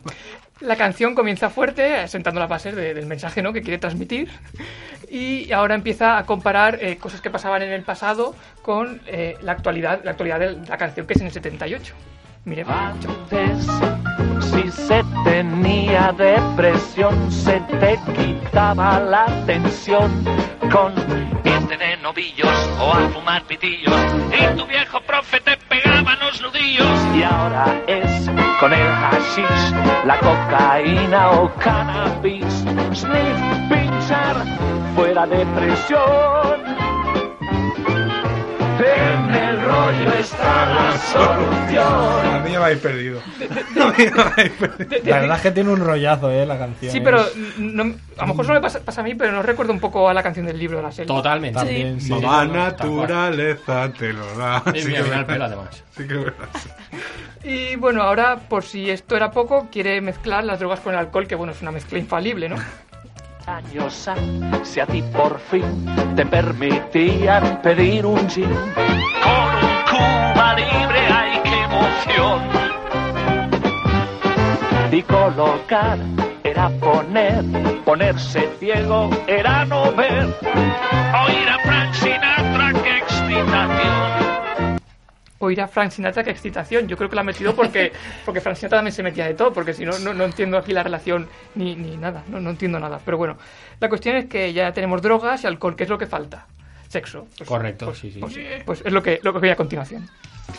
La 0.61 0.77
canción 0.77 1.15
comienza 1.15 1.49
fuerte, 1.49 2.07
sentando 2.09 2.39
las 2.39 2.51
bases 2.51 2.77
de- 2.77 2.93
del 2.93 3.07
mensaje 3.07 3.41
¿no? 3.41 3.55
que 3.55 3.63
quiere 3.63 3.79
transmitir, 3.79 4.29
y 5.11 5.51
ahora 5.53 5.75
empieza 5.75 6.19
a 6.19 6.27
comparar 6.27 6.79
eh, 6.83 6.99
cosas 6.99 7.23
que 7.23 7.31
pasaban 7.31 7.63
en 7.63 7.73
el 7.73 7.83
pasado 7.83 8.35
con 8.61 9.01
eh, 9.07 9.39
la 9.41 9.53
actualidad, 9.53 10.03
la 10.05 10.11
actualidad 10.11 10.39
de 10.39 10.53
la 10.69 10.77
canción 10.77 11.07
que 11.07 11.15
es 11.15 11.21
en 11.23 11.29
el 11.29 11.33
78. 11.33 11.95
Mire, 12.45 12.65
Antes, 12.67 13.67
si 14.41 14.69
se 14.73 15.05
tenía 15.23 16.13
depresión, 16.13 17.31
se 17.31 17.61
te 17.61 18.01
quitaba 18.17 18.99
la 18.99 19.27
tensión 19.47 20.11
con 20.73 20.93
irte 21.45 21.77
de 21.77 21.97
novillos 21.99 22.71
o 22.81 22.93
a 22.95 23.09
fumar 23.11 23.45
pitillos. 23.45 23.95
Y 24.33 24.57
tu 24.57 24.67
viejo 24.67 25.01
profe 25.03 25.39
te 25.39 25.57
pegaba 25.57 26.17
los 26.17 26.43
nudillos 26.43 26.99
y 27.15 27.23
ahora 27.23 27.81
es 27.87 28.29
con 28.59 28.73
el 28.73 28.89
hashish, 28.89 30.05
la 30.05 30.19
cocaína 30.19 31.31
o 31.31 31.55
cannabis. 31.55 32.65
Sniff, 32.93 33.39
pinchar, 33.71 34.37
fuera 34.97 35.27
de 35.27 35.47
presión. 35.47 36.72
En 38.85 39.35
el 39.35 39.61
rollo 39.63 40.13
está 40.19 40.67
la 40.67 40.97
solución. 40.99 42.35
A 42.35 42.41
mí 42.45 42.51
ya 42.53 42.59
me 42.59 42.65
habéis 42.65 42.81
perdido. 42.81 43.21
A 43.81 43.87
mí 43.89 44.05
ya 44.05 44.15
me 44.15 44.23
habéis 44.23 44.51
perdido. 44.53 45.01
La 45.05 45.21
verdad 45.21 45.37
es 45.37 45.43
que 45.43 45.51
tiene 45.53 45.71
un 45.71 45.81
rollazo, 45.81 46.31
eh, 46.31 46.45
la 46.47 46.59
canción. 46.59 46.91
Sí, 46.93 46.99
es- 46.99 47.05
pero 47.05 47.25
no- 47.59 47.95
a 48.19 48.21
lo 48.23 48.27
mejor 48.29 48.45
solo 48.47 48.59
me 48.59 48.63
pasa, 48.63 48.81
pasa 48.81 49.01
a 49.01 49.05
mí, 49.05 49.15
pero 49.15 49.33
no 49.33 49.43
recuerdo 49.43 49.73
un 49.73 49.81
poco 49.81 50.09
a 50.09 50.15
la 50.15 50.23
canción 50.23 50.47
del 50.47 50.59
libro 50.59 50.79
de 50.79 50.83
la 50.83 50.93
serie. 50.93 51.07
Totalmente. 51.07 51.59
También, 51.59 52.01
sí. 52.01 52.11
Mamá 52.13 52.45
naturaleza 52.45 53.91
te 53.99 54.13
lo 54.13 54.27
da. 54.37 54.63
Y 54.75 54.81
Sí 54.81 54.89
que 54.91 54.97
el 54.97 55.03
verdad. 55.05 55.27
pelo, 55.27 55.45
además. 55.45 55.85
Sí 55.97 56.07
que 56.07 56.15
es 56.15 56.25
verdad. 56.25 56.49
Y 57.45 57.77
bueno, 57.77 58.03
ahora, 58.03 58.37
por 58.49 58.63
si 58.65 58.89
esto 58.91 59.17
era 59.17 59.31
poco, 59.33 59.69
quiere 59.73 60.01
mezclar 60.01 60.45
las 60.45 60.59
drogas 60.61 60.81
con 60.81 60.93
el 60.95 61.01
alcohol, 61.01 61.27
que 61.27 61.35
bueno, 61.35 61.53
es 61.53 61.61
una 61.63 61.73
mezcla 61.73 61.99
infalible, 61.99 62.49
¿no? 62.49 62.57
Años 63.47 64.09
si 64.63 64.81
a 64.81 64.87
ti 64.87 65.03
por 65.03 65.39
fin 65.39 65.87
te 66.17 66.25
permitían 66.27 67.61
pedir 67.63 68.07
un 68.07 68.29
gin. 68.29 68.49
Con 68.49 69.55
un 69.65 69.83
Cuba 69.91 70.55
libre, 70.55 71.01
ay, 71.13 71.41
qué 71.45 71.63
emoción. 71.63 72.43
Y 74.93 75.03
colocar 75.03 75.99
era 76.45 76.69
poner, 76.69 77.45
ponerse 77.85 78.49
ciego 78.59 79.11
era 79.27 79.65
no 79.65 79.93
ver. 79.93 80.25
Oír 80.25 81.49
a 81.49 81.59
Frank 81.65 81.95
Sinatra, 81.95 82.73
qué 82.83 82.99
excitación. 82.99 84.22
Oír 85.45 85.61
a 85.61 85.69
Frank 85.69 85.91
Sinatra, 85.91 86.23
qué 86.23 86.31
excitación. 86.31 86.87
Yo 86.87 86.97
creo 86.97 87.11
que 87.11 87.17
la 87.17 87.23
ha 87.23 87.25
metido 87.25 87.55
porque, 87.55 87.93
porque 88.25 88.41
Frank 88.41 88.57
Sinatra 88.57 88.79
también 88.79 88.95
se 88.95 89.03
metía 89.03 89.27
de 89.27 89.35
todo, 89.35 89.53
porque 89.53 89.75
si 89.75 89.85
no, 89.85 89.99
no, 89.99 90.15
no 90.15 90.25
entiendo 90.25 90.57
aquí 90.57 90.73
la 90.73 90.83
relación 90.83 91.29
ni, 91.55 91.75
ni 91.75 91.97
nada, 91.97 92.25
no, 92.29 92.41
no 92.41 92.51
entiendo 92.51 92.79
nada. 92.79 93.01
Pero 93.05 93.19
bueno, 93.19 93.37
la 93.81 93.89
cuestión 93.89 94.17
es 94.17 94.27
que 94.27 94.53
ya 94.53 94.73
tenemos 94.73 95.03
drogas 95.03 95.43
y 95.45 95.47
alcohol, 95.47 95.75
¿qué 95.77 95.85
es 95.85 95.91
lo 95.91 95.99
que 95.99 96.07
falta? 96.07 96.47
Sexo. 96.93 97.27
Pues- 97.39 97.49
Correcto, 97.49 97.87
pues- 97.87 97.99
sí, 97.99 98.11
sí. 98.13 98.21
Pues, 98.21 98.35
pues 98.67 98.83
es 98.85 98.93
lo 98.93 99.03
que, 99.03 99.19
lo 99.23 99.33
que 99.33 99.39
voy 99.39 99.49
a 99.49 99.57
continuación. 99.57 100.07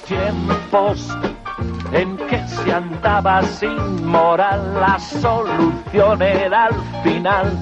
Tiempos 0.07 1.15
en 1.91 2.17
que 2.17 2.47
se 2.47 2.73
andaba 2.73 3.43
sin 3.43 4.03
moral, 4.07 4.73
la 4.81 4.97
solución 4.97 6.21
era 6.23 6.65
al 6.65 7.03
final 7.03 7.55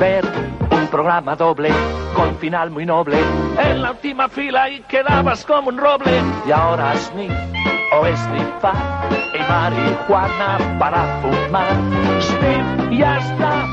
ver 0.00 0.24
un 0.70 0.86
programa 0.88 1.36
doble 1.36 1.70
con 2.14 2.34
final 2.38 2.70
muy 2.70 2.86
noble. 2.86 3.18
En 3.62 3.82
la 3.82 3.90
última 3.90 4.30
fila 4.30 4.70
y 4.70 4.80
quedabas 4.84 5.44
como 5.44 5.68
un 5.68 5.76
roble. 5.76 6.22
Y 6.48 6.52
ahora 6.52 6.96
sniff 6.96 7.30
o 7.92 8.06
esnifar 8.06 9.08
y 9.34 9.38
marihuana 9.50 10.78
para 10.78 11.20
fumar. 11.20 11.74
Sniff 12.22 12.92
y 12.92 12.98
ya 12.98 13.18
está 13.18 13.66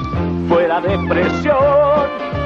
fuera 0.50 0.82
de 0.82 0.98
presión. 1.08 2.43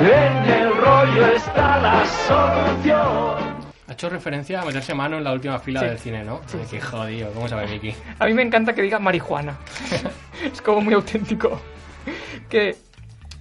En 0.00 0.50
el 0.50 0.76
rollo 0.76 1.26
está 1.28 1.78
la 1.80 2.04
solución. 2.06 3.54
Ha 3.86 3.92
hecho 3.92 4.08
referencia 4.08 4.60
a 4.62 4.64
meterse 4.64 4.94
mano 4.94 5.18
en 5.18 5.24
la 5.24 5.32
última 5.32 5.58
fila 5.58 5.80
Sí. 5.80 5.86
del 5.86 5.98
cine, 5.98 6.24
¿no? 6.24 6.40
Ay, 6.52 6.66
qué 6.70 6.80
jodido, 6.80 7.30
¿cómo 7.32 7.48
sabe 7.48 7.66
Miki? 7.68 7.94
A 8.18 8.26
mí 8.26 8.34
me 8.34 8.42
encanta 8.42 8.72
que 8.74 8.82
diga 8.82 8.98
marihuana. 8.98 9.56
es 10.52 10.60
como 10.62 10.80
muy 10.80 10.94
auténtico. 10.94 11.60
Que 12.48 12.76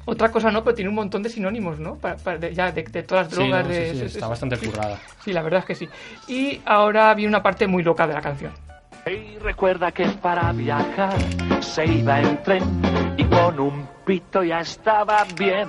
otra 0.06 0.30
cosa 0.30 0.52
no, 0.52 0.64
pero 0.64 0.76
tiene 0.76 0.90
un 0.90 0.96
montón 0.96 1.24
de 1.24 1.30
sinónimos, 1.30 1.80
¿no? 1.80 1.96
Para- 1.96 2.18
para- 2.18 2.38
de, 2.38 2.54
ya 2.54 2.72
de, 2.72 2.84
de 2.84 3.04
todas 3.04 3.28
las 3.28 3.34
Sí, 3.36 3.40
drogas. 3.42 3.66
no, 3.68 3.74
sí, 3.74 3.80
de, 3.80 3.92
sí, 3.92 3.98
es- 3.98 4.16
está 4.16 4.26
es- 4.26 4.30
bastante 4.30 4.56
sí. 4.58 4.66
currada. 4.68 5.00
Sí, 5.24 5.34
la 5.34 5.42
verdad 5.42 5.60
es 5.62 5.66
que 5.66 5.76
sí. 5.76 5.90
Y 6.28 6.62
ahora 6.66 7.14
viene 7.14 7.30
una 7.30 7.42
parte 7.42 7.66
muy 7.68 7.84
loca 7.84 8.06
de 8.06 8.14
la 8.14 8.22
canción. 8.22 8.52
Y 9.06 9.38
recuerda 9.40 9.92
que 9.92 10.06
para 10.08 10.52
viajar 10.54 11.14
se 11.62 11.86
iba 11.86 12.22
en 12.22 12.42
tren 12.44 12.64
y 13.18 13.24
con 13.26 13.60
un 13.60 13.88
pito 14.06 14.44
ya 14.44 14.60
estaba 14.62 15.26
bien. 15.38 15.68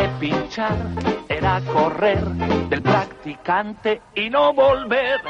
Que 0.00 0.08
pinchar 0.18 0.76
era 1.28 1.60
correr 1.72 2.24
del 2.24 2.82
practicante 2.82 4.00
y 4.14 4.30
no 4.30 4.52
volver. 4.54 5.20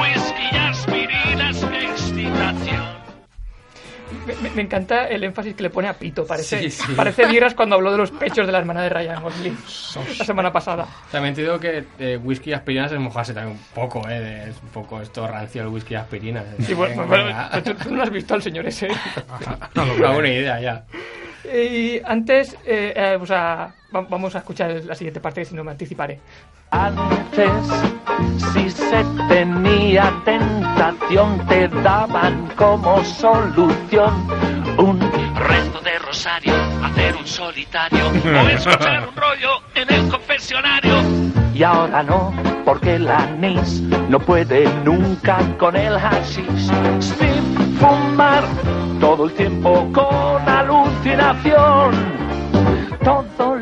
Whisky 0.00 0.42
y 0.52 0.56
aspirinas, 0.56 1.62
excitación. 1.62 3.00
Me, 4.54 4.62
encanta 4.62 5.06
el 5.08 5.24
énfasis 5.24 5.54
que 5.54 5.62
le 5.64 5.70
pone 5.70 5.88
a 5.88 5.94
Pito. 5.94 6.26
Parece, 6.26 6.60
Sí, 6.62 6.70
sí. 6.70 6.92
parece 6.94 7.26
Vieras 7.26 7.54
cuando 7.54 7.76
habló 7.76 7.92
de 7.92 7.98
los 7.98 8.10
pechos 8.10 8.46
de 8.46 8.52
la 8.52 8.58
hermana 8.58 8.82
de 8.82 8.88
Ryan 8.88 9.22
Gosling 9.22 9.56
la 10.18 10.24
semana 10.24 10.52
pasada. 10.52 10.86
También 11.10 11.34
te 11.34 11.42
digo 11.42 11.58
que 11.58 11.84
eh, 11.98 12.16
whisky 12.22 12.50
y 12.50 12.52
aspirinas 12.54 12.92
es 12.92 12.98
mojarse 12.98 13.34
también 13.34 13.56
un 13.56 13.62
poco, 13.74 14.08
¿eh? 14.08 14.20
de- 14.20 14.50
es 14.50 14.60
un 14.62 14.68
poco 14.70 15.00
esto 15.00 15.26
rancio 15.26 15.62
el 15.62 15.68
whisky 15.68 15.94
y 15.94 15.96
aspirinas. 15.96 16.44
Sí, 16.60 16.74
bueno, 16.74 17.02
Venga, 17.02 17.06
bueno, 17.06 17.24
venga. 17.26 17.62
tú, 17.62 17.74
tú 17.74 17.94
no 17.94 18.02
has 18.02 18.10
visto 18.10 18.34
al 18.34 18.42
señor 18.42 18.66
ese. 18.66 18.88
Una 19.98 20.10
buena 20.12 20.28
idea, 20.28 20.60
ya. 20.60 20.84
Y 21.52 22.00
antes, 22.04 22.54
eh, 22.66 22.92
eh, 22.94 23.18
o 23.20 23.26
sea, 23.26 23.74
va- 23.94 24.06
vamos 24.08 24.34
a 24.34 24.38
escuchar 24.38 24.70
la 24.84 24.94
siguiente 24.94 25.20
parte, 25.20 25.44
si 25.44 25.54
no 25.54 25.64
me 25.64 25.70
anticiparé. 25.72 26.20
Antes, 26.70 27.50
si 28.52 28.70
se 28.70 29.04
tenía 29.28 30.12
tentación, 30.24 31.46
te 31.46 31.68
daban 31.68 32.48
como 32.56 33.02
solución 33.04 34.26
un 34.78 35.00
rezo 35.34 35.80
de 35.80 35.98
rosario, 35.98 36.54
hacer 36.84 37.16
un 37.16 37.26
solitario 37.26 38.06
o 38.24 38.48
escuchar 38.48 39.08
un 39.08 39.16
rollo 39.16 39.50
en 39.74 39.92
el 39.92 40.08
confesionario. 40.08 40.94
Y 41.54 41.62
ahora 41.62 42.02
no, 42.02 42.32
porque 42.64 42.94
el 42.94 43.08
anís 43.10 43.80
no 44.08 44.18
puede 44.20 44.64
nunca 44.84 45.38
con 45.58 45.76
el 45.76 45.98
hashish. 45.98 46.70
Sin 47.00 47.76
fumar 47.78 48.44
todo 49.00 49.24
el 49.26 49.32
tiempo 49.34 49.88
con 49.92 50.48
alucinación. 50.48 52.20
Todo 53.04 53.56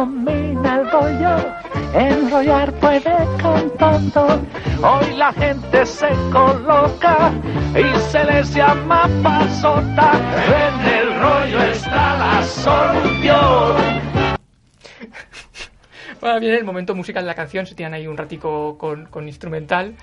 domina 0.00 0.76
el 0.76 0.90
rollo, 0.90 1.36
enrollar 1.92 2.72
puede 2.80 3.16
con 3.42 3.70
todo. 3.78 4.40
Hoy 4.82 5.14
la 5.14 5.30
gente 5.34 5.84
se 5.84 6.08
coloca 6.32 7.30
y 7.74 7.98
se 8.10 8.24
les 8.24 8.54
llama 8.54 9.06
pasota. 9.22 10.12
En 10.64 10.74
el 10.98 11.20
rollo 11.20 11.62
está 11.64 12.16
la 12.16 12.42
solución. 12.42 14.00
Ahora 16.22 16.38
viene 16.38 16.56
el 16.56 16.64
momento 16.64 16.94
musical 16.94 17.24
de 17.24 17.28
la 17.28 17.34
canción, 17.34 17.66
se 17.66 17.74
tiran 17.74 17.92
ahí 17.92 18.06
un 18.06 18.16
ratico 18.16 18.78
con, 18.78 19.04
con 19.06 19.28
instrumental 19.28 19.96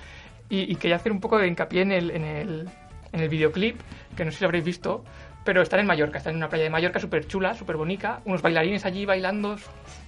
y, 0.48 0.72
y 0.72 0.76
quería 0.76 0.96
hacer 0.96 1.10
un 1.10 1.20
poco 1.20 1.38
de 1.38 1.48
hincapié 1.48 1.82
en 1.82 1.92
el, 1.92 2.10
en, 2.12 2.24
el, 2.24 2.68
en 3.12 3.20
el 3.20 3.28
videoclip, 3.28 3.80
que 4.16 4.24
no 4.24 4.30
sé 4.30 4.38
si 4.38 4.44
lo 4.44 4.46
habréis 4.46 4.64
visto, 4.64 5.04
pero 5.48 5.62
están 5.62 5.80
en 5.80 5.86
Mallorca, 5.86 6.18
están 6.18 6.32
en 6.32 6.36
una 6.36 6.50
playa 6.50 6.64
de 6.64 6.70
Mallorca 6.70 7.00
súper 7.00 7.26
chula, 7.26 7.54
súper 7.54 7.76
bonita, 7.76 8.20
unos 8.26 8.42
bailarines 8.42 8.84
allí 8.84 9.06
bailando 9.06 9.56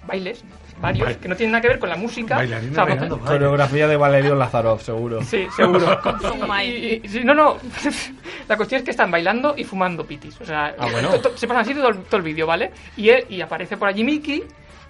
bailes, 0.07 0.43
varios, 0.81 1.09
Bail- 1.09 1.19
que 1.19 1.29
no 1.29 1.37
tienen 1.37 1.53
nada 1.53 1.63
que 1.63 1.69
ver 1.69 1.79
con 1.79 1.89
la 1.89 1.97
música. 1.97 2.37
O 2.39 2.47
sea, 2.47 2.85
bailando, 2.85 3.19
Coreografía 3.21 3.87
de 3.87 3.97
Valerio 3.97 4.35
Lazarov, 4.35 4.81
seguro. 4.81 5.23
Sí, 5.23 5.47
seguro. 5.55 6.01
Y- 6.65 7.01
y- 7.05 7.09
sí, 7.09 7.23
no, 7.25 7.35
no. 7.35 7.57
La 8.49 8.57
cuestión 8.57 8.79
es 8.81 8.85
que 8.85 8.91
están 8.91 9.11
bailando 9.11 9.55
y 9.57 9.65
fumando 9.65 10.05
pitis. 10.05 10.41
O 10.41 10.45
sea, 10.45 10.75
Ah, 10.79 10.89
bueno. 10.91 11.11
to- 11.11 11.21
to- 11.31 11.37
se 11.37 11.47
pasan 11.47 11.63
así 11.63 11.75
todo, 11.75 11.89
el- 11.89 12.03
todo 12.05 12.17
el 12.17 12.23
vídeo, 12.23 12.47
¿vale? 12.47 12.71
Y, 12.97 13.09
él- 13.11 13.27
y 13.29 13.41
aparece 13.41 13.77
por 13.77 13.89
allí 13.89 14.03
Mickey 14.05 14.43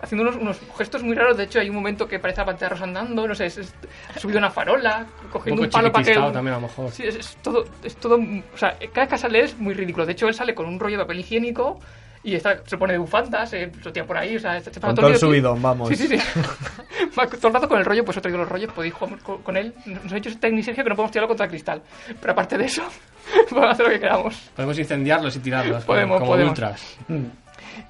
haciendo 0.03 0.23
unos, 0.23 0.37
unos 0.41 0.59
gestos 0.79 1.03
muy 1.03 1.15
raros. 1.15 1.37
De 1.37 1.45
hecho, 1.45 1.61
hay 1.61 1.69
un 1.69 1.75
momento 1.75 2.09
que 2.09 2.19
parece 2.19 2.41
la 2.41 2.47
pantalla 2.47 2.71
rosa 2.71 2.85
andando, 2.85 3.29
no 3.29 3.35
sé, 3.35 3.47
es, 3.47 3.59
es- 3.59 3.75
ha 4.15 4.19
subido 4.19 4.39
una 4.39 4.51
farola, 4.51 5.07
cogiendo 5.31 5.61
Un 5.61 5.67
un, 5.67 5.71
palo 5.73 5.93
para 5.93 6.05
que... 6.05 6.15
también, 6.15 6.49
a 6.55 6.61
lo 6.61 6.61
mejor. 6.63 6.91
Sí, 6.91 7.03
es, 7.07 7.17
es 7.17 7.37
todo, 7.43 7.65
es 7.85 7.97
todo... 7.97 8.17
O 8.17 8.57
sea, 8.57 8.77
cada 8.93 9.03
vez 9.07 9.09
que 9.11 9.19
sale 9.19 9.41
es 9.41 9.59
muy 9.59 9.75
ridículo. 9.75 10.07
De 10.07 10.13
hecho, 10.13 10.27
él 10.29 10.35
sale 10.35 10.55
con 10.55 10.67
un 10.67 10.81
rollo 10.81 10.97
de 10.97 11.05
papel 11.05 11.21
higiénico 11.21 11.81
y 12.23 12.35
está, 12.35 12.61
se 12.67 12.77
pone 12.77 12.93
de 12.93 12.99
bufanda, 12.99 13.47
se, 13.47 13.69
tira 13.69 14.07
por 14.07 14.17
ahí, 14.17 14.37
o 14.37 14.41
sea, 14.41 14.61
se, 14.61 14.73
se 14.73 14.79
pasa 14.79 14.89
Con 14.89 14.97
todo 14.97 15.09
el 15.09 15.17
subidón, 15.17 15.63
vamos. 15.63 15.89
Sí, 15.89 15.97
sí, 15.97 16.07
sí. 16.09 16.17
Va 17.19 17.27
todo 17.27 17.49
el 17.49 17.55
rato 17.55 17.69
con 17.69 17.79
el 17.79 17.85
rollo, 17.85 18.05
pues 18.05 18.19
otro 18.19 18.31
de 18.31 18.37
los 18.37 18.49
rollos, 18.49 18.73
podéis 18.73 18.93
jugar 18.93 19.19
con, 19.21 19.43
con 19.43 19.57
él. 19.57 19.75
Nos 19.87 20.13
ha 20.13 20.21
técnico 20.21 20.67
Sergio 20.67 20.85
que 20.85 20.91
no 20.91 20.97
podemos 20.97 21.13
tirarlo 21.13 21.29
contra 21.29 21.47
el 21.47 21.51
cristal. 21.51 21.83
Pero 22.21 22.33
aparte 22.33 22.59
de 22.59 22.67
eso, 22.67 22.83
podemos 23.49 23.71
hacer 23.71 23.87
lo 23.87 23.93
que 23.93 24.01
queramos. 24.01 24.51
Podemos 24.55 24.79
incendiarlos 24.79 25.37
y 25.37 25.39
tirarlos. 25.41 25.85
Podemos, 25.85 26.19
como 26.19 26.33
podemos. 26.33 26.51
ultras. 26.51 26.99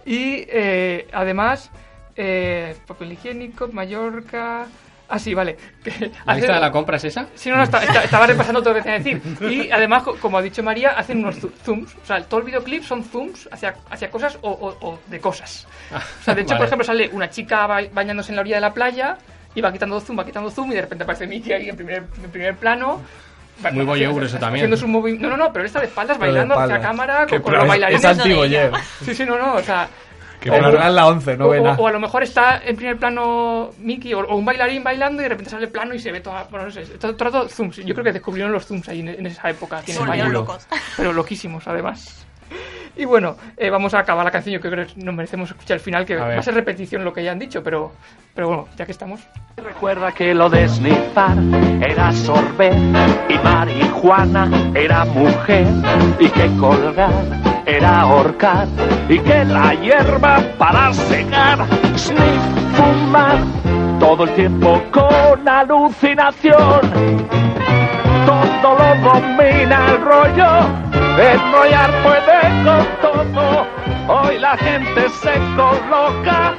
Y 0.06 0.46
eh, 0.48 1.08
además, 1.12 1.70
eh, 2.14 2.76
papel 2.86 3.12
higiénico, 3.12 3.68
Mallorca. 3.68 4.66
Ah, 5.12 5.18
sí, 5.18 5.34
vale. 5.34 5.56
¿La 6.24 6.34
lista 6.34 6.54
de 6.54 6.60
la 6.60 6.70
compra 6.70 6.96
es 6.96 7.04
esa? 7.04 7.26
Sí, 7.34 7.50
no, 7.50 7.56
no, 7.56 7.64
está- 7.64 7.82
está- 7.82 8.04
estaba 8.04 8.26
repasando 8.28 8.62
todo 8.62 8.74
lo 8.74 8.76
que 8.76 8.82
tenía 8.84 9.02
que 9.02 9.14
decir. 9.16 9.52
Y 9.52 9.70
además, 9.72 10.04
co- 10.04 10.16
como 10.20 10.38
ha 10.38 10.42
dicho 10.42 10.62
María, 10.62 10.90
hacen 10.90 11.18
unos 11.18 11.36
zooms. 11.64 11.94
O 12.02 12.06
sea, 12.06 12.22
todo 12.22 12.40
el 12.40 12.46
videoclip 12.46 12.84
son 12.84 13.02
zooms 13.04 13.48
hacia, 13.50 13.74
hacia 13.90 14.08
cosas 14.10 14.38
o, 14.42 14.50
o- 14.50 14.88
o 14.88 14.98
de 15.08 15.18
cosas. 15.20 15.66
O 15.92 16.24
sea, 16.24 16.34
de 16.34 16.42
hecho, 16.42 16.50
Vale. 16.50 16.58
por 16.58 16.66
ejemplo, 16.66 16.84
sale 16.84 17.08
una 17.12 17.28
chica 17.28 17.66
ba- 17.66 17.82
bañándose 17.92 18.30
en 18.30 18.36
la 18.36 18.42
orilla 18.42 18.56
de 18.56 18.60
la 18.62 18.72
playa 18.72 19.18
y 19.54 19.60
va 19.60 19.72
quitando 19.72 20.00
zoom, 20.00 20.18
va 20.18 20.24
quitando 20.24 20.50
zoom 20.50 20.70
y 20.70 20.76
de 20.76 20.82
repente 20.82 21.02
aparece 21.02 21.26
Mickey 21.26 21.52
ahí 21.52 21.68
en 21.68 21.74
primer, 21.76 22.04
en 22.22 22.30
primer 22.30 22.54
plano. 22.56 23.00
Muy 23.72 23.84
voyeur 23.84 24.22
eso 24.24 24.38
también. 24.38 24.64
Haciendo 24.64 24.76
su 24.76 24.86
movi- 24.86 25.18
No, 25.18 25.28
no, 25.28 25.36
no, 25.36 25.52
pero 25.52 25.66
esta 25.66 25.80
de 25.80 25.86
espaldas 25.86 26.16
Pero 26.18 26.32
de 26.32 26.38
bailando 26.38 26.54
hacia 26.54 26.76
espaldas. 26.76 26.88
cámara 26.88 27.26
con, 27.26 27.42
con 27.42 27.52
los 27.52 27.60
pro- 27.62 27.68
bailarines. 27.68 28.04
es 28.04 28.10
anti-voyeur. 28.18 28.72
Sí, 29.04 29.14
sí, 29.14 29.24
no, 29.26 29.36
no, 29.36 29.54
o 29.54 29.62
sea... 29.62 29.88
Que 30.40 30.50
O 30.50 30.54
plan- 30.58 30.94
la 30.94 31.06
11, 31.06 31.36
no 31.36 31.46
o, 31.46 31.50
ve 31.50 31.60
o- 31.60 31.62
nada. 31.64 31.76
o 31.78 31.86
a 31.86 31.92
lo 31.92 32.00
mejor 32.00 32.22
está 32.22 32.62
en 32.64 32.74
primer 32.74 32.96
plano 32.96 33.70
Mickey 33.78 34.14
o, 34.14 34.20
o 34.20 34.36
un 34.36 34.44
bailarín 34.44 34.82
bailando 34.82 35.20
y 35.20 35.24
de 35.24 35.28
repente 35.28 35.50
sale 35.50 35.66
el 35.66 35.70
plano 35.70 35.92
y 35.94 35.98
se 35.98 36.10
ve 36.10 36.20
toda. 36.20 36.44
Bueno, 36.44 36.64
no 36.66 36.70
sé, 36.72 36.86
todo, 36.98 37.14
todo 37.14 37.48
zooms. 37.48 37.76
Yo 37.76 37.92
creo 37.94 38.04
que 38.04 38.12
descubrieron 38.12 38.50
los 38.52 38.64
zooms 38.66 38.88
ahí 38.88 39.00
en, 39.00 39.08
en 39.08 39.26
esa 39.26 39.50
época. 39.50 39.78
aquí 39.78 39.90
en 39.90 39.98
Se 39.98 40.02
volvieron 40.04 40.32
España. 40.32 40.40
locos. 40.56 40.66
Pero 40.96 41.12
loquísimos, 41.12 41.68
además. 41.68 42.26
Y 42.96 43.04
bueno, 43.04 43.36
eh, 43.56 43.70
vamos 43.70 43.94
a 43.94 44.00
acabar 44.00 44.24
la 44.24 44.30
canción. 44.30 44.54
Yo 44.54 44.60
creo 44.60 44.86
que 44.86 44.92
nos 44.96 45.14
merecemos 45.14 45.50
escuchar 45.50 45.76
el 45.76 45.80
final, 45.80 46.04
que 46.04 46.14
A 46.14 46.24
va 46.24 46.34
a 46.36 46.42
ser 46.42 46.54
repetición 46.54 47.04
lo 47.04 47.12
que 47.12 47.22
ya 47.24 47.32
han 47.32 47.38
dicho, 47.38 47.62
pero, 47.62 47.92
pero 48.34 48.48
bueno, 48.48 48.68
ya 48.76 48.84
que 48.84 48.92
estamos. 48.92 49.20
Recuerda 49.56 50.12
que 50.12 50.34
lo 50.34 50.50
de 50.50 50.68
snifar 50.68 51.38
era 51.80 52.12
sorbet 52.12 52.74
y 53.28 53.38
marihuana 53.38 54.72
era 54.74 55.04
mujer 55.04 55.66
y 56.18 56.28
que 56.28 56.48
colgar 56.58 57.12
era 57.66 58.00
ahorcar 58.00 58.66
y 59.08 59.18
que 59.18 59.44
la 59.44 59.74
hierba 59.74 60.40
para 60.58 60.92
secar, 60.92 61.66
sniff, 61.96 62.42
fumar 62.74 63.38
todo 64.00 64.24
el 64.24 64.34
tiempo 64.34 64.82
con 64.90 65.48
alucinación. 65.48 66.80
Todo 68.26 68.78
lo 68.78 69.10
domina 69.10 69.86
el 69.92 70.00
rollo, 70.00 70.89
enrollar 71.22 72.02
puede 72.02 72.64
con 72.64 72.86
todo. 73.00 73.66
Hoy 74.08 74.38
la 74.38 74.56
gente 74.56 75.08
se 75.08 75.32
coloca 75.56 76.54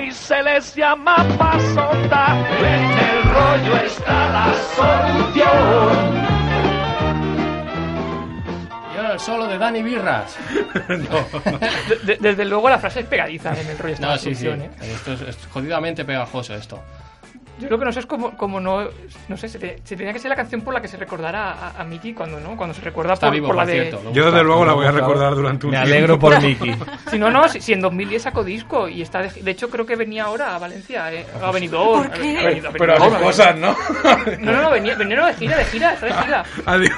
y 0.00 0.10
se 0.12 0.42
les 0.42 0.74
llama 0.74 1.16
pasota. 1.38 2.36
En 2.58 2.90
el 2.90 3.22
rollo 3.24 3.76
está 3.84 4.28
la 4.30 4.54
solución. 4.76 6.22
Y 8.94 8.96
ahora 8.96 9.12
el 9.14 9.20
solo 9.20 9.46
de 9.46 9.58
Dani 9.58 9.82
Birras. 9.82 10.36
De- 10.72 11.96
de- 12.04 12.16
desde 12.20 12.44
luego 12.44 12.68
la 12.68 12.78
frase 12.78 13.00
es 13.00 13.06
pegadiza 13.06 13.52
en 13.58 13.66
el 13.68 13.78
rollo 13.78 13.96
No, 14.00 14.16
sí, 14.18 14.34
sí. 14.34 14.44
solución, 14.44 14.62
¿eh? 14.62 14.70
Esto 14.82 15.12
es, 15.14 15.20
es 15.22 15.38
jodidamente 15.50 16.04
pegajoso 16.04 16.54
esto. 16.54 16.82
Yo 17.58 17.68
lo 17.68 17.78
que 17.78 17.84
no 17.84 17.92
sé 17.92 18.00
es 18.00 18.06
como, 18.06 18.36
como 18.36 18.58
no. 18.60 18.88
No 19.28 19.36
sé, 19.36 19.48
se, 19.48 19.58
te- 19.58 19.78
se 19.84 19.94
tenía 19.96 20.12
que 20.12 20.18
ser 20.18 20.30
la 20.30 20.36
canción 20.36 20.62
por 20.62 20.72
la 20.74 20.80
que 20.80 20.88
se 20.88 20.96
recordara 20.96 21.52
a, 21.52 21.80
a 21.80 21.84
Mickey 21.84 22.12
cuando 22.14 22.40
no, 22.40 22.56
cuando 22.56 22.74
se 22.74 22.80
recuerda 22.80 23.12
Está 23.12 23.26
por, 23.28 23.34
vivo, 23.34 23.46
por 23.48 23.56
la 23.56 23.62
por 23.62 23.72
de. 23.72 23.80
cierto. 23.90 24.12
Yo 24.12 24.24
desde 24.26 24.42
luego 24.42 24.64
la 24.64 24.72
voy 24.72 24.86
a 24.86 24.90
recordar 24.90 25.34
durante 25.34 25.66
un 25.66 25.72
Me 25.72 25.78
tiempo. 25.78 25.92
alegro 25.94 26.18
por 26.18 26.42
Mickey. 26.42 26.74
Si 27.10 27.18
no, 27.18 27.30
no, 27.30 27.46
si, 27.48 27.60
si 27.60 27.74
en 27.74 27.82
2010 27.82 28.22
sacó 28.22 28.42
disco 28.42 28.88
y 28.88 29.02
está. 29.02 29.20
De, 29.20 29.28
de 29.30 29.50
hecho, 29.50 29.68
creo 29.68 29.84
que 29.84 29.96
venía 29.96 30.24
ahora 30.24 30.54
a 30.56 30.58
Valencia. 30.58 31.12
Eh, 31.12 31.26
ha 31.42 31.50
venido. 31.50 31.84
¿Por 31.84 32.10
qué? 32.10 32.38
Ha 32.38 32.44
venido, 32.46 32.68
ha 32.70 32.72
Pero 32.72 32.94
ha 32.94 32.98
venido. 32.98 33.20
cosas, 33.20 33.56
¿no? 33.58 33.76
No, 34.40 34.52
no, 34.52 34.62
no, 34.62 34.70
venía, 34.70 34.94
venía 34.94 35.16
no, 35.16 35.26
de 35.26 35.34
gira, 35.34 35.58
de 35.58 35.64
gira, 35.66 35.92
está 35.92 36.06
de 36.06 36.14
gira. 36.14 36.44
Adiós. 36.66 36.92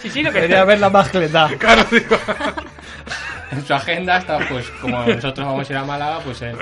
Sí, 0.00 0.10
sí, 0.10 0.22
lo 0.22 0.30
que 0.30 0.40
Quería 0.42 0.64
ver 0.64 0.80
la 0.80 0.90
mascleta. 0.90 1.48
Claro, 1.58 1.82
digo. 1.90 2.16
En 3.50 3.64
su 3.64 3.72
agenda 3.72 4.18
está, 4.18 4.38
pues, 4.48 4.68
como 4.80 5.04
nosotros 5.04 5.46
vamos 5.46 5.68
a 5.68 5.72
ir 5.72 5.78
a 5.78 5.84
Málaga, 5.84 6.18
pues 6.24 6.42
él 6.42 6.56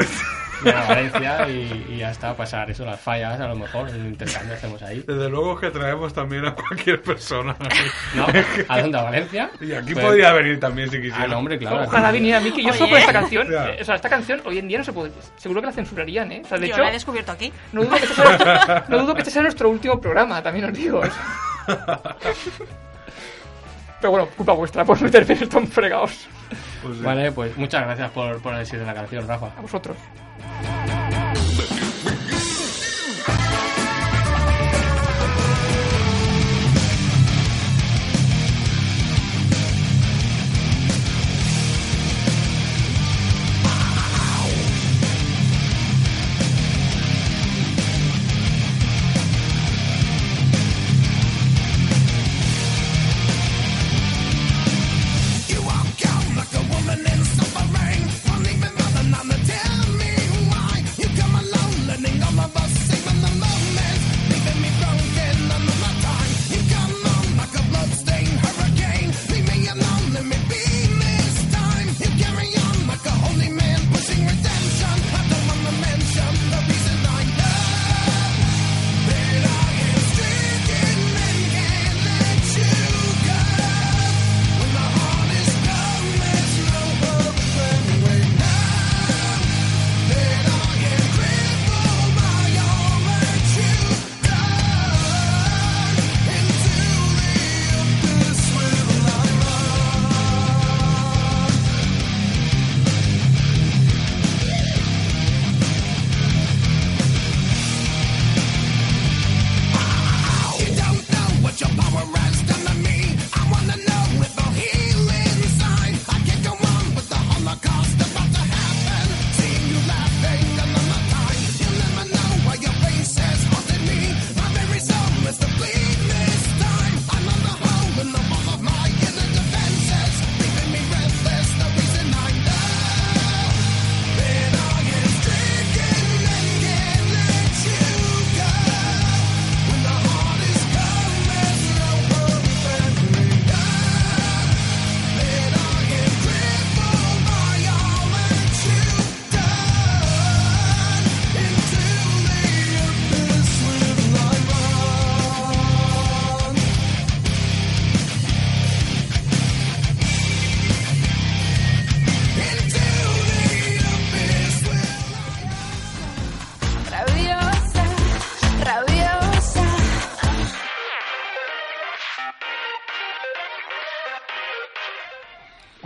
viene 0.64 0.78
a 0.78 0.86
Valencia 0.88 1.48
y, 1.48 1.86
y 1.90 1.96
ya 1.98 2.10
está, 2.10 2.30
a 2.30 2.36
pasar 2.36 2.70
eso, 2.70 2.84
las 2.84 3.00
fallas, 3.00 3.38
a 3.40 3.48
lo 3.48 3.56
mejor, 3.56 3.88
el 3.88 4.06
intercambio 4.06 4.54
hacemos 4.54 4.82
ahí. 4.82 5.04
Desde 5.06 5.28
luego 5.28 5.58
que 5.58 5.70
traemos 5.70 6.12
también 6.14 6.46
a 6.46 6.54
cualquier 6.54 7.02
persona. 7.02 7.56
¿No? 8.14 8.26
¿A 8.68 8.80
dónde? 8.80 8.98
¿A 8.98 9.02
Valencia? 9.02 9.50
Y 9.60 9.72
aquí 9.72 9.92
Pues- 9.94 10.04
podría 10.04 10.32
venir 10.32 10.58
también 10.60 10.90
si 10.90 10.96
quisiera. 10.98 11.24
Ah, 11.24 11.28
no, 11.28 11.38
hombre, 11.38 11.58
claro. 11.58 11.82
Ojalá 11.84 12.10
viniera 12.12 12.40
Mickey. 12.40 12.64
Yo 12.64 12.72
solo 12.72 12.86
por 12.90 12.94
Oye. 12.96 13.00
esta 13.00 13.12
canción. 13.12 13.50
Ya. 13.50 13.70
o 13.80 13.84
sea, 13.84 13.94
esta 13.96 14.08
canción 14.08 14.40
hoy 14.44 14.58
en 14.58 14.68
día 14.68 14.78
no 14.78 14.84
se 14.84 14.92
puede. 14.92 15.12
Seguro 15.36 15.60
que 15.60 15.66
la 15.66 15.72
censurarían, 15.72 16.30
¿eh? 16.32 16.42
O 16.44 16.48
sea, 16.48 16.58
de 16.58 16.68
Yo 16.68 16.74
hecho. 16.74 16.82
la 16.82 16.88
he 16.90 16.92
descubierto 16.92 17.32
aquí. 17.32 17.52
No 17.72 17.82
dudo, 17.82 17.96
que 17.96 18.02
este 18.04 18.14
sea 18.14 18.24
nuestro, 18.24 18.84
no 18.88 18.98
dudo 19.02 19.14
que 19.14 19.20
este 19.20 19.30
sea 19.30 19.42
nuestro 19.42 19.68
último 19.70 20.00
programa, 20.00 20.42
también 20.42 20.64
os 20.66 20.72
digo. 20.72 21.00
Pero 24.00 24.10
bueno, 24.10 24.26
culpa 24.36 24.52
vuestra 24.52 24.84
por 24.84 25.00
meterme 25.00 25.34
en 25.34 25.42
estos 25.44 25.68
fregados. 25.68 26.26
Pues 26.82 26.96
sí. 26.98 27.02
Vale, 27.02 27.32
pues 27.32 27.56
muchas 27.56 27.82
gracias 27.82 28.10
por, 28.10 28.40
por 28.42 28.56
decir 28.56 28.78
de 28.78 28.86
la 28.86 28.94
canción, 28.94 29.26
Rafa. 29.26 29.52
A 29.56 29.60
vosotros. 29.60 29.96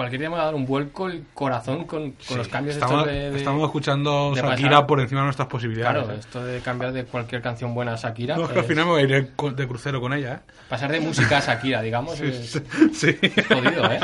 Cualquier 0.07 0.21
día 0.21 0.31
me 0.31 0.37
va 0.37 0.43
a 0.43 0.45
dar 0.47 0.55
un 0.55 0.67
vuelco 0.67 1.09
el 1.09 1.25
corazón 1.35 1.85
con, 1.85 2.13
con 2.29 2.39
los 2.39 2.47
cambios 2.47 2.77
Estamos, 2.77 3.07
de, 3.07 3.31
de- 3.33 3.39
estamos 3.39 3.65
escuchando 3.65 4.31
de 4.37 4.41
Shakira 4.41 4.71
pasar. 4.71 4.87
por 4.87 5.01
encima 5.01 5.21
de 5.23 5.25
nuestras 5.25 5.49
posibilidades. 5.49 5.97
Claro, 6.05 6.15
¿eh? 6.15 6.21
esto 6.21 6.45
de 6.45 6.61
cambiar 6.61 6.93
de 6.93 7.05
cualquier 7.07 7.43
canción 7.43 7.75
buena 7.75 7.95
a 7.95 7.97
Shakira. 7.97 8.37
No, 8.37 8.43
es 8.45 8.51
que 8.51 8.59
al 8.61 8.65
es- 8.65 8.69
final 8.69 8.85
me 8.85 8.91
voy 8.93 9.01
a 9.01 9.05
ir 9.05 9.33
de 9.35 9.67
crucero 9.67 10.01
con 10.01 10.13
ella, 10.13 10.35
¿eh? 10.35 10.53
Pasar 10.69 10.93
de 10.93 11.01
música 11.01 11.39
a 11.39 11.41
Shakira, 11.41 11.83
digamos, 11.83 12.15
Sí, 12.19 12.25
es, 12.27 12.51
sí, 12.53 12.61
sí. 12.93 13.17
es 13.21 13.47
jodido, 13.49 13.91
¿eh? 13.91 13.99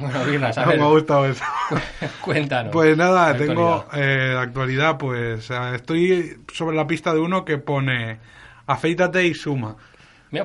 Bueno, 0.00 0.24
Virnas, 0.24 0.58
a 0.58 0.66
No, 0.66 0.72
me 0.76 0.82
ha 0.82 0.86
gustado 0.86 1.26
eso. 1.26 1.44
cuéntanos. 2.20 2.72
Pues 2.72 2.96
nada, 2.96 3.30
La 3.32 3.38
tengo 3.38 3.74
actualidad. 3.74 4.34
eh, 4.34 4.38
actualidad, 4.40 4.98
pues 4.98 5.48
eh, 5.52 5.54
estoy 5.76 6.36
sobre 6.52 6.74
la 6.76 6.86
pista 6.88 7.14
de 7.14 7.20
uno 7.20 7.44
que 7.44 7.58
pone 7.58 8.18
afeítate 8.66 9.24
y 9.24 9.34
suma. 9.34 9.76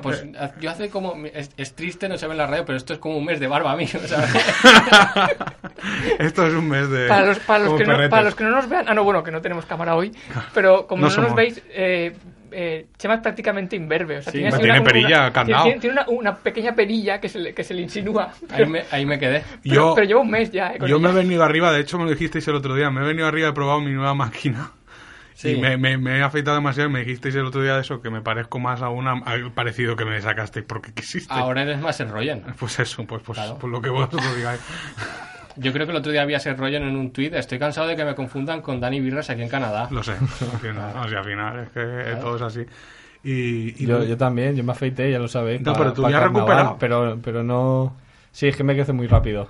pues 0.02 0.24
yo 0.60 0.70
hace 0.70 0.88
como... 0.90 1.14
Es, 1.32 1.50
es 1.56 1.74
triste, 1.74 2.08
no 2.08 2.16
se 2.18 2.26
ve 2.26 2.32
en 2.32 2.38
la 2.38 2.46
radio, 2.46 2.64
pero 2.64 2.76
esto 2.76 2.92
es 2.94 2.98
como 2.98 3.16
un 3.16 3.24
mes 3.24 3.40
de 3.40 3.46
barba 3.46 3.72
a 3.72 3.76
mí. 3.76 3.84
o 3.94 4.06
sea, 4.06 4.24
Esto 6.18 6.46
es 6.46 6.54
un 6.54 6.68
mes 6.68 6.88
de. 6.88 7.08
Para 7.08 7.26
los, 7.26 7.38
para, 7.40 7.64
los 7.64 7.74
que 7.78 7.84
no, 7.84 8.08
para 8.08 8.22
los 8.22 8.34
que 8.34 8.44
no 8.44 8.50
nos 8.50 8.68
vean, 8.68 8.84
ah, 8.88 8.94
no, 8.94 9.04
bueno, 9.04 9.22
que 9.22 9.30
no 9.30 9.40
tenemos 9.40 9.66
cámara 9.66 9.94
hoy, 9.96 10.12
pero 10.54 10.86
como 10.86 11.06
No 11.08 11.14
no, 11.16 11.22
nos 11.22 11.34
veis, 11.34 11.60
eh, 11.70 12.12
eh, 12.52 12.86
Chema 12.98 13.14
es 13.14 13.20
prácticamente 13.20 13.74
imberbe. 13.76 14.18
O 14.18 14.22
sea, 14.22 14.32
Sí, 14.32 14.38
tiene, 14.38 14.56
tiene 14.58 14.72
una- 14.80 14.84
perilla, 14.84 15.18
una- 15.22 15.32
candado. 15.32 15.64
Tiene, 15.64 15.80
tiene 15.80 15.92
una, 15.94 16.08
una 16.08 16.34
pequeña 16.36 16.74
perilla 16.74 17.20
que 17.20 17.28
se 17.28 17.38
le, 17.38 17.54
que 17.54 17.64
se 17.64 17.74
le 17.74 17.82
insinúa. 17.82 18.32
ahí, 18.50 18.66
me, 18.66 18.82
ahí 18.90 19.04
me 19.06 19.18
quedé. 19.18 19.42
Pero, 19.62 19.74
Yo- 19.74 19.94
pero 19.94 20.06
lleva 20.06 20.20
un 20.20 20.30
mes 20.30 20.50
ya. 20.52 20.72
eh, 20.74 20.78
Yo 20.86 20.98
me 21.00 21.08
he 21.08 21.10
ella. 21.12 21.20
venido 21.20 21.42
arriba, 21.44 21.72
de 21.72 21.80
hecho 21.80 21.98
me 21.98 22.04
lo 22.04 22.10
dijisteis 22.10 22.46
el 22.48 22.54
otro 22.54 22.74
día, 22.74 22.90
me 22.90 23.00
he 23.02 23.04
venido 23.06 23.26
arriba, 23.26 23.48
he 23.48 23.52
probado 23.52 23.80
mi 23.80 23.92
nueva 23.92 24.14
máquina. 24.14 24.70
Sí. 25.42 25.50
Y 25.56 25.60
me, 25.60 25.76
me- 25.76 25.98
me 25.98 26.18
he 26.18 26.22
afeitado 26.22 26.54
demasiado 26.54 26.88
y 26.88 26.92
me 26.92 27.00
dijisteis 27.00 27.34
el 27.34 27.44
otro 27.46 27.62
día 27.62 27.74
de 27.74 27.80
eso, 27.80 28.00
que 28.00 28.10
me 28.10 28.20
parezco 28.20 28.60
más 28.60 28.80
a 28.80 28.90
una, 28.90 29.12
al 29.24 29.50
parecido 29.50 29.96
que 29.96 30.04
me 30.04 30.20
sacasteis 30.22 30.64
porque 30.64 30.92
quisisteis. 30.94 31.30
Ahora 31.40 31.62
eres 31.62 31.80
más 31.80 31.98
enrollen. 31.98 32.44
Pues 32.60 32.78
eso, 32.78 33.04
pues, 33.04 33.22
pues, 33.24 33.38
Claro. 33.38 33.58
pues 33.60 33.72
lo 33.72 33.82
que 33.82 33.90
vosotros 33.90 34.22
digáis. 34.36 34.60
Yo 35.56 35.72
creo 35.72 35.84
que 35.84 35.90
el 35.90 35.98
otro 35.98 36.12
día 36.12 36.22
había 36.22 36.36
ese 36.36 36.54
rollo 36.54 36.76
en 36.76 36.96
un 36.96 37.10
tuit. 37.12 37.34
Estoy 37.34 37.58
cansado 37.58 37.88
de 37.88 37.96
que 37.96 38.04
me 38.04 38.14
confundan 38.14 38.62
con 38.62 38.78
Dani 38.80 39.00
Birras 39.00 39.28
aquí 39.30 39.42
en 39.42 39.48
Canadá. 39.48 39.88
Lo 39.90 40.02
sé, 40.04 40.12
al 40.12 40.58
final, 40.60 40.92
no, 40.94 41.08
si 41.08 41.14
al 41.16 41.24
final 41.24 41.58
es 41.58 41.68
que 41.70 42.16
todo 42.20 42.36
es 42.36 42.42
así. 42.42 42.64
Y, 43.24 43.82
y 43.82 43.86
Yo, 43.86 43.98
tú- 43.98 44.04
yo 44.06 44.16
también, 44.16 44.54
yo 44.56 44.62
me 44.64 44.72
afeité, 44.72 45.10
ya 45.10 45.18
lo 45.18 45.28
sabéis. 45.28 45.60
No, 45.60 45.72
pa- 45.72 45.78
pero 45.80 45.92
tú 45.92 46.08
ya 46.08 46.20
recuperado. 46.20 46.76
Pero, 46.78 47.18
pero 47.22 47.42
no... 47.42 47.96
Sí, 48.30 48.46
es 48.48 48.56
que 48.56 48.64
me 48.64 48.74
crece 48.74 48.92
muy 48.92 49.06
rápido. 49.08 49.48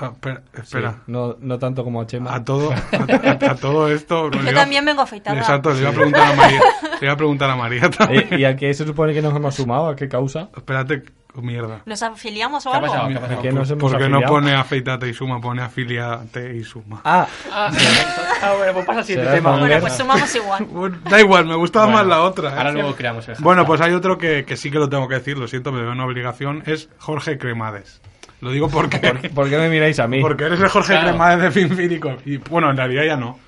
Ah, 0.00 0.10
espera, 0.12 0.42
espera. 0.54 0.90
Sí, 0.92 0.96
no, 1.08 1.36
no 1.40 1.58
tanto 1.58 1.84
como 1.84 2.00
a 2.00 2.06
Chema. 2.06 2.34
A 2.34 2.44
todo, 2.44 2.72
a, 2.72 2.74
a- 2.76 3.50
a 3.50 3.54
todo 3.56 3.90
esto. 3.92 4.30
Yo 4.32 4.40
iba- 4.42 4.52
también 4.60 4.84
vengo 4.84 5.02
afeitada. 5.02 5.38
Exacto, 5.38 5.72
le 5.72 5.80
iba 5.80 5.90
a 5.90 5.92
preguntar 5.92 6.32
a 6.32 6.34
María. 6.34 6.60
Le 7.00 7.06
iba 7.06 7.12
a 7.12 7.16
preguntar 7.16 7.50
a 7.50 7.56
María 7.56 7.90
también. 7.98 8.28
Eh, 8.30 8.38
¿Y 8.40 8.44
a 8.44 8.56
qué 8.56 8.72
se 8.74 8.86
supone 8.86 9.12
que 9.12 9.22
nos 9.22 9.34
hemos 9.36 9.54
sumado? 9.54 9.88
¿A 9.88 9.96
qué 9.96 10.08
causa? 10.08 10.48
Espérate, 10.56 11.02
oh, 11.34 11.42
mierda. 11.42 11.82
¿Nos 11.84 12.02
afiliamos 12.02 12.64
o 12.66 12.70
¿Qué 12.70 12.76
ha 12.76 12.78
algo? 12.80 12.92
pasado? 12.92 13.08
¿Qué 13.08 13.14
ha 13.16 13.20
pasado? 13.20 13.38
¿A 13.38 13.42
qué 13.42 13.52
nos 13.52 13.70
hemos 13.70 13.92
Porque 13.92 14.08
no 14.08 14.20
pone 14.22 14.54
afeitate 14.54 15.08
y 15.08 15.14
suma, 15.14 15.40
pone 15.40 15.62
afiliate 15.62 16.56
y 16.56 16.64
suma. 16.64 17.00
Ah, 17.04 17.26
Ah, 17.52 17.70
ah, 18.42 18.54
bueno, 18.56 18.72
pues 18.74 18.86
pasa 18.86 19.02
siguiente 19.04 19.32
tema. 19.32 19.56
Bueno, 19.58 19.76
pues 19.80 19.92
sumamos 19.96 20.34
igual. 20.34 20.66
Da 21.04 21.20
igual, 21.20 21.46
me 21.46 21.56
gustaba 21.56 21.86
Bueno, 21.86 21.98
más 21.98 22.06
la 22.06 22.22
otra. 22.22 22.50
¿eh? 22.50 22.54
Ahora 22.56 22.72
luego 22.72 22.94
creamos 22.94 23.28
el 23.28 23.36
Bueno, 23.40 23.64
pues 23.66 23.80
hay 23.80 23.92
otro 23.92 24.16
que, 24.18 24.44
que 24.44 24.56
sí 24.56 24.70
que 24.70 24.78
lo 24.78 24.88
tengo 24.88 25.08
que 25.08 25.16
decir, 25.16 25.36
lo 25.38 25.46
siento, 25.48 25.72
me 25.72 25.82
veo 25.82 25.92
una 25.92 26.04
obligación, 26.06 26.62
es 26.66 26.88
Jorge 26.98 27.38
Cremades. 27.38 28.00
Lo 28.40 28.50
digo 28.50 28.68
porque, 28.68 28.98
¿por 29.34 29.48
qué 29.50 29.58
me 29.58 29.68
miráis 29.68 29.98
a 30.00 30.06
mí? 30.06 30.20
porque 30.20 30.44
eres 30.44 30.60
el 30.60 30.68
Jorge 30.68 30.92
Claro. 30.92 31.08
Cremades 31.08 31.42
de 31.42 31.50
Finfílico. 31.50 32.16
Y 32.24 32.38
bueno, 32.38 32.70
en 32.70 32.76
realidad 32.76 33.04
ya 33.04 33.16
no. 33.16 33.38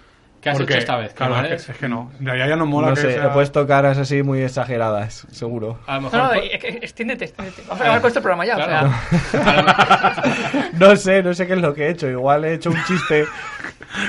¿Qué 0.40 0.50
has 0.50 0.58
Porque, 0.58 0.72
hecho 0.72 0.80
esta 0.80 0.96
vez? 0.96 1.14
Claro, 1.14 1.40
es 1.40 1.64
que, 1.66 1.70
es 1.72 1.78
que 1.78 1.88
no. 1.88 2.10
En 2.18 2.26
realidad 2.26 2.48
ya 2.48 2.56
no 2.56 2.66
mola 2.66 2.88
No 2.88 2.94
que 2.94 3.00
sé, 3.02 3.12
sea- 3.12 3.26
he 3.26 3.28
puesto 3.28 3.64
caras 3.64 3.96
así 3.96 4.24
muy 4.24 4.40
exageradas, 4.42 5.24
seguro. 5.30 5.78
A 5.86 5.94
lo 5.94 6.00
mejor... 6.00 6.18
No, 6.18 6.24
no, 6.24 6.30
por- 6.34 6.38
extiéndete, 6.82 7.26
extiéndete. 7.26 7.62
Vamos 7.62 7.78
a 7.80 7.84
acabar 7.84 8.00
con 8.00 8.08
este 8.08 8.20
programa 8.20 8.44
ya. 8.44 8.54
Claro. 8.56 8.88
O 8.90 9.30
sea, 9.30 10.22
No 10.72 10.96
sé, 10.96 11.22
no 11.22 11.32
sé 11.32 11.46
qué 11.46 11.52
es 11.52 11.60
lo 11.60 11.72
que 11.74 11.86
he 11.86 11.90
hecho. 11.90 12.08
Igual 12.10 12.44
he 12.44 12.54
hecho 12.54 12.70
un 12.70 12.84
chiste 12.86 13.24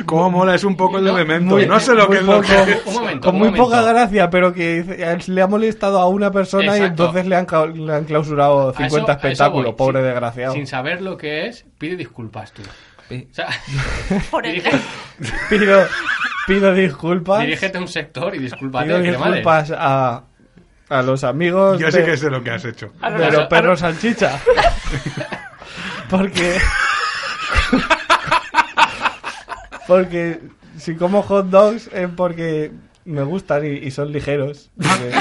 ¿Cómo 0.06 0.30
mola? 0.32 0.56
Es 0.56 0.64
un 0.64 0.76
poco 0.78 0.98
el 0.98 1.42
muy- 1.42 1.66
no 1.66 1.80
sé 1.80 1.94
lo 1.94 2.10
que 2.10 2.18
es 2.18 2.24
lo 2.24 2.42
poco. 2.42 2.48
que 2.48 2.82
Un 2.86 2.94
momento, 2.94 3.28
con 3.28 3.36
un 3.36 3.40
muy 3.40 3.48
momento. 3.50 3.64
poca 3.66 3.82
gracia, 3.82 4.30
pero 4.30 4.54
que 4.54 5.18
le 5.28 5.42
ha 5.42 5.48
molestado 5.48 6.00
a 6.00 6.08
una 6.08 6.32
persona 6.32 6.78
y 6.78 6.82
entonces 6.82 7.26
le 7.26 7.36
han, 7.36 7.46
ca- 7.46 7.66
le 7.66 7.94
han 7.94 8.06
clausurado 8.06 8.70
A 8.70 8.72
eso- 8.72 8.80
50 8.96 9.12
a 9.12 9.16
eso 9.16 9.26
espectáculos, 9.28 9.76
pobre 9.76 10.00
Sin- 10.00 10.06
desgraciado. 10.08 10.54
Sin 10.54 10.68
saber 10.68 11.02
lo 11.02 11.18
que 11.18 11.48
es, 11.48 11.66
pide 11.78 11.96
disculpas 11.98 12.52
tú. 12.54 12.62
O 12.64 13.16
sea, 13.34 13.48
Por 14.32 14.46
el... 14.48 14.64
Pido, 15.50 15.86
pido 16.48 16.74
disculpas. 16.74 17.42
dirígete 17.42 17.78
a 17.78 17.82
un 17.82 17.88
sector 17.88 18.34
y 18.36 18.40
discúlpate. 18.40 18.86
Pido 18.86 19.00
disculpas 19.00 19.72
a, 19.78 20.24
a 20.90 21.02
los 21.02 21.24
amigos 21.26 21.78
Yo 21.80 21.88
de, 21.88 21.92
sí 21.92 22.04
que 22.04 22.18
sé 22.18 22.30
lo 22.30 22.42
que 22.42 22.52
has 22.52 22.64
hecho. 22.66 22.92
de 23.18 23.32
los- 23.32 23.48
perros 23.48 23.82
salchicha. 23.82 24.40
Porque. 26.10 26.58
Porque 29.88 30.40
si 30.78 30.96
como 30.96 31.22
hot 31.24 31.48
dogs 31.48 31.90
es 31.94 32.10
porque 32.16 32.72
me 33.06 33.24
gustan 33.24 33.66
y, 33.66 33.70
y 33.70 33.92
son 33.92 34.12
ligeros. 34.12 34.70
Porque 34.78 35.16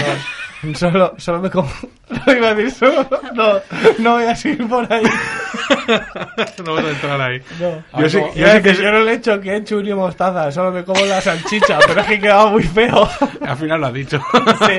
no- 0.62 0.74
solo, 0.76 1.14
solo 1.18 1.40
me 1.40 1.50
como. 1.50 1.68
No 2.26 2.32
iba 2.34 2.50
a 2.50 2.54
decir 2.54 2.70
solo. 2.72 3.08
No, 3.34 3.54
no 3.98 4.12
voy 4.12 4.24
a 4.24 4.36
seguir 4.36 4.68
por 4.68 4.90
ahí. 4.92 5.02
no 6.64 6.74
vas 6.74 6.84
a 6.84 6.90
entrar 6.90 7.20
ahí. 7.20 7.40
No. 7.58 8.00
Yo 8.00 8.08
sí, 8.10 8.18
yo 8.18 8.46
Yo, 8.46 8.52
sí 8.52 8.62
que 8.62 8.74
yo 8.74 8.92
no 8.92 9.00
le 9.00 9.14
echo 9.14 9.40
ketchup 9.40 9.82
ni 9.82 9.94
mostaza, 9.94 10.52
solo 10.52 10.70
me 10.72 10.84
como 10.84 11.04
la 11.06 11.20
salchicha, 11.22 11.78
pero 11.86 12.02
es 12.02 12.06
que 12.06 12.20
quedaba 12.20 12.50
muy 12.50 12.62
feo. 12.62 13.08
Al 13.40 13.56
final 13.56 13.80
lo 13.80 13.86
has 13.86 13.94
dicho. 13.94 14.20
Sí. 14.66 14.74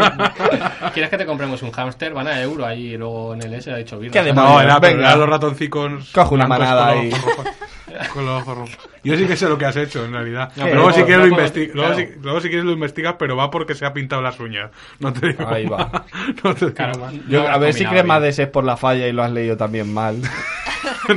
¿Quieres 0.94 1.10
que 1.10 1.18
te 1.18 1.26
compremos 1.26 1.62
un 1.64 1.72
hámster? 1.72 2.14
Van 2.14 2.28
a 2.28 2.40
euro 2.40 2.66
ahí 2.66 2.94
y 2.94 2.98
luego 2.98 3.34
en 3.34 3.42
el 3.42 3.54
S 3.56 3.72
ha 3.72 3.78
dicho 3.78 3.98
birra. 3.98 4.14
¿Qué 4.14 4.20
¿sabes? 4.20 4.36
demonios? 4.36 4.54
No, 4.54 4.78
era, 4.78 4.90
era 4.92 5.16
los 5.16 5.28
ratoncicos. 5.30 6.12
Coge 6.14 6.36
una 6.36 6.48
manada 6.48 6.90
con 6.94 7.00
ahí. 7.02 7.10
los 7.10 7.20
ojos 7.20 7.36
rojos. 7.38 8.08
Con 8.14 8.26
los 8.26 8.42
ojos 8.44 8.58
rojos. 8.58 8.78
Yo 9.04 9.18
sí 9.18 9.26
que 9.26 9.36
sé 9.36 9.50
lo 9.50 9.58
que 9.58 9.66
has 9.66 9.76
hecho, 9.76 10.06
en 10.06 10.14
realidad. 10.14 10.52
No, 10.56 10.66
luego, 10.68 10.92
si 10.94 11.04
quieres 11.04 11.18
no 11.18 11.24
lo 11.24 11.36
luego, 11.36 11.72
claro. 11.74 11.96
si, 11.96 12.08
luego 12.22 12.40
si 12.42 12.48
quieres 12.48 12.66
lo 12.66 12.72
investigas, 12.72 13.16
pero 13.20 13.36
va 13.36 13.52
porque 13.52 13.76
se 13.76 13.86
ha 13.86 13.94
pintado 13.94 14.22
las 14.22 14.40
uñas. 14.40 14.72
No 15.00 15.12
te 15.12 15.28
digo 15.28 15.48
Ahí 15.48 15.66
va. 15.66 15.78
más. 15.92 16.02
No 16.44 16.54
te 16.56 16.66
digo 16.66 16.76
Claro, 16.76 17.00
más. 17.00 17.14
Yo, 17.28 17.44
no 17.44 17.50
a 17.50 17.58
ver 17.58 17.74
si 17.74 17.84
combinado 17.84 18.04
Cremades 18.04 18.40
es 18.40 18.48
por 18.48 18.64
la 18.64 18.78
falla 18.78 19.08
y 19.08 19.12
lo 19.12 19.24
has 19.24 19.32
leído 19.32 19.58
también 19.58 19.94
mal. 19.94 20.18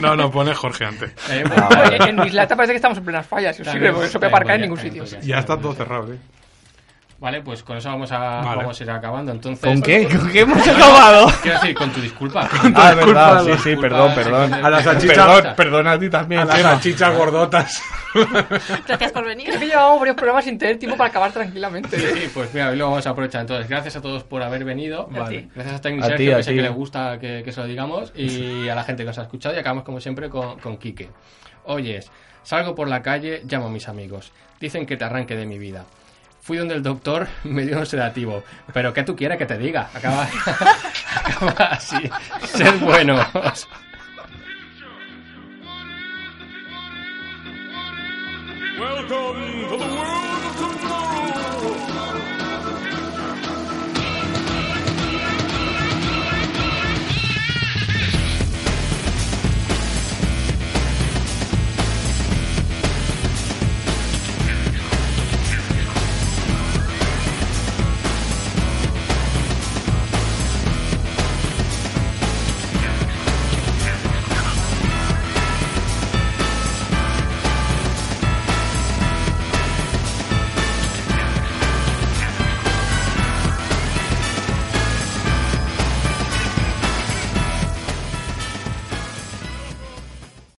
No, 0.01 0.17
no, 0.17 0.31
pone 0.33 0.53
Jorge 0.55 0.85
antes. 0.85 1.11
Eh, 1.31 1.45
Ah, 1.57 1.69
pues, 1.69 1.91
vale. 1.99 2.11
en, 2.11 2.17
Mislata 2.17 2.57
parece 2.57 2.73
que 2.73 2.77
estamos 2.77 2.99
en 2.99 3.05
plenas 3.05 3.27
fallas. 3.27 3.55
Si 3.57 3.63
os 3.63 3.69
sirve, 3.69 3.93
porque 3.93 4.07
eso 4.07 4.19
que 4.19 4.27
también 4.27 4.35
aparcar 4.35 4.61
en 4.61 4.69
podría, 4.71 4.85
ningún 4.93 5.05
sitio. 5.07 5.19
podría. 5.19 5.35
Ya 5.35 5.39
está 5.41 5.57
todo 5.61 5.75
cerrado, 5.75 6.13
¿eh? 6.13 6.17
Vale, 7.19 7.41
pues 7.41 7.63
con 7.63 7.79
eso 7.79 7.89
vamos 7.89 8.13
a, 8.13 8.19
Vale. 8.43 8.57
vamos 8.59 8.79
a 8.79 8.85
ir 8.85 8.91
acabando. 8.91 9.33
Entonces, 9.33 9.65
¿Con 9.65 9.81
qué? 9.81 10.07
¿Con 10.07 10.31
qué 10.31 10.41
hemos 10.41 10.69
acabado? 10.69 11.27
Quiero 11.43 11.59
decir, 11.61 11.75
con 11.75 11.91
tu 11.91 12.01
disculpa. 12.03 12.47
Ah, 12.75 12.91
es 12.91 12.97
verdad, 12.97 13.43
sí, 13.43 13.47
Disculpa, 13.47 13.63
sí, 13.63 13.71
disculpa, 13.71 13.81
perdón, 13.81 14.09
sí, 14.11 14.15
perdón. 14.17 14.47
sí, 14.53 14.61
A 14.63 14.71
las 14.71 14.85
salchichas- 14.87 15.09
Perdón, 15.17 15.55
perdón 15.57 15.87
a 15.89 15.99
ti 15.99 16.11
también, 16.11 16.41
A 16.43 16.45
las 16.45 16.61
salchichas 16.61 17.17
gordotas. 17.17 17.83
Gracias 18.87 19.13
por 19.13 19.25
venir. 19.25 19.49
Es 19.51 19.57
que 19.57 19.67
llevábamos 19.67 19.99
varios 20.01 20.17
programas 20.17 20.45
sin 20.45 20.59
tener 20.59 20.79
tiempo 20.79 20.97
para 20.99 21.09
acabar 21.11 21.33
tranquilamente. 21.33 21.99
Sí, 21.99 22.31
pues 22.35 22.53
mira, 22.53 22.69
hoy 22.69 22.77
lo 22.77 22.89
vamos 22.91 23.07
a 23.07 23.11
aprovechar. 23.11 23.41
Entonces, 23.43 23.69
gracias 23.69 23.97
a 23.97 24.03
todos 24.03 24.23
por 24.25 24.43
haber 24.43 24.65
venido. 24.65 25.07
Vale. 25.11 25.49
Gracias 25.55 25.77
a 25.77 25.81
Tecnic 25.81 26.05
A 26.05 26.09
ti, 26.09 26.13
Sergio, 26.17 26.35
a 26.35 26.37
que 26.39 26.43
sé 26.43 26.55
que 26.55 26.63
le 26.63 26.69
gusta 26.69 27.19
que, 27.19 27.43
que 27.45 27.53
se 27.53 27.61
lo 27.61 27.67
digamos. 27.67 28.13
Y 28.15 28.69
a 28.69 28.75
la 28.75 28.85
gente 28.85 29.03
que 29.05 29.07
nos 29.09 29.19
ha 29.19 29.23
escuchado. 29.23 29.55
Y 29.55 29.59
acabamos, 29.59 29.85
como 29.85 30.01
siempre, 30.01 30.29
con, 30.29 30.59
con 30.59 30.77
Quique. 30.77 31.09
Oyes, 31.65 32.11
salgo 32.43 32.75
por 32.75 32.89
la 32.89 33.01
calle, 33.03 33.43
llamo 33.49 33.67
a 33.67 33.71
mis 33.71 33.89
amigos. 33.89 34.33
Dicen 34.61 34.85
que 34.87 34.97
te 34.97 35.05
arranque 35.05 35.35
de 35.35 35.47
mi 35.47 35.59
vida 35.59 35.85
fui 36.47 36.59
donde 36.59 36.77
el 36.77 36.83
doctor 36.83 37.27
me 37.45 37.67
dio 37.67 37.79
un 37.79 37.87
sedativo. 37.87 38.45
Pero 38.73 38.93
¿qué 38.93 39.03
tú 39.03 39.17
quieres 39.17 39.37
que 39.37 39.47
te 39.47 39.59
diga? 39.59 39.91
Acaba, 39.93 40.29
acaba 41.25 41.65
así. 41.73 42.09
Ser 42.45 42.79
bueno. 42.79 43.17
Welcome 48.79 49.69
to 49.71 49.77
the 49.79 49.87
world 49.97 51.91
of. 51.91 51.96